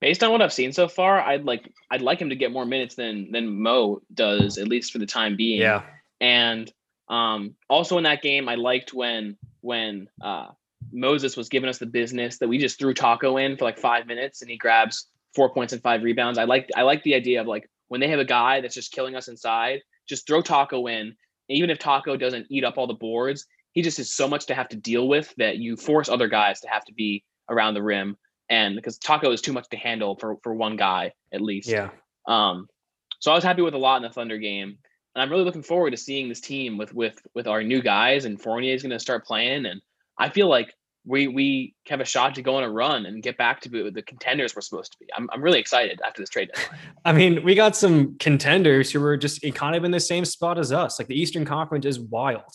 Based 0.03 0.21
on 0.25 0.33
what 0.33 0.43
I've 0.43 0.53
seen 0.53 0.73
so 0.73 0.89
far, 0.89 1.21
I'd 1.21 1.45
like 1.45 1.73
I'd 1.89 2.03
like 2.03 2.21
him 2.21 2.29
to 2.31 2.35
get 2.35 2.51
more 2.51 2.67
minutes 2.67 2.97
than 2.97 3.31
than 3.31 3.63
Mo 3.63 4.03
does, 4.13 4.59
at 4.59 4.67
least 4.67 4.93
for 4.93 4.99
the 4.99 5.07
time 5.07 5.37
being. 5.37 5.61
Yeah. 5.61 5.83
And 6.21 6.73
um, 7.09 7.55
also 7.71 7.99
in 7.99 8.05
that 8.05 8.21
game, 8.21 8.49
I 8.49 8.57
liked 8.57 8.93
when 8.93 9.37
when 9.61 10.09
uh, 10.21 10.49
Moses 10.93 11.37
was 11.37 11.49
giving 11.49 11.69
us 11.69 11.79
the 11.79 11.87
business 11.87 12.39
that 12.39 12.49
we 12.49 12.59
just 12.59 12.81
threw 12.81 12.93
Tacko 12.95 13.41
in 13.41 13.57
for 13.57 13.65
like 13.65 13.79
five 13.79 14.09
minutes 14.09 14.43
and 14.43 14.51
he 14.51 14.57
grabs 14.57 15.07
four 15.37 15.55
points 15.55 15.73
and 15.73 15.81
five 15.81 16.03
rebounds. 16.03 16.37
I 16.37 16.45
like 16.45 16.69
I 16.75 16.83
like 16.83 17.05
the 17.05 17.15
idea 17.15 17.41
of 17.41 17.47
like 17.47 17.71
when 17.87 18.01
they 18.01 18.09
have 18.09 18.19
a 18.19 18.25
guy 18.25 18.61
that's 18.61 18.75
just 18.75 18.91
killing 18.91 19.15
us 19.15 19.29
inside, 19.29 19.83
just 20.09 20.27
throw 20.27 20.43
Tacko 20.43 20.91
in. 20.91 21.15
Even 21.49 21.71
if 21.71 21.79
Tacko 21.79 22.19
doesn't 22.19 22.47
eat 22.51 22.65
up 22.65 22.77
all 22.77 22.89
the 22.89 22.95
boards, 22.95 23.47
he 23.71 23.83
just 23.83 23.99
has 23.99 24.13
so 24.13 24.27
much 24.27 24.47
to 24.47 24.55
have 24.57 24.69
to 24.71 24.77
deal 24.77 25.07
with 25.07 25.33
that 25.37 25.59
you 25.59 25.77
force 25.77 26.09
other 26.09 26.27
guys 26.27 26.61
to 26.63 26.69
have 26.69 26.85
to 26.87 26.93
be 26.93 27.23
around 27.49 27.75
the 27.75 27.83
rim. 27.83 28.17
And 28.53 28.77
because 28.77 28.99
Tacko 28.99 29.33
is 29.33 29.41
too 29.41 29.55
much 29.55 29.67
to 29.71 29.79
handle 29.79 30.15
for 30.17 30.37
for 30.43 30.55
one 30.55 30.77
guy 30.77 31.13
at 31.33 31.41
least. 31.41 31.69
Yeah. 31.69 31.89
Um, 32.29 32.69
so 33.19 33.33
I 33.33 33.35
was 33.35 33.43
happy 33.43 33.63
with 33.63 33.73
a 33.73 33.79
lot 33.79 33.97
in 33.97 34.03
the 34.03 34.11
Thunder 34.11 34.37
game, 34.37 34.77
and 35.15 35.23
I'm 35.23 35.31
really 35.31 35.45
looking 35.45 35.63
forward 35.63 35.93
to 35.93 35.97
seeing 35.97 36.29
this 36.29 36.43
team 36.43 36.77
with 36.77 36.95
with 36.95 37.19
with 37.35 37.47
our 37.47 37.63
new 37.63 37.81
guys. 37.81 38.27
And 38.27 38.39
Fournier 38.39 38.75
is 38.75 38.83
going 38.83 38.91
to 38.91 39.01
start 39.01 39.25
playing, 39.25 39.65
and 39.65 39.81
I 40.19 40.29
feel 40.29 40.49
like 40.49 40.75
we 41.07 41.29
we 41.29 41.75
have 41.89 42.01
a 42.01 42.05
shot 42.05 42.35
to 42.35 42.43
go 42.43 42.57
on 42.57 42.63
a 42.63 42.71
run 42.71 43.07
and 43.07 43.23
get 43.23 43.39
back 43.39 43.63
to 43.63 43.91
the 43.91 44.03
contenders 44.03 44.55
we're 44.55 44.61
supposed 44.61 44.93
to 44.93 44.99
be. 44.99 45.07
I'm 45.17 45.31
I'm 45.33 45.41
really 45.41 45.59
excited 45.59 46.03
after 46.05 46.21
this 46.21 46.29
trade 46.29 46.51
deadline. 46.55 46.79
I 47.07 47.13
mean, 47.15 47.43
we 47.43 47.55
got 47.55 47.75
some 47.75 48.19
contenders 48.19 48.93
who 48.93 49.01
were 49.01 49.17
just 49.17 49.41
kind 49.55 49.75
of 49.75 49.85
in 49.85 49.93
the 49.93 50.01
same 50.01 50.27
spot 50.27 50.59
as 50.59 50.73
us. 50.73 50.99
Like 50.99 51.09
the 51.09 51.19
Eastern 51.19 51.47
Conference 51.47 51.87
is 51.87 51.99
wild 51.99 52.53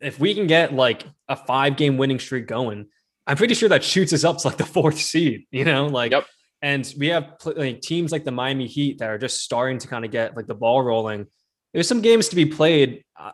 if 0.00 0.18
we 0.18 0.34
can 0.34 0.46
get 0.46 0.74
like 0.74 1.04
a 1.28 1.36
five 1.36 1.76
game 1.76 1.96
winning 1.96 2.18
streak 2.18 2.46
going, 2.46 2.86
I'm 3.26 3.36
pretty 3.36 3.54
sure 3.54 3.68
that 3.68 3.82
shoots 3.82 4.12
us 4.12 4.24
up 4.24 4.38
to 4.38 4.48
like 4.48 4.56
the 4.56 4.66
fourth 4.66 4.98
seed, 4.98 5.46
you 5.50 5.64
know, 5.64 5.86
like, 5.86 6.12
yep. 6.12 6.26
and 6.62 6.92
we 6.98 7.08
have 7.08 7.34
like, 7.44 7.80
teams 7.80 8.12
like 8.12 8.24
the 8.24 8.30
Miami 8.30 8.66
Heat 8.66 8.98
that 8.98 9.10
are 9.10 9.18
just 9.18 9.40
starting 9.40 9.78
to 9.78 9.88
kind 9.88 10.04
of 10.04 10.10
get 10.10 10.36
like 10.36 10.46
the 10.46 10.54
ball 10.54 10.82
rolling. 10.82 11.26
There's 11.74 11.88
some 11.88 12.00
games 12.00 12.28
to 12.28 12.36
be 12.36 12.46
played. 12.46 13.04
Uh, 13.18 13.32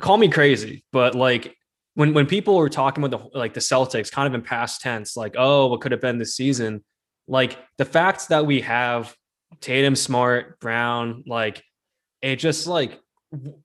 call 0.00 0.18
me 0.18 0.28
crazy, 0.28 0.84
but 0.92 1.14
like 1.14 1.56
when, 1.94 2.12
when 2.12 2.26
people 2.26 2.56
were 2.56 2.68
talking 2.68 3.02
about 3.02 3.32
the, 3.32 3.38
like 3.38 3.54
the 3.54 3.60
Celtics 3.60 4.12
kind 4.12 4.26
of 4.26 4.34
in 4.34 4.42
past 4.42 4.82
tense, 4.82 5.16
like, 5.16 5.34
oh, 5.38 5.68
what 5.68 5.80
could 5.80 5.92
have 5.92 6.00
been 6.02 6.18
this 6.18 6.36
season? 6.36 6.84
Like 7.26 7.58
the 7.78 7.86
fact 7.86 8.28
that 8.28 8.44
we 8.44 8.60
have 8.60 9.14
Tatum, 9.60 9.96
Smart, 9.96 10.60
Brown, 10.60 11.24
like 11.26 11.62
it 12.20 12.36
just 12.36 12.66
like 12.66 13.00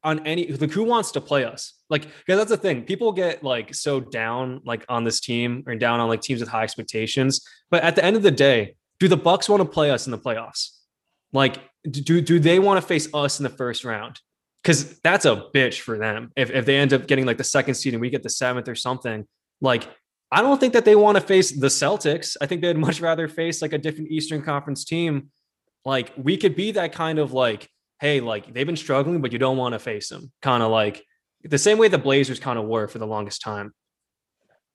on 0.03 0.25
any 0.25 0.47
like 0.47 0.71
who 0.71 0.83
wants 0.83 1.11
to 1.11 1.21
play 1.21 1.45
us 1.45 1.73
like 1.91 2.03
because 2.03 2.39
that's 2.39 2.49
the 2.49 2.57
thing 2.57 2.81
people 2.81 3.11
get 3.11 3.43
like 3.43 3.75
so 3.75 3.99
down 3.99 4.61
like 4.65 4.83
on 4.89 5.03
this 5.03 5.19
team 5.19 5.63
or 5.67 5.75
down 5.75 5.99
on 5.99 6.09
like 6.09 6.21
teams 6.21 6.39
with 6.39 6.49
high 6.49 6.63
expectations 6.63 7.41
but 7.69 7.83
at 7.83 7.95
the 7.95 8.03
end 8.03 8.15
of 8.15 8.23
the 8.23 8.31
day 8.31 8.73
do 9.01 9.07
the 9.07 9.17
bucks 9.17 9.49
want 9.49 9.61
to 9.61 9.67
play 9.67 9.89
us 9.89 10.05
in 10.05 10.11
the 10.11 10.17
playoffs? 10.17 10.77
Like 11.33 11.57
do 11.89 12.21
do 12.21 12.39
they 12.39 12.59
want 12.59 12.79
to 12.79 12.85
face 12.85 13.09
us 13.15 13.39
in 13.39 13.43
the 13.43 13.49
first 13.49 13.83
round? 13.83 14.19
Because 14.61 14.99
that's 14.99 15.25
a 15.25 15.47
bitch 15.55 15.79
for 15.79 15.97
them 15.97 16.31
if, 16.35 16.51
if 16.51 16.67
they 16.67 16.77
end 16.77 16.93
up 16.93 17.07
getting 17.07 17.25
like 17.25 17.39
the 17.39 17.43
second 17.43 17.73
seed 17.73 17.93
and 17.95 18.01
we 18.01 18.11
get 18.11 18.21
the 18.21 18.29
seventh 18.29 18.69
or 18.69 18.75
something 18.75 19.25
like 19.59 19.89
i 20.31 20.39
don't 20.39 20.59
think 20.59 20.73
that 20.73 20.85
they 20.85 20.95
want 20.95 21.17
to 21.17 21.21
face 21.21 21.51
the 21.51 21.67
celtics. 21.67 22.37
I 22.39 22.45
think 22.45 22.61
they'd 22.61 22.77
much 22.87 23.01
rather 23.01 23.27
face 23.27 23.59
like 23.61 23.73
a 23.73 23.79
different 23.79 24.11
eastern 24.11 24.43
conference 24.43 24.85
team. 24.85 25.31
Like 25.83 26.13
we 26.15 26.37
could 26.37 26.55
be 26.55 26.71
that 26.73 26.93
kind 26.93 27.17
of 27.17 27.33
like 27.33 27.67
hey, 27.99 28.19
like 28.19 28.51
they've 28.51 28.65
been 28.65 28.75
struggling, 28.75 29.21
but 29.21 29.31
you 29.31 29.39
don't 29.39 29.57
want 29.57 29.73
to 29.73 29.79
face 29.79 30.09
them. 30.09 30.31
Kind 30.41 30.63
of 30.63 30.71
like 30.71 31.03
the 31.43 31.57
same 31.57 31.77
way 31.77 31.87
the 31.87 31.97
Blazers 31.97 32.39
kind 32.39 32.57
of 32.59 32.65
were 32.65 32.87
for 32.87 32.99
the 32.99 33.07
longest 33.07 33.41
time. 33.41 33.73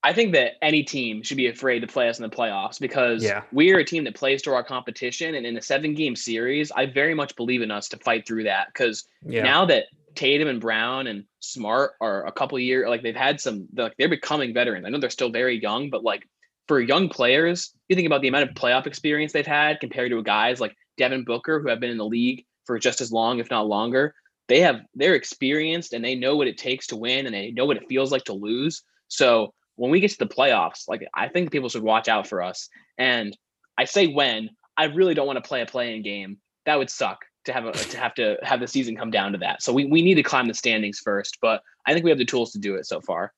I 0.03 0.13
think 0.13 0.35
that 0.35 0.53
any 0.63 0.85
team 0.85 1.23
should 1.23 1.37
be 1.37 1.49
afraid 1.49 1.81
to 1.81 1.89
play 1.89 2.09
us 2.09 2.19
in 2.19 2.23
the 2.23 2.35
playoffs 2.35 2.79
because 2.79 3.25
yeah. 3.25 3.43
we're 3.51 3.81
a 3.81 3.85
team 3.85 4.05
that 4.05 4.15
plays 4.15 4.41
to 4.43 4.53
our 4.55 4.63
competition. 4.63 5.35
And 5.35 5.45
in 5.45 5.57
a 5.57 5.63
seven 5.63 5.95
game 5.95 6.15
series, 6.15 6.71
I 6.71 6.87
very 6.87 7.13
much 7.13 7.35
believe 7.35 7.61
in 7.61 7.73
us 7.73 7.89
to 7.89 7.97
fight 7.97 8.27
through 8.27 8.45
that. 8.45 8.69
Because 8.69 9.09
yeah. 9.25 9.43
now 9.43 9.65
that 9.67 9.87
Tatum 10.15 10.47
and 10.47 10.61
Brown 10.61 11.09
and 11.09 11.25
Smart 11.41 11.93
are 12.01 12.25
a 12.25 12.31
couple 12.31 12.57
years, 12.59 12.89
like 12.89 13.03
they've 13.03 13.17
had 13.17 13.41
some, 13.41 13.67
like 13.77 13.95
they're 13.99 14.09
becoming 14.09 14.55
veterans. 14.55 14.87
I 14.87 14.91
know 14.91 14.99
they're 14.99 15.11
still 15.11 15.31
very 15.31 15.61
young, 15.61 15.91
but 15.91 16.05
like 16.05 16.29
for 16.69 16.81
young 16.81 17.09
players, 17.09 17.73
you 17.89 17.97
think 17.97 18.07
about 18.07 18.23
the 18.23 18.29
amount 18.29 18.49
of 18.49 18.55
playoff 18.55 18.87
experience 18.87 19.33
they've 19.33 19.45
had 19.45 19.81
compared 19.81 20.13
to 20.13 20.23
guys 20.23 20.61
like 20.61 20.77
Devin 20.99 21.25
Booker, 21.25 21.61
who 21.61 21.69
have 21.69 21.81
been 21.81 21.91
in 21.91 21.99
the 21.99 22.07
league 22.07 22.45
for 22.65 22.79
just 22.79 23.01
as 23.01 23.11
long, 23.11 23.41
if 23.41 23.51
not 23.51 23.67
longer. 23.67 24.15
They 24.49 24.61
have 24.61 24.81
they're 24.95 25.15
experienced 25.15 25.93
and 25.93 26.05
they 26.05 26.15
know 26.15 26.37
what 26.37 26.47
it 26.47 26.59
takes 26.59 26.87
to 26.89 26.97
win 26.97 27.27
and 27.27 27.35
they 27.35 27.51
know 27.51 27.65
what 27.65 27.77
it 27.77 27.89
feels 27.89 28.13
like 28.13 28.25
to 28.25 28.33
lose. 28.33 28.83
So 29.09 29.53
when 29.77 29.91
we 29.91 30.01
get 30.01 30.11
to 30.13 30.19
the 30.19 30.27
playoffs, 30.27 30.89
like 30.89 31.07
I 31.15 31.29
think 31.29 31.51
people 31.51 31.69
should 31.69 31.83
watch 31.83 32.09
out 32.09 32.27
for 32.27 32.43
us. 32.43 32.69
And 32.99 33.37
I 33.79 33.85
say 33.85 34.07
when, 34.07 34.51
I 34.77 34.85
really 34.85 35.15
don't 35.15 35.27
want 35.27 35.43
to 35.43 35.47
play 35.47 35.63
a 35.63 35.67
play-in 35.67 36.03
game. 36.03 36.39
That 36.65 36.79
would 36.79 36.91
suck 36.91 37.25
to 37.45 37.53
have 37.53 37.65
a, 37.65 37.73
to 37.73 37.99
have 37.99 38.15
to 38.15 38.37
have 38.43 38.61
the 38.61 38.67
season 38.67 38.97
come 38.97 39.11
down 39.11 39.33
to 39.33 39.39
that. 39.39 39.63
So 39.63 39.73
we, 39.73 39.87
we 39.87 40.03
need 40.03 40.15
to 40.15 40.23
climb 40.23 40.49
the 40.49 40.55
standings 40.55 40.99
first, 40.99 41.39
but 41.41 41.63
I 41.87 41.93
think 41.93 42.05
we 42.05 42.11
have 42.11 42.19
the 42.19 42.25
tools 42.25 42.53
to 42.53 42.59
do 42.59 42.75
it 42.75 42.87
so 42.87 43.01
far. 43.01 43.33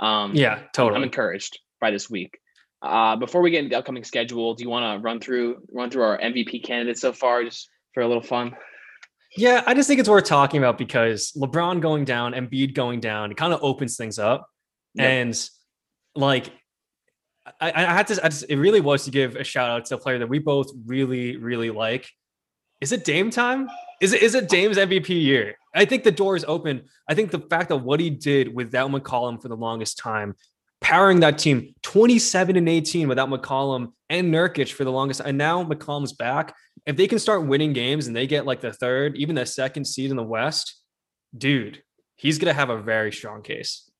Um, 0.00 0.34
yeah, 0.34 0.60
totally. 0.72 0.96
I'm 0.96 1.02
encouraged 1.02 1.58
by 1.80 1.90
this 1.90 2.08
week. 2.08 2.38
Uh, 2.80 3.16
before 3.16 3.42
we 3.42 3.50
get 3.50 3.58
into 3.58 3.70
the 3.70 3.78
upcoming 3.78 4.04
schedule, 4.04 4.54
do 4.54 4.62
you 4.62 4.70
want 4.70 4.96
to 4.96 5.02
run 5.02 5.18
through 5.18 5.62
run 5.72 5.90
through 5.90 6.04
our 6.04 6.18
MVP 6.18 6.64
candidates 6.64 7.00
so 7.00 7.12
far, 7.12 7.42
just 7.42 7.68
for 7.92 8.02
a 8.02 8.06
little 8.06 8.22
fun? 8.22 8.54
Yeah, 9.38 9.62
I 9.68 9.74
just 9.74 9.86
think 9.86 10.00
it's 10.00 10.08
worth 10.08 10.24
talking 10.24 10.58
about 10.58 10.78
because 10.78 11.30
LeBron 11.36 11.80
going 11.80 12.04
down, 12.04 12.32
Embiid 12.32 12.74
going 12.74 12.98
down, 12.98 13.30
it 13.30 13.36
kind 13.36 13.52
of 13.52 13.62
opens 13.62 13.96
things 13.96 14.18
up. 14.18 14.50
Yep. 14.94 15.06
And 15.06 15.50
like 16.16 16.50
I, 17.60 17.70
I 17.72 17.94
had 17.94 18.08
to 18.08 18.24
I 18.24 18.30
just, 18.30 18.46
it 18.48 18.56
really 18.56 18.80
was 18.80 19.04
to 19.04 19.12
give 19.12 19.36
a 19.36 19.44
shout 19.44 19.70
out 19.70 19.84
to 19.86 19.94
a 19.94 19.98
player 19.98 20.18
that 20.18 20.28
we 20.28 20.40
both 20.40 20.72
really, 20.84 21.36
really 21.36 21.70
like. 21.70 22.10
Is 22.80 22.90
it 22.90 23.04
Dame 23.04 23.30
time? 23.30 23.68
Is 24.00 24.12
it 24.12 24.22
is 24.22 24.34
it 24.34 24.48
Dame's 24.48 24.76
MVP 24.76 25.10
year? 25.10 25.56
I 25.72 25.84
think 25.84 26.02
the 26.02 26.10
door 26.10 26.34
is 26.34 26.44
open. 26.48 26.82
I 27.08 27.14
think 27.14 27.30
the 27.30 27.38
fact 27.38 27.68
that 27.68 27.76
what 27.76 28.00
he 28.00 28.10
did 28.10 28.52
without 28.52 28.90
McCollum 28.90 29.40
for 29.40 29.46
the 29.46 29.56
longest 29.56 29.98
time, 29.98 30.34
powering 30.80 31.20
that 31.20 31.38
team 31.38 31.76
27 31.82 32.56
and 32.56 32.68
18 32.68 33.06
without 33.06 33.28
McCollum 33.28 33.92
and 34.10 34.34
Nurkic 34.34 34.72
for 34.72 34.82
the 34.82 34.92
longest, 34.92 35.20
and 35.24 35.38
now 35.38 35.62
McCollum's 35.62 36.12
back 36.12 36.56
if 36.88 36.96
they 36.96 37.06
can 37.06 37.18
start 37.18 37.46
winning 37.46 37.74
games 37.74 38.06
and 38.06 38.16
they 38.16 38.26
get 38.26 38.46
like 38.46 38.62
the 38.62 38.72
third, 38.72 39.14
even 39.18 39.34
the 39.34 39.44
second 39.44 39.84
seed 39.84 40.10
in 40.10 40.16
the 40.16 40.22
West, 40.22 40.80
dude, 41.36 41.82
he's 42.16 42.38
going 42.38 42.48
to 42.48 42.58
have 42.58 42.70
a 42.70 42.80
very 42.80 43.12
strong 43.12 43.42
case. 43.42 43.90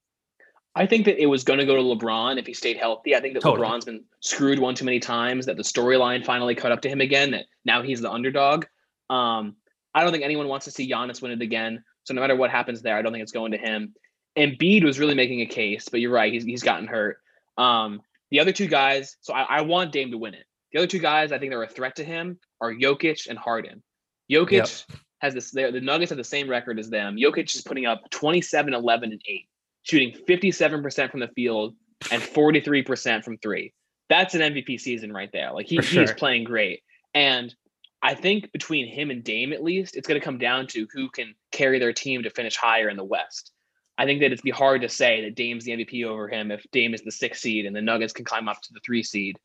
I 0.75 0.87
think 0.87 1.05
that 1.05 1.21
it 1.21 1.27
was 1.27 1.45
going 1.45 1.59
to 1.59 1.67
go 1.67 1.77
to 1.77 1.83
LeBron 1.83 2.39
if 2.39 2.47
he 2.47 2.55
stayed 2.55 2.79
healthy. 2.79 3.15
I 3.15 3.21
think 3.21 3.35
that 3.35 3.43
totally. 3.43 3.69
LeBron's 3.69 3.85
been 3.85 4.05
screwed 4.21 4.59
one 4.59 4.75
too 4.75 4.87
many 4.87 5.01
times, 5.01 5.45
that 5.45 5.59
the 5.59 5.63
storyline 5.63 6.25
finally 6.25 6.55
caught 6.55 6.73
up 6.73 6.81
to 6.81 6.89
him 6.89 7.03
again, 7.03 7.33
that 7.33 7.45
now 7.67 7.83
he's 7.83 8.01
the 8.01 8.11
underdog. 8.11 8.65
Um, 9.11 9.57
I 9.95 10.03
don't 10.03 10.11
think 10.11 10.25
anyone 10.25 10.49
wants 10.49 10.65
to 10.65 10.71
see 10.71 10.91
Giannis 10.91 11.21
win 11.21 11.33
it 11.33 11.43
again. 11.43 11.85
So 12.05 12.15
no 12.15 12.23
matter 12.23 12.37
what 12.37 12.51
happens 12.51 12.81
there, 12.81 12.97
I 12.97 13.03
don't 13.03 13.13
think 13.13 13.23
it's 13.23 13.33
going 13.33 13.53
to 13.53 13.59
him. 13.59 13.93
Embiid 14.39 14.83
was 14.83 14.99
really 14.99 15.15
making 15.15 15.43
a 15.43 15.47
case, 15.47 15.91
but 15.91 16.01
you're 16.01 16.11
right, 16.11 16.33
he's, 16.33 16.45
he's 16.45 16.63
gotten 16.63 16.87
hurt. 16.87 17.19
Um, 17.59 18.01
the 18.31 18.41
other 18.41 18.53
two 18.53 18.67
guys, 18.67 19.19
so 19.21 19.35
I, 19.35 19.59
I 19.59 19.61
want 19.61 19.93
Dame 19.93 20.11
to 20.13 20.17
win 20.17 20.33
it. 20.33 20.47
The 20.73 20.79
other 20.79 20.87
two 20.87 20.99
guys 20.99 21.33
I 21.33 21.39
think 21.39 21.51
they're 21.51 21.63
a 21.63 21.69
threat 21.69 21.97
to 21.97 22.05
him 22.05 22.39
are 22.61 22.73
Jokic 22.73 23.29
and 23.29 23.39
Harden. 23.39 23.83
Jokic 24.31 24.51
yep. 24.53 24.99
has 25.21 25.35
this, 25.35 25.51
the 25.51 25.81
Nuggets 25.81 26.11
have 26.11 26.19
the 26.19 26.25
same 26.25 26.49
record 26.49 26.79
as 26.79 26.91
them. 26.91 27.17
Jokic 27.17 27.55
is 27.55 27.63
putting 27.63 27.87
up 27.87 28.09
27, 28.11 28.75
11, 28.75 29.13
and 29.13 29.23
8, 29.27 29.49
shooting 29.83 30.13
57% 30.29 31.11
from 31.11 31.21
the 31.21 31.29
field 31.29 31.75
and 32.11 32.23
43% 32.23 33.25
from 33.25 33.39
three. 33.39 33.73
That's 34.09 34.35
an 34.35 34.41
MVP 34.41 34.81
season 34.81 35.13
right 35.13 35.31
there. 35.33 35.53
Like 35.53 35.67
he, 35.67 35.81
sure. 35.81 36.03
he's 36.03 36.13
playing 36.13 36.45
great. 36.45 36.83
And 37.15 37.55
I 38.03 38.15
think 38.15 38.53
between 38.53 38.87
him 38.87 39.11
and 39.11 39.25
Dame, 39.25 39.53
at 39.53 39.63
least, 39.63 39.97
it's 39.97 40.07
going 40.07 40.21
to 40.21 40.25
come 40.25 40.39
down 40.39 40.67
to 40.69 40.87
who 40.93 41.11
can 41.11 41.35
carry 41.53 41.79
their 41.79 41.93
team 41.93 42.23
to 42.23 42.31
finish 42.31 42.57
higher 42.57 42.89
in 42.89 42.97
the 42.97 43.05
West. 43.05 43.53
I 43.99 44.05
think 44.05 44.21
that 44.21 44.27
it'd 44.27 44.43
be 44.43 44.51
hard 44.51 44.83
to 44.83 44.89
say 44.89 45.23
that 45.23 45.35
Dame's 45.35 45.65
the 45.65 45.73
MVP 45.73 46.07
over 46.07 46.29
him 46.29 46.53
if 46.53 46.65
Dame 46.71 46.95
is 46.95 47.03
the 47.03 47.11
sixth 47.11 47.43
seed 47.43 47.67
and 47.67 47.75
the 47.75 47.83
Nuggets 47.83 48.13
can 48.13 48.25
climb 48.25 48.49
up 48.49 48.61
to 48.63 48.73
the 48.73 48.81
three 48.87 49.03
seed. 49.03 49.37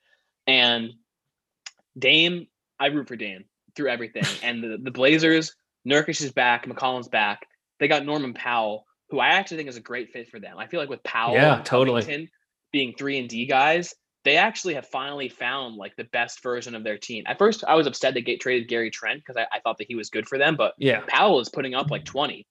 And 0.45 0.91
Dame, 1.97 2.47
I 2.79 2.88
root 2.88 3.08
for 3.08 3.15
Dame 3.15 3.45
through 3.75 3.89
everything. 3.89 4.25
and 4.43 4.63
the, 4.63 4.77
the 4.82 4.91
Blazers, 4.91 5.56
Nurkic 5.88 6.21
is 6.21 6.32
back, 6.32 6.65
McCollum's 6.65 7.08
back. 7.08 7.47
They 7.79 7.88
got 7.88 8.06
Norman 8.06 8.34
Powell, 8.34 8.86
who 9.10 9.19
I 9.19 9.29
actually 9.29 9.58
think 9.58 9.69
is 9.69 9.77
a 9.77 9.82
great 9.82 10.12
fit 10.12 10.29
for 10.29 10.39
them. 10.39 10.58
I 10.58 10.67
feel 10.67 10.79
like 10.79 10.89
with 10.89 11.03
Powell, 11.03 11.34
yeah, 11.34 11.62
totally 11.63 12.29
being 12.71 12.93
three 12.97 13.19
and 13.19 13.29
D 13.29 13.45
guys, 13.45 13.93
they 14.23 14.38
actually 14.38 14.73
have 14.73 14.88
finally 14.88 15.29
found 15.29 15.75
like 15.75 15.95
the 15.95 16.06
best 16.06 16.41
version 16.41 16.75
of 16.75 16.84
their 16.84 16.97
team. 16.97 17.23
At 17.27 17.38
first, 17.38 17.63
I 17.65 17.75
was 17.75 17.88
upset 17.88 18.13
they 18.13 18.21
get 18.21 18.41
traded 18.41 18.67
Gary 18.67 18.89
Trent 18.89 19.19
because 19.19 19.38
I, 19.38 19.56
I, 19.56 19.60
thought 19.60 19.77
that 19.77 19.88
he 19.88 19.95
was 19.95 20.10
good 20.10 20.27
for 20.27 20.38
them, 20.38 20.56
but 20.56 20.73
yeah, 20.77 21.03
Powell 21.08 21.39
is 21.39 21.49
putting 21.49 21.75
up 21.75 21.91
like 21.91 22.06
20. 22.06 22.47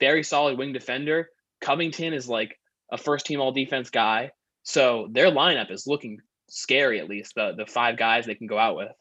Very 0.00 0.22
solid 0.22 0.58
wing 0.58 0.72
defender. 0.72 1.28
Covington 1.60 2.12
is 2.12 2.28
like 2.28 2.58
a 2.92 2.98
first 2.98 3.26
team 3.26 3.40
all 3.40 3.52
defense 3.52 3.90
guy. 3.90 4.30
So 4.62 5.08
their 5.10 5.30
lineup 5.30 5.70
is 5.70 5.86
looking 5.86 6.18
scary 6.48 7.00
at 7.00 7.08
least 7.08 7.34
the 7.34 7.54
the 7.56 7.66
five 7.66 7.96
guys 7.96 8.26
they 8.26 8.34
can 8.34 8.46
go 8.46 8.58
out 8.58 8.76
with. 8.76 8.92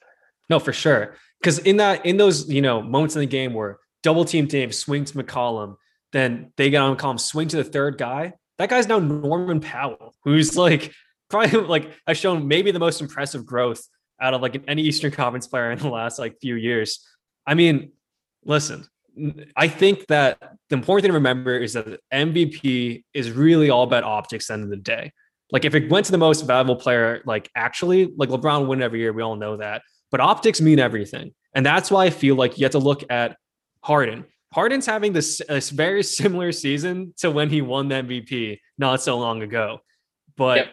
No, 0.49 0.59
for 0.59 0.73
sure. 0.73 1.15
Because 1.39 1.59
in 1.59 1.77
that 1.77 2.05
in 2.05 2.17
those 2.17 2.49
you 2.49 2.61
know 2.61 2.81
moments 2.81 3.15
in 3.15 3.21
the 3.21 3.25
game 3.25 3.53
where 3.53 3.79
double 4.01 4.25
team 4.25 4.47
Dame 4.47 4.71
swings 4.71 5.13
McCollum, 5.13 5.75
then 6.11 6.51
they 6.57 6.69
get 6.69 6.81
on 6.81 6.95
McCollum, 6.95 7.19
swing 7.19 7.47
to 7.49 7.57
the 7.57 7.63
third 7.63 7.97
guy. 7.97 8.33
That 8.59 8.69
guy's 8.69 8.87
now 8.87 8.99
Norman 8.99 9.59
Powell, 9.59 10.13
who's 10.23 10.55
like 10.55 10.93
probably 11.29 11.59
like 11.67 11.91
has 12.07 12.17
shown 12.17 12.47
maybe 12.47 12.71
the 12.71 12.79
most 12.79 13.01
impressive 13.01 13.45
growth 13.45 13.87
out 14.21 14.33
of 14.33 14.41
like 14.41 14.61
any 14.67 14.83
Eastern 14.83 15.11
Conference 15.11 15.47
player 15.47 15.71
in 15.71 15.79
the 15.79 15.89
last 15.89 16.19
like 16.19 16.37
few 16.39 16.55
years. 16.55 17.05
I 17.45 17.55
mean, 17.55 17.91
listen, 18.45 18.85
I 19.55 19.67
think 19.67 20.07
that 20.07 20.37
the 20.69 20.75
important 20.75 21.03
thing 21.03 21.09
to 21.09 21.15
remember 21.15 21.57
is 21.57 21.73
that 21.73 21.99
MVP 22.13 23.03
is 23.13 23.31
really 23.31 23.69
all 23.69 23.83
about 23.83 24.03
optics. 24.03 24.49
End 24.49 24.63
of 24.63 24.69
the 24.69 24.77
day, 24.77 25.11
like 25.53 25.65
if 25.65 25.75
it 25.75 25.89
went 25.89 26.07
to 26.07 26.11
the 26.11 26.17
most 26.17 26.41
valuable 26.41 26.75
player, 26.75 27.21
like 27.25 27.49
actually, 27.55 28.11
like 28.17 28.29
LeBron 28.29 28.67
win 28.67 28.81
every 28.81 28.99
year, 28.99 29.13
we 29.13 29.21
all 29.21 29.35
know 29.35 29.55
that. 29.57 29.83
But 30.11 30.19
optics 30.19 30.59
mean 30.59 30.79
everything, 30.79 31.33
and 31.53 31.65
that's 31.65 31.89
why 31.89 32.05
I 32.05 32.09
feel 32.09 32.35
like 32.35 32.57
you 32.57 32.65
have 32.65 32.71
to 32.71 32.79
look 32.79 33.03
at 33.09 33.37
Harden. 33.81 34.25
Harden's 34.51 34.85
having 34.85 35.13
this 35.13 35.41
a 35.47 35.61
very 35.61 36.03
similar 36.03 36.51
season 36.51 37.13
to 37.17 37.31
when 37.31 37.49
he 37.49 37.61
won 37.61 37.87
the 37.87 37.95
MVP 37.95 38.59
not 38.77 39.01
so 39.01 39.17
long 39.17 39.41
ago. 39.43 39.79
But 40.35 40.57
yep. 40.57 40.67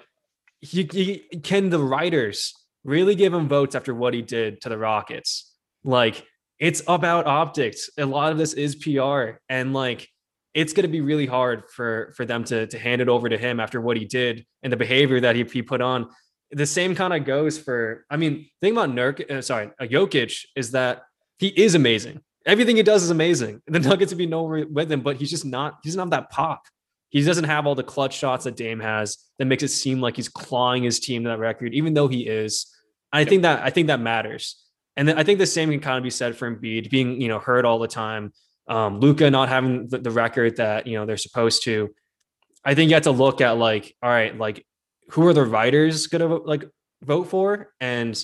he, 0.60 0.88
he, 0.92 1.38
can 1.40 1.68
the 1.68 1.78
writers 1.78 2.54
really 2.82 3.14
give 3.14 3.32
him 3.34 3.48
votes 3.48 3.74
after 3.74 3.94
what 3.94 4.14
he 4.14 4.22
did 4.22 4.62
to 4.62 4.70
the 4.70 4.78
Rockets? 4.78 5.54
Like 5.84 6.24
it's 6.58 6.82
about 6.88 7.26
optics. 7.26 7.90
A 7.98 8.06
lot 8.06 8.32
of 8.32 8.38
this 8.38 8.54
is 8.54 8.76
PR, 8.76 9.40
and 9.48 9.74
like 9.74 10.08
it's 10.54 10.72
going 10.72 10.82
to 10.82 10.88
be 10.88 11.00
really 11.00 11.26
hard 11.26 11.64
for 11.70 12.12
for 12.16 12.24
them 12.24 12.44
to 12.44 12.66
to 12.66 12.78
hand 12.78 13.00
it 13.00 13.08
over 13.08 13.28
to 13.28 13.38
him 13.38 13.60
after 13.60 13.80
what 13.80 13.96
he 13.96 14.04
did 14.04 14.44
and 14.62 14.72
the 14.72 14.76
behavior 14.76 15.20
that 15.20 15.36
he, 15.36 15.44
he 15.44 15.62
put 15.62 15.80
on. 15.80 16.08
The 16.50 16.66
same 16.66 16.94
kind 16.94 17.14
of 17.14 17.24
goes 17.24 17.58
for. 17.58 18.04
I 18.10 18.16
mean, 18.16 18.46
thing 18.60 18.72
about 18.72 18.90
Nurk, 18.90 19.30
uh, 19.30 19.40
sorry, 19.40 19.70
uh, 19.80 19.84
Jokic 19.84 20.44
is 20.56 20.72
that 20.72 21.02
he 21.38 21.48
is 21.48 21.74
amazing. 21.74 22.20
Everything 22.46 22.76
he 22.76 22.82
does 22.82 23.02
is 23.02 23.10
amazing. 23.10 23.62
The 23.66 23.78
Nuggets 23.88 24.12
would 24.12 24.18
be 24.18 24.26
nowhere 24.26 24.66
with 24.66 24.90
him, 24.90 25.02
but 25.02 25.16
he's 25.16 25.30
just 25.30 25.44
not. 25.44 25.78
He 25.82 25.88
doesn't 25.88 26.00
have 26.00 26.10
that 26.10 26.30
pop. 26.30 26.62
He 27.10 27.22
doesn't 27.22 27.44
have 27.44 27.66
all 27.66 27.74
the 27.74 27.82
clutch 27.82 28.16
shots 28.16 28.44
that 28.44 28.56
Dame 28.56 28.80
has 28.80 29.18
that 29.38 29.44
makes 29.44 29.62
it 29.62 29.68
seem 29.68 30.00
like 30.00 30.16
he's 30.16 30.28
clawing 30.28 30.84
his 30.84 31.00
team 31.00 31.24
to 31.24 31.30
that 31.30 31.38
record, 31.38 31.74
even 31.74 31.94
though 31.94 32.08
he 32.08 32.26
is. 32.26 32.66
I 33.12 33.24
think 33.24 33.42
that 33.42 33.62
I 33.62 33.70
think 33.70 33.88
that 33.88 34.00
matters. 34.00 34.56
And 34.96 35.08
then 35.08 35.18
I 35.18 35.24
think 35.24 35.38
the 35.38 35.46
same 35.46 35.70
can 35.70 35.80
kind 35.80 35.98
of 35.98 36.04
be 36.04 36.10
said 36.10 36.36
for 36.36 36.50
Embiid 36.50 36.90
being, 36.90 37.20
you 37.20 37.28
know, 37.28 37.38
hurt 37.38 37.64
all 37.64 37.78
the 37.78 37.88
time, 37.88 38.32
um, 38.68 39.00
Luka 39.00 39.30
not 39.30 39.48
having 39.48 39.88
the, 39.88 39.98
the 39.98 40.10
record 40.10 40.56
that 40.56 40.86
you 40.86 40.98
know 40.98 41.06
they're 41.06 41.16
supposed 41.16 41.64
to. 41.64 41.90
I 42.64 42.74
think 42.74 42.90
you 42.90 42.94
have 42.94 43.04
to 43.04 43.10
look 43.10 43.40
at 43.40 43.52
like, 43.52 43.94
all 44.02 44.10
right, 44.10 44.36
like 44.36 44.64
who 45.10 45.26
are 45.26 45.32
the 45.32 45.44
writers 45.44 46.06
gonna 46.06 46.26
like 46.26 46.64
vote 47.02 47.28
for? 47.28 47.72
And 47.80 48.22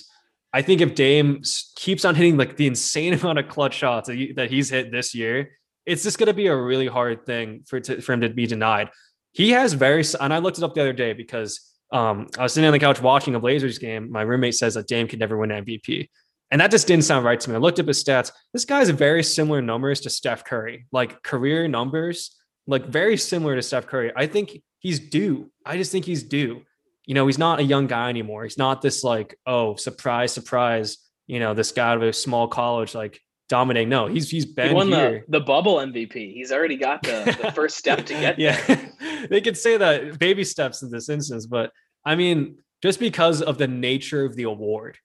I 0.53 0.61
think 0.61 0.81
if 0.81 0.95
Dame 0.95 1.41
keeps 1.75 2.05
on 2.05 2.15
hitting 2.15 2.37
like 2.37 2.57
the 2.57 2.67
insane 2.67 3.13
amount 3.19 3.39
of 3.39 3.47
clutch 3.47 3.75
shots 3.75 4.07
that, 4.07 4.15
he, 4.15 4.33
that 4.33 4.49
he's 4.49 4.69
hit 4.69 4.91
this 4.91 5.13
year, 5.13 5.51
it's 5.85 6.03
just 6.03 6.17
to 6.19 6.33
be 6.33 6.47
a 6.47 6.55
really 6.55 6.87
hard 6.87 7.25
thing 7.25 7.63
for 7.65 7.79
to, 7.79 8.01
for 8.01 8.13
him 8.13 8.21
to 8.21 8.29
be 8.29 8.45
denied. 8.45 8.89
He 9.33 9.51
has 9.51 9.73
very, 9.73 10.03
and 10.19 10.33
I 10.33 10.39
looked 10.39 10.57
it 10.57 10.63
up 10.63 10.73
the 10.73 10.81
other 10.81 10.93
day 10.93 11.13
because 11.13 11.61
um, 11.91 12.27
I 12.37 12.43
was 12.43 12.53
sitting 12.53 12.67
on 12.67 12.73
the 12.73 12.79
couch 12.79 13.01
watching 13.01 13.35
a 13.35 13.39
Blazers 13.39 13.77
game. 13.77 14.11
My 14.11 14.21
roommate 14.21 14.55
says 14.55 14.73
that 14.73 14.87
Dame 14.87 15.07
could 15.07 15.19
never 15.19 15.37
win 15.37 15.49
MVP. 15.49 16.09
And 16.49 16.61
that 16.61 16.71
just 16.71 16.87
didn't 16.87 17.03
sound 17.03 17.25
right 17.25 17.39
to 17.39 17.49
me. 17.49 17.55
I 17.55 17.59
looked 17.59 17.79
up 17.79 17.87
his 17.87 18.03
stats. 18.03 18.31
This 18.53 18.65
guy's 18.65 18.89
very 18.89 19.23
similar 19.23 19.61
numbers 19.61 19.99
to 20.01 20.09
Steph 20.09 20.45
Curry, 20.45 20.87
like 20.91 21.21
career 21.23 21.67
numbers, 21.67 22.35
like 22.67 22.85
very 22.85 23.17
similar 23.17 23.55
to 23.55 23.61
Steph 23.61 23.87
Curry. 23.87 24.11
I 24.15 24.27
think 24.27 24.61
he's 24.79 24.99
due. 24.99 25.51
I 25.65 25.77
just 25.77 25.91
think 25.91 26.05
he's 26.05 26.23
due. 26.23 26.61
You 27.05 27.15
know, 27.15 27.25
he's 27.25 27.37
not 27.37 27.59
a 27.59 27.63
young 27.63 27.87
guy 27.87 28.09
anymore. 28.09 28.43
He's 28.43 28.57
not 28.57 28.81
this 28.81 29.03
like, 29.03 29.37
oh, 29.45 29.75
surprise, 29.75 30.31
surprise, 30.31 30.97
you 31.25 31.39
know, 31.39 31.53
this 31.53 31.71
guy 31.71 31.89
out 31.89 31.97
of 31.97 32.03
a 32.03 32.13
small 32.13 32.47
college, 32.47 32.95
like 32.95 33.21
dominating. 33.49 33.89
No, 33.89 34.07
he's 34.07 34.29
he's 34.29 34.45
been 34.45 34.69
he 34.69 34.73
won 34.73 34.87
here. 34.87 35.25
The, 35.27 35.39
the 35.39 35.45
bubble 35.45 35.75
MVP. 35.77 36.33
He's 36.33 36.51
already 36.51 36.77
got 36.77 37.03
the, 37.03 37.37
the 37.41 37.51
first 37.55 37.77
step 37.77 38.05
to 38.05 38.13
get 38.13 38.39
yeah. 38.39 38.85
they 39.29 39.41
could 39.41 39.57
say 39.57 39.77
that 39.77 40.19
baby 40.19 40.43
steps 40.43 40.81
in 40.81 40.91
this 40.91 41.09
instance, 41.09 41.45
but 41.45 41.71
I 42.05 42.15
mean, 42.15 42.57
just 42.81 42.99
because 42.99 43.41
of 43.41 43.57
the 43.57 43.67
nature 43.67 44.25
of 44.25 44.35
the 44.35 44.43
award, 44.43 44.97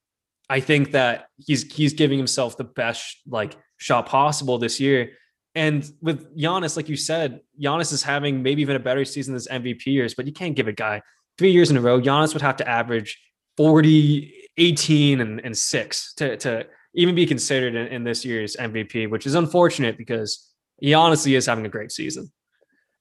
I 0.52 0.60
think 0.60 0.92
that 0.92 1.28
he's 1.38 1.62
he's 1.72 1.94
giving 1.94 2.18
himself 2.18 2.58
the 2.58 2.64
best 2.64 3.22
like 3.26 3.56
shot 3.78 4.04
possible 4.04 4.58
this 4.58 4.78
year. 4.78 5.12
And 5.54 5.90
with 6.02 6.36
Giannis, 6.36 6.76
like 6.76 6.90
you 6.90 6.96
said, 6.96 7.40
Giannis 7.58 7.90
is 7.90 8.02
having 8.02 8.42
maybe 8.42 8.60
even 8.60 8.76
a 8.76 8.78
better 8.78 9.06
season 9.06 9.32
this 9.32 9.48
MVP 9.48 9.86
years, 9.86 10.12
but 10.12 10.26
you 10.26 10.32
can't 10.32 10.54
give 10.54 10.68
a 10.68 10.72
guy 10.72 11.00
three 11.38 11.52
years 11.52 11.70
in 11.70 11.78
a 11.78 11.80
row. 11.80 11.98
Giannis 11.98 12.34
would 12.34 12.42
have 12.42 12.56
to 12.56 12.68
average 12.68 13.18
40, 13.56 14.30
18, 14.58 15.22
and, 15.22 15.40
and 15.40 15.56
six 15.56 16.12
to, 16.16 16.36
to 16.36 16.66
even 16.94 17.14
be 17.14 17.24
considered 17.24 17.74
in, 17.74 17.86
in 17.86 18.04
this 18.04 18.22
year's 18.22 18.54
MVP, 18.56 19.08
which 19.08 19.26
is 19.26 19.34
unfortunate 19.34 19.96
because 19.96 20.52
he 20.80 20.92
honestly 20.92 21.34
is 21.34 21.46
having 21.46 21.64
a 21.64 21.70
great 21.70 21.92
season. 21.92 22.30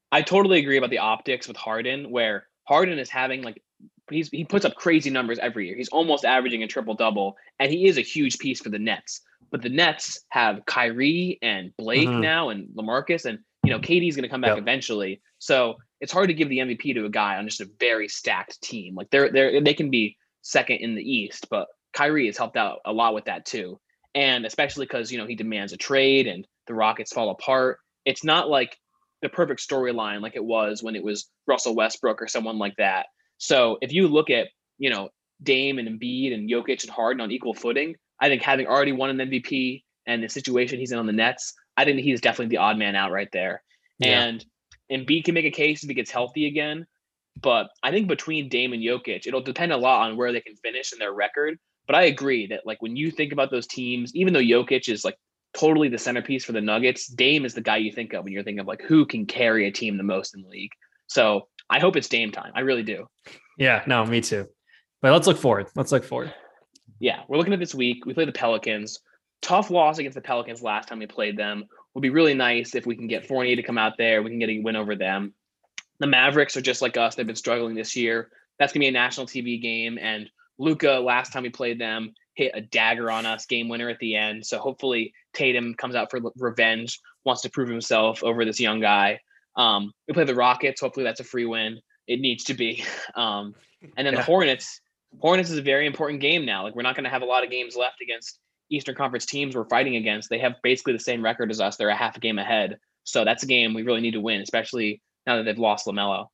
I 0.10 0.22
totally 0.22 0.60
agree 0.60 0.78
about 0.78 0.90
the 0.90 1.00
optics 1.00 1.50
with 1.50 1.58
Harden, 1.58 2.12
where 2.12 2.48
Harden 2.64 2.98
is 2.98 3.10
having 3.10 3.42
like 3.42 3.62
he's 4.12 4.30
he 4.30 4.44
puts 4.44 4.66
up 4.66 4.76
crazy 4.76 5.10
numbers 5.10 5.40
every 5.40 5.68
year. 5.68 5.76
He's 5.76 5.90
almost 5.90 6.26
averaging 6.26 6.64
a 6.64 6.68
triple 6.68 6.94
double, 6.94 7.36
and 7.60 7.72
he 7.72 7.88
is 7.88 7.98
a 7.98 8.02
huge 8.02 8.38
piece 8.40 8.60
for 8.60 8.70
the 8.70 8.80
Nets. 8.80 9.22
But 9.52 9.62
the 9.62 9.70
Nets 9.70 10.22
have 10.30 10.66
Kyrie 10.66 11.40
and 11.42 11.76
Blake 11.78 12.08
mm-hmm. 12.08 12.22
now, 12.22 12.50
and 12.50 12.70
LaMarcus, 12.76 13.26
and 13.26 13.40
you 13.64 13.72
know 13.72 13.80
KD's 13.80 14.16
going 14.16 14.24
to 14.24 14.30
come 14.30 14.42
back 14.42 14.50
yep. 14.50 14.60
eventually. 14.60 15.22
So 15.40 15.78
it's 16.00 16.12
hard 16.12 16.30
to 16.30 16.34
give 16.34 16.50
the 16.50 16.60
MVP 16.60 16.96
to 16.96 17.06
a 17.06 17.10
guy 17.10 17.38
on 17.38 17.48
just 17.48 17.62
a 17.62 17.70
very 17.80 18.08
stacked 18.08 18.62
team. 18.62 18.96
Like 18.96 19.10
they're 19.10 19.32
they 19.32 19.60
they 19.60 19.74
can 19.74 19.90
be 19.90 20.18
second 20.42 20.78
in 20.78 20.96
the 20.96 21.04
East, 21.04 21.48
but 21.50 21.68
Kyrie 21.94 22.28
has 22.28 22.38
helped 22.38 22.58
out 22.58 22.80
a 22.86 22.94
lot 22.94 23.14
with 23.14 23.26
that 23.26 23.46
too. 23.46 23.80
And 24.14 24.46
especially 24.46 24.86
because 24.86 25.12
you 25.12 25.18
know 25.18 25.28
he 25.28 25.36
demands 25.36 25.74
a 25.74 25.78
trade 25.78 26.28
and 26.28 26.46
the 26.68 26.74
Rockets 26.74 27.14
fall 27.14 27.30
apart. 27.30 27.80
It's 28.06 28.24
not 28.24 28.50
like 28.50 28.78
the 29.22 29.30
perfect 29.30 29.68
storyline 29.68 30.22
like 30.22 30.36
it 30.36 30.44
was 30.44 30.82
when 30.82 30.96
it 30.96 31.04
was 31.04 31.30
Russell 31.48 31.76
Westbrook 31.76 32.22
or 32.22 32.28
someone 32.28 32.58
like 32.58 32.76
that. 32.78 33.08
So 33.42 33.80
if 33.82 33.92
you 33.92 34.08
look 34.08 34.30
at, 34.30 34.50
you 34.78 34.92
know, 34.92 35.10
Dame 35.42 35.80
and 35.80 35.88
Embiid 35.88 36.32
and 36.32 36.48
Jokic 36.48 36.84
and 36.84 36.92
Harden 36.92 37.22
on 37.22 37.32
equal 37.32 37.56
footing, 37.56 37.96
I 38.20 38.30
think 38.30 38.44
having 38.44 38.68
already 38.68 38.92
won 38.92 39.10
an 39.10 39.30
MVP 39.30 39.82
and 40.06 40.24
the 40.24 40.30
situation 40.30 40.78
he's 40.78 40.92
in 40.92 41.00
on 41.00 41.08
the 41.08 41.12
Nets, 41.12 41.56
I 41.76 41.84
think 41.84 42.00
he's 42.02 42.22
definitely 42.22 42.56
the 42.56 42.62
odd 42.62 42.78
man 42.78 42.96
out 42.96 43.12
right 43.12 43.30
there. 43.34 43.64
Yeah. 43.98 44.22
And 44.22 44.46
Embiid 44.92 45.24
can 45.24 45.34
make 45.34 45.46
a 45.46 45.52
case 45.52 45.82
if 45.82 45.90
he 45.90 45.96
gets 45.96 46.12
healthy 46.12 46.46
again. 46.46 46.86
But 47.42 47.70
I 47.82 47.90
think 47.90 48.08
between 48.08 48.48
Dame 48.48 48.74
and 48.74 48.84
Jokic, 48.84 49.26
it'll 49.26 49.42
depend 49.42 49.72
a 49.72 49.78
lot 49.78 50.08
on 50.08 50.18
where 50.18 50.32
they 50.32 50.42
can 50.42 50.56
finish 50.58 50.94
in 50.94 51.00
their 51.00 51.14
record. 51.14 51.58
But 51.88 51.96
I 51.96 52.04
agree 52.04 52.46
that 52.48 52.68
like 52.68 52.80
when 52.84 52.96
you 52.96 53.10
think 53.10 53.34
about 53.34 53.50
those 53.50 53.66
teams, 53.66 54.16
even 54.16 54.34
though 54.34 54.40
Jokic 54.40 54.88
is 54.88 55.04
like 55.04 55.18
totally 55.56 55.90
the 55.90 55.98
centerpiece 55.98 56.46
for 56.46 56.52
the 56.52 56.62
Nuggets, 56.62 57.08
Dame 57.08 57.44
is 57.44 57.56
the 57.56 57.62
guy 57.62 57.78
you 57.78 57.92
think 57.92 58.14
of 58.14 58.24
when 58.24 58.34
you're 58.34 58.44
thinking 58.44 58.60
of 58.60 58.68
like 58.68 58.84
who 58.84 59.04
can 59.08 59.26
carry 59.26 59.68
a 59.68 59.72
team 59.72 59.98
the 59.98 60.04
most 60.04 60.36
in 60.36 60.44
the 60.44 60.50
league. 60.50 60.74
So 61.08 61.48
I 61.72 61.80
hope 61.80 61.96
it's 61.96 62.10
Dame 62.10 62.32
time. 62.32 62.52
I 62.54 62.60
really 62.60 62.84
do. 62.84 63.08
Yeah, 63.58 63.82
no, 63.88 64.06
me 64.06 64.22
too. 64.22 64.48
But 65.02 65.14
let's 65.14 65.26
look 65.26 65.38
forward. 65.38 65.68
Let's 65.76 65.92
look 65.92 66.04
forward. 66.04 66.34
Yeah, 67.00 67.22
we're 67.28 67.38
looking 67.38 67.54
at 67.54 67.60
this 67.60 67.74
week. 67.74 68.06
We 68.06 68.14
play 68.14 68.26
the 68.26 68.32
Pelicans. 68.32 69.00
Tough 69.42 69.72
loss 69.72 69.98
against 69.98 70.16
the 70.16 70.22
Pelicans 70.22 70.62
last 70.62 70.88
time 70.88 71.00
we 71.00 71.08
played 71.08 71.38
them. 71.38 71.66
Would 71.94 72.02
be 72.02 72.10
really 72.10 72.34
nice 72.34 72.76
if 72.76 72.86
we 72.86 72.96
can 72.96 73.08
get 73.08 73.26
Fournier 73.26 73.56
to 73.56 73.64
come 73.64 73.78
out 73.78 73.98
there. 73.98 74.22
We 74.22 74.30
can 74.30 74.40
get 74.40 74.50
a 74.50 74.60
win 74.60 74.76
over 74.76 74.96
them. 74.96 75.34
The 76.00 76.08
Mavericks 76.08 76.58
are 76.58 76.62
just 76.62 76.82
like 76.82 76.98
us. 76.98 77.16
They've 77.16 77.26
been 77.26 77.36
struggling 77.36 77.74
this 77.74 77.96
year. 77.96 78.30
That's 78.60 78.74
gonna 78.74 78.82
be 78.82 78.88
a 78.88 78.92
national 78.92 79.26
TV 79.26 79.60
game. 79.62 79.98
And 80.00 80.30
Luka, 80.60 80.92
last 80.92 81.34
time 81.34 81.44
we 81.44 81.50
played 81.50 81.80
them, 81.80 82.14
hit 82.36 82.52
a 82.54 82.62
dagger 82.62 83.10
on 83.10 83.26
us, 83.26 83.46
game 83.46 83.70
winner 83.70 83.90
at 83.90 84.00
the 84.00 84.16
end. 84.16 84.46
So 84.46 84.60
hopefully 84.60 85.14
Tatum 85.34 85.74
comes 85.74 85.96
out 85.96 86.12
for 86.12 86.20
revenge, 86.38 87.00
wants 87.26 87.42
to 87.44 87.50
prove 87.50 87.70
himself 87.70 88.24
over 88.24 88.46
this 88.46 88.60
young 88.60 88.80
guy. 88.80 89.20
Um, 89.56 89.92
we 90.08 90.14
play 90.14 90.24
the 90.24 90.36
Rockets. 90.36 90.82
Hopefully 90.82 91.04
that's 91.04 91.20
a 91.20 91.24
free 91.24 91.46
win. 91.46 91.80
It 92.08 92.20
needs 92.20 92.44
to 92.46 92.54
be. 92.54 92.84
Um, 93.16 93.56
and 93.98 94.06
then 94.06 94.14
yeah. 94.14 94.20
the 94.20 94.26
Hornets. 94.26 94.80
Hornets 95.20 95.50
is 95.50 95.58
a 95.58 95.62
very 95.62 95.86
important 95.86 96.22
game 96.22 96.46
now. 96.46 96.64
Like 96.64 96.76
we're 96.76 96.84
not 96.84 96.96
going 96.96 97.04
to 97.04 97.10
have 97.10 97.24
a 97.24 97.26
lot 97.26 97.44
of 97.44 97.50
games 97.50 97.76
left 97.76 98.00
against 98.02 98.40
Eastern 98.70 98.96
Conference 98.96 99.26
teams 99.26 99.56
we're 99.56 99.66
fighting 99.66 99.98
against. 99.98 100.30
They 100.30 100.40
have 100.40 100.56
basically 100.64 100.94
the 100.94 101.00
same 101.00 101.24
record 101.24 101.52
as 101.52 101.60
us. 101.60 101.76
They're 101.76 101.90
a 101.90 101.96
half 101.96 102.16
a 102.16 102.20
game 102.20 102.40
ahead. 102.40 102.78
So 103.04 103.26
that's 103.26 103.44
a 103.44 103.48
game 103.48 103.74
we 103.74 103.84
really 103.84 104.00
need 104.00 104.12
to 104.12 104.22
win, 104.22 104.42
especially 104.42 105.02
now 105.28 105.36
that 105.38 105.44
they've 105.44 105.58
lost 105.58 105.88
LaMelo. 105.88 106.28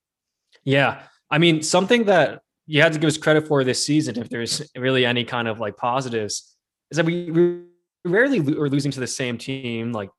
Yeah. 0.64 1.04
I 1.32 1.38
mean, 1.38 1.62
something 1.62 2.06
that 2.06 2.42
you 2.68 2.82
had 2.82 2.94
to 2.94 3.00
give 3.00 3.08
us 3.08 3.18
credit 3.18 3.48
for 3.48 3.64
this 3.64 3.84
season, 3.84 4.18
if 4.18 4.30
there's 4.30 4.70
really 4.76 5.06
any 5.06 5.24
kind 5.24 5.48
of 5.48 5.60
like 5.60 5.78
positives, 5.78 6.56
is 6.92 6.98
that 6.98 7.06
we, 7.06 7.32
we 7.32 7.62
rarely 8.06 8.40
are 8.40 8.70
losing 8.70 8.92
to 8.92 9.00
the 9.00 9.08
same 9.08 9.38
team. 9.38 9.92
Like 9.92 10.10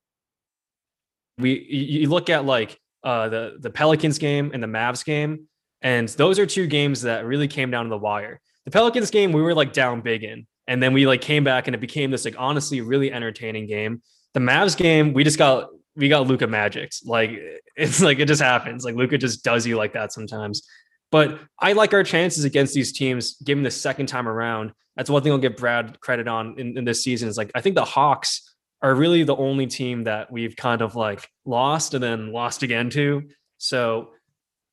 we, 1.38 1.60
you 1.68 2.08
look 2.08 2.30
at 2.30 2.44
like 2.44 2.78
uh, 3.04 3.28
the 3.28 3.56
the 3.60 3.70
Pelicans 3.70 4.18
game 4.18 4.50
and 4.52 4.62
the 4.62 4.66
Mavs 4.66 5.04
game, 5.04 5.46
and 5.82 6.08
those 6.10 6.38
are 6.38 6.46
two 6.46 6.66
games 6.66 7.02
that 7.02 7.24
really 7.24 7.48
came 7.48 7.70
down 7.70 7.84
to 7.84 7.90
the 7.90 7.98
wire. 7.98 8.40
The 8.64 8.70
Pelicans 8.70 9.10
game 9.10 9.32
we 9.32 9.42
were 9.42 9.54
like 9.54 9.72
down 9.72 10.00
big 10.00 10.24
in, 10.24 10.46
and 10.66 10.82
then 10.82 10.92
we 10.92 11.06
like 11.06 11.20
came 11.20 11.44
back 11.44 11.68
and 11.68 11.74
it 11.74 11.80
became 11.80 12.10
this 12.10 12.24
like 12.24 12.34
honestly 12.38 12.80
really 12.80 13.12
entertaining 13.12 13.66
game. 13.66 14.02
The 14.34 14.40
Mavs 14.40 14.76
game 14.76 15.12
we 15.12 15.24
just 15.24 15.38
got 15.38 15.68
we 15.96 16.08
got 16.08 16.26
Luka 16.26 16.46
magic. 16.46 16.92
Like 17.04 17.30
it's 17.76 18.00
like 18.00 18.18
it 18.18 18.26
just 18.26 18.42
happens. 18.42 18.84
Like 18.84 18.94
Luka 18.94 19.18
just 19.18 19.44
does 19.44 19.66
you 19.66 19.76
like 19.76 19.92
that 19.94 20.12
sometimes. 20.12 20.66
But 21.10 21.40
I 21.58 21.72
like 21.72 21.94
our 21.94 22.04
chances 22.04 22.44
against 22.44 22.74
these 22.74 22.92
teams, 22.92 23.36
given 23.36 23.64
the 23.64 23.70
second 23.70 24.06
time 24.06 24.28
around. 24.28 24.72
That's 24.94 25.08
one 25.08 25.22
thing 25.22 25.32
I'll 25.32 25.38
give 25.38 25.56
Brad 25.56 25.98
credit 26.00 26.28
on 26.28 26.58
in, 26.58 26.76
in 26.76 26.84
this 26.84 27.02
season. 27.02 27.28
Is 27.28 27.38
like 27.38 27.50
I 27.54 27.60
think 27.60 27.74
the 27.74 27.84
Hawks 27.84 28.47
are 28.82 28.94
really 28.94 29.24
the 29.24 29.36
only 29.36 29.66
team 29.66 30.04
that 30.04 30.30
we've 30.30 30.56
kind 30.56 30.82
of 30.82 30.94
like 30.94 31.28
lost 31.44 31.94
and 31.94 32.02
then 32.02 32.32
lost 32.32 32.62
again 32.62 32.90
to. 32.90 33.22
So, 33.58 34.10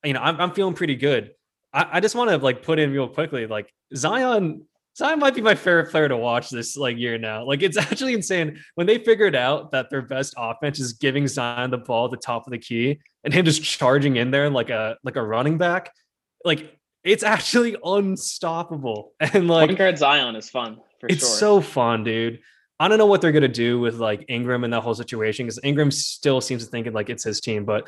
you 0.03 0.13
know, 0.13 0.21
I'm, 0.21 0.39
I'm 0.39 0.51
feeling 0.51 0.75
pretty 0.75 0.95
good. 0.95 1.31
I, 1.73 1.87
I 1.93 1.99
just 1.99 2.15
want 2.15 2.29
to 2.29 2.37
like 2.37 2.61
put 2.61 2.79
in 2.79 2.91
real 2.91 3.07
quickly, 3.07 3.47
like 3.47 3.71
Zion, 3.95 4.65
Zion 4.95 5.19
might 5.19 5.35
be 5.35 5.41
my 5.41 5.55
favorite 5.55 5.91
player 5.91 6.07
to 6.07 6.17
watch 6.17 6.49
this 6.49 6.77
like 6.77 6.97
year 6.97 7.17
now. 7.17 7.45
Like 7.45 7.63
it's 7.63 7.77
actually 7.77 8.13
insane 8.13 8.59
when 8.75 8.87
they 8.87 8.99
figured 8.99 9.35
out 9.35 9.71
that 9.71 9.89
their 9.89 10.03
best 10.03 10.33
offense 10.37 10.79
is 10.79 10.93
giving 10.93 11.27
Zion 11.27 11.71
the 11.71 11.77
ball 11.77 12.05
at 12.05 12.11
the 12.11 12.17
top 12.17 12.45
of 12.45 12.51
the 12.51 12.59
key 12.59 12.99
and 13.23 13.33
him 13.33 13.43
just 13.43 13.63
charging 13.63 14.17
in 14.17 14.31
there 14.31 14.49
like 14.49 14.69
a 14.69 14.97
like 15.03 15.15
a 15.15 15.23
running 15.23 15.57
back. 15.57 15.91
Like 16.43 16.77
it's 17.03 17.23
actually 17.23 17.75
unstoppable. 17.83 19.13
And 19.19 19.47
like 19.47 19.69
point 19.69 19.77
guard 19.77 19.97
Zion 19.97 20.35
is 20.35 20.49
fun. 20.49 20.77
it's 21.03 21.27
sure. 21.27 21.37
so 21.37 21.61
fun, 21.61 22.03
dude. 22.03 22.39
I 22.79 22.87
don't 22.87 22.97
know 22.97 23.05
what 23.05 23.21
they're 23.21 23.31
gonna 23.31 23.47
do 23.47 23.79
with 23.79 23.95
like 23.95 24.25
Ingram 24.27 24.63
and 24.63 24.73
that 24.73 24.81
whole 24.81 24.95
situation 24.95 25.45
because 25.45 25.59
Ingram 25.63 25.91
still 25.91 26.41
seems 26.41 26.65
to 26.65 26.69
think 26.69 26.91
like 26.93 27.09
it's 27.09 27.23
his 27.23 27.39
team, 27.39 27.65
but 27.65 27.87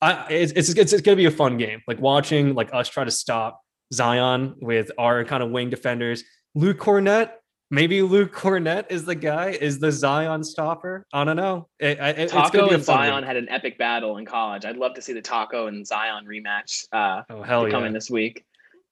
I 0.00 0.26
it's, 0.28 0.52
it's 0.52 0.68
it's 0.70 0.92
it's 0.92 1.02
gonna 1.02 1.16
be 1.16 1.26
a 1.26 1.30
fun 1.30 1.56
game. 1.56 1.82
Like 1.86 2.00
watching 2.00 2.54
like 2.54 2.70
us 2.72 2.88
try 2.88 3.04
to 3.04 3.10
stop 3.10 3.60
Zion 3.92 4.56
with 4.60 4.90
our 4.98 5.24
kind 5.24 5.42
of 5.42 5.50
wing 5.50 5.70
defenders. 5.70 6.24
Luke 6.54 6.78
Kornet, 6.78 7.30
maybe 7.70 8.02
Luke 8.02 8.34
Kornet 8.34 8.86
is 8.90 9.04
the 9.04 9.14
guy, 9.14 9.50
is 9.50 9.78
the 9.78 9.92
Zion 9.92 10.42
stopper. 10.44 11.06
I 11.12 11.24
don't 11.24 11.36
know. 11.36 11.68
It, 11.78 11.98
it, 11.98 12.30
Tacko 12.30 12.72
and 12.72 12.82
Zion 12.82 13.20
game. 13.20 13.26
had 13.26 13.36
an 13.36 13.48
epic 13.48 13.78
battle 13.78 14.18
in 14.18 14.26
college. 14.26 14.64
I'd 14.64 14.76
love 14.76 14.94
to 14.94 15.02
see 15.02 15.12
the 15.12 15.22
Tacko 15.22 15.68
and 15.68 15.86
Zion 15.86 16.26
rematch 16.26 16.86
uh, 16.92 17.22
oh, 17.30 17.42
hell 17.42 17.64
yeah. 17.66 17.70
coming 17.70 17.92
this 17.92 18.10
week. 18.10 18.44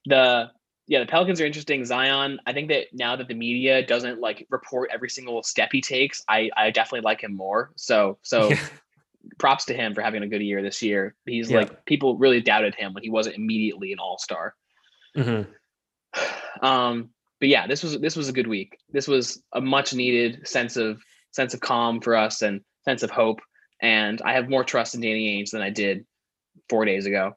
The 0.06 0.50
yeah, 0.86 1.00
the 1.00 1.06
Pelicans 1.06 1.40
are 1.40 1.46
interesting. 1.46 1.84
Zion, 1.84 2.40
I 2.46 2.52
think 2.52 2.68
that 2.68 2.88
now 2.92 3.16
that 3.16 3.28
the 3.28 3.34
media 3.34 3.86
doesn't 3.86 4.20
like 4.20 4.46
report 4.50 4.90
every 4.92 5.08
single 5.08 5.42
step 5.42 5.70
he 5.72 5.80
takes, 5.80 6.24
I 6.28 6.50
I 6.56 6.70
definitely 6.70 7.02
like 7.02 7.22
him 7.22 7.34
more. 7.34 7.70
So 7.76 8.18
so 8.22 8.50
yeah. 8.50 8.58
props 9.38 9.64
to 9.66 9.74
him 9.74 9.94
for 9.94 10.02
having 10.02 10.22
a 10.22 10.28
good 10.28 10.42
year 10.42 10.62
this 10.62 10.82
year. 10.82 11.14
He's 11.24 11.50
yeah. 11.50 11.58
like 11.58 11.84
people 11.84 12.18
really 12.18 12.40
doubted 12.40 12.74
him 12.74 12.94
when 12.94 13.02
he 13.02 13.10
wasn't 13.10 13.36
immediately 13.36 13.92
an 13.92 13.98
all 13.98 14.18
star. 14.18 14.54
Mm-hmm. 15.16 15.50
Um, 16.60 17.08
but 17.40 17.48
yeah, 17.48 17.66
this 17.66 17.82
was 17.82 17.98
this 17.98 18.14
was 18.14 18.28
a 18.28 18.32
good 18.32 18.46
week. 18.46 18.78
This 18.90 19.08
was 19.08 19.42
a 19.52 19.60
much 19.60 19.92
needed 19.94 20.46
sense 20.46 20.76
of 20.76 21.02
sense 21.32 21.54
of 21.54 21.60
calm 21.60 22.00
for 22.00 22.14
us 22.14 22.42
and 22.42 22.60
sense 22.84 23.02
of 23.02 23.10
hope. 23.10 23.40
And 23.80 24.22
I 24.22 24.34
have 24.34 24.48
more 24.48 24.62
trust 24.62 24.94
in 24.94 25.00
Danny 25.00 25.42
Ainge 25.42 25.50
than 25.50 25.62
I 25.62 25.70
did 25.70 26.06
four 26.68 26.84
days 26.84 27.06
ago. 27.06 27.32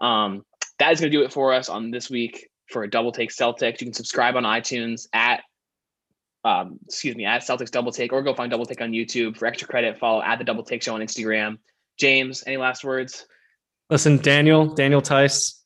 Um, 0.00 0.46
that 0.78 0.92
is 0.92 1.00
going 1.00 1.12
to 1.12 1.18
do 1.18 1.24
it 1.24 1.34
for 1.34 1.52
us 1.52 1.68
on 1.68 1.90
this 1.90 2.08
week 2.08 2.48
for 2.68 2.82
a 2.82 2.90
double 2.90 3.12
take 3.12 3.30
Celtics. 3.30 3.80
You 3.80 3.86
can 3.86 3.92
subscribe 3.92 4.36
on 4.36 4.44
iTunes 4.44 5.06
at 5.12 5.42
um, 6.46 6.78
excuse 6.86 7.16
me, 7.16 7.24
at 7.24 7.42
Celtics 7.42 7.72
Double 7.72 7.90
Take, 7.90 8.12
or 8.12 8.22
go 8.22 8.32
find 8.32 8.50
Double 8.50 8.64
Take 8.64 8.80
on 8.80 8.92
YouTube 8.92 9.36
for 9.36 9.46
extra 9.46 9.66
credit. 9.66 9.98
Follow 9.98 10.22
at 10.22 10.38
the 10.38 10.44
Double 10.44 10.62
Take 10.62 10.80
Show 10.80 10.94
on 10.94 11.00
Instagram. 11.00 11.58
James, 11.98 12.44
any 12.46 12.56
last 12.56 12.84
words? 12.84 13.26
Listen, 13.90 14.18
Daniel, 14.18 14.66
Daniel 14.66 15.00
Theis, 15.00 15.62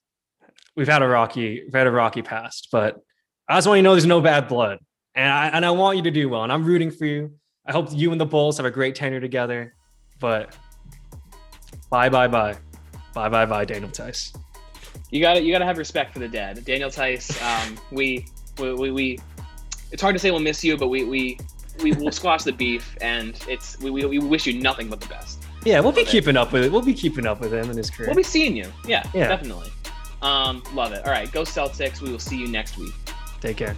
we've 0.76 0.88
had 0.88 1.02
a 1.02 1.08
rocky, 1.08 1.62
we've 1.64 1.74
had 1.74 1.86
a 1.86 1.90
rocky 1.90 2.22
past, 2.22 2.68
but 2.72 2.96
I 3.48 3.56
just 3.56 3.66
want 3.66 3.78
you 3.78 3.82
to 3.82 3.84
know 3.84 3.92
there's 3.92 4.06
no 4.06 4.20
bad 4.20 4.48
blood, 4.48 4.78
and 5.14 5.30
I 5.30 5.48
and 5.48 5.66
I 5.66 5.70
want 5.70 5.98
you 5.98 6.02
to 6.04 6.10
do 6.10 6.28
well, 6.28 6.44
and 6.44 6.52
I'm 6.52 6.64
rooting 6.64 6.90
for 6.90 7.04
you. 7.04 7.34
I 7.66 7.72
hope 7.72 7.88
you 7.92 8.12
and 8.12 8.20
the 8.20 8.26
Bulls 8.26 8.56
have 8.56 8.66
a 8.66 8.70
great 8.70 8.94
tenure 8.94 9.20
together, 9.20 9.74
but 10.18 10.56
bye, 11.90 12.08
bye, 12.08 12.28
bye, 12.28 12.56
bye, 13.12 13.28
bye, 13.28 13.46
bye, 13.46 13.64
Daniel 13.64 13.90
Theis. 13.90 14.32
You 15.10 15.20
got 15.20 15.34
to 15.34 15.42
you 15.42 15.52
got 15.52 15.58
to 15.58 15.64
have 15.64 15.78
respect 15.78 16.12
for 16.12 16.18
the 16.18 16.28
dead, 16.28 16.64
Daniel 16.64 16.90
Theis, 16.90 17.30
Um, 17.42 17.78
we, 17.90 18.26
we, 18.58 18.74
we, 18.74 18.90
we, 18.90 19.18
it's 19.90 20.00
hard 20.00 20.14
to 20.14 20.18
say 20.18 20.30
we'll 20.30 20.40
miss 20.40 20.62
you, 20.62 20.76
but 20.76 20.88
we, 20.88 21.04
we, 21.04 21.38
we 21.82 21.92
will 21.92 22.12
squash 22.12 22.44
the 22.44 22.52
beef, 22.52 22.96
and 23.00 23.38
it's 23.48 23.78
we, 23.80 23.90
we, 23.90 24.04
we 24.04 24.18
wish 24.18 24.46
you 24.46 24.60
nothing 24.60 24.88
but 24.88 25.00
the 25.00 25.08
best. 25.08 25.42
Yeah, 25.64 25.80
we'll 25.80 25.92
be 25.92 26.04
keeping 26.04 26.36
up 26.36 26.52
with 26.52 26.64
it. 26.64 26.72
We'll 26.72 26.80
be 26.82 26.94
keeping 26.94 27.26
up 27.26 27.40
with 27.40 27.52
him 27.52 27.70
in 27.70 27.76
his 27.76 27.90
career. 27.90 28.08
We'll 28.08 28.16
be 28.16 28.22
seeing 28.22 28.56
you. 28.56 28.72
Yeah, 28.86 29.02
yeah, 29.12 29.28
definitely. 29.28 29.70
Um, 30.22 30.62
love 30.74 30.92
it. 30.92 31.04
All 31.04 31.10
right, 31.10 31.30
go 31.32 31.42
Celtics. 31.42 32.00
We 32.00 32.10
will 32.10 32.18
see 32.18 32.38
you 32.38 32.48
next 32.48 32.78
week. 32.78 32.94
Take 33.40 33.56
care. 33.56 33.76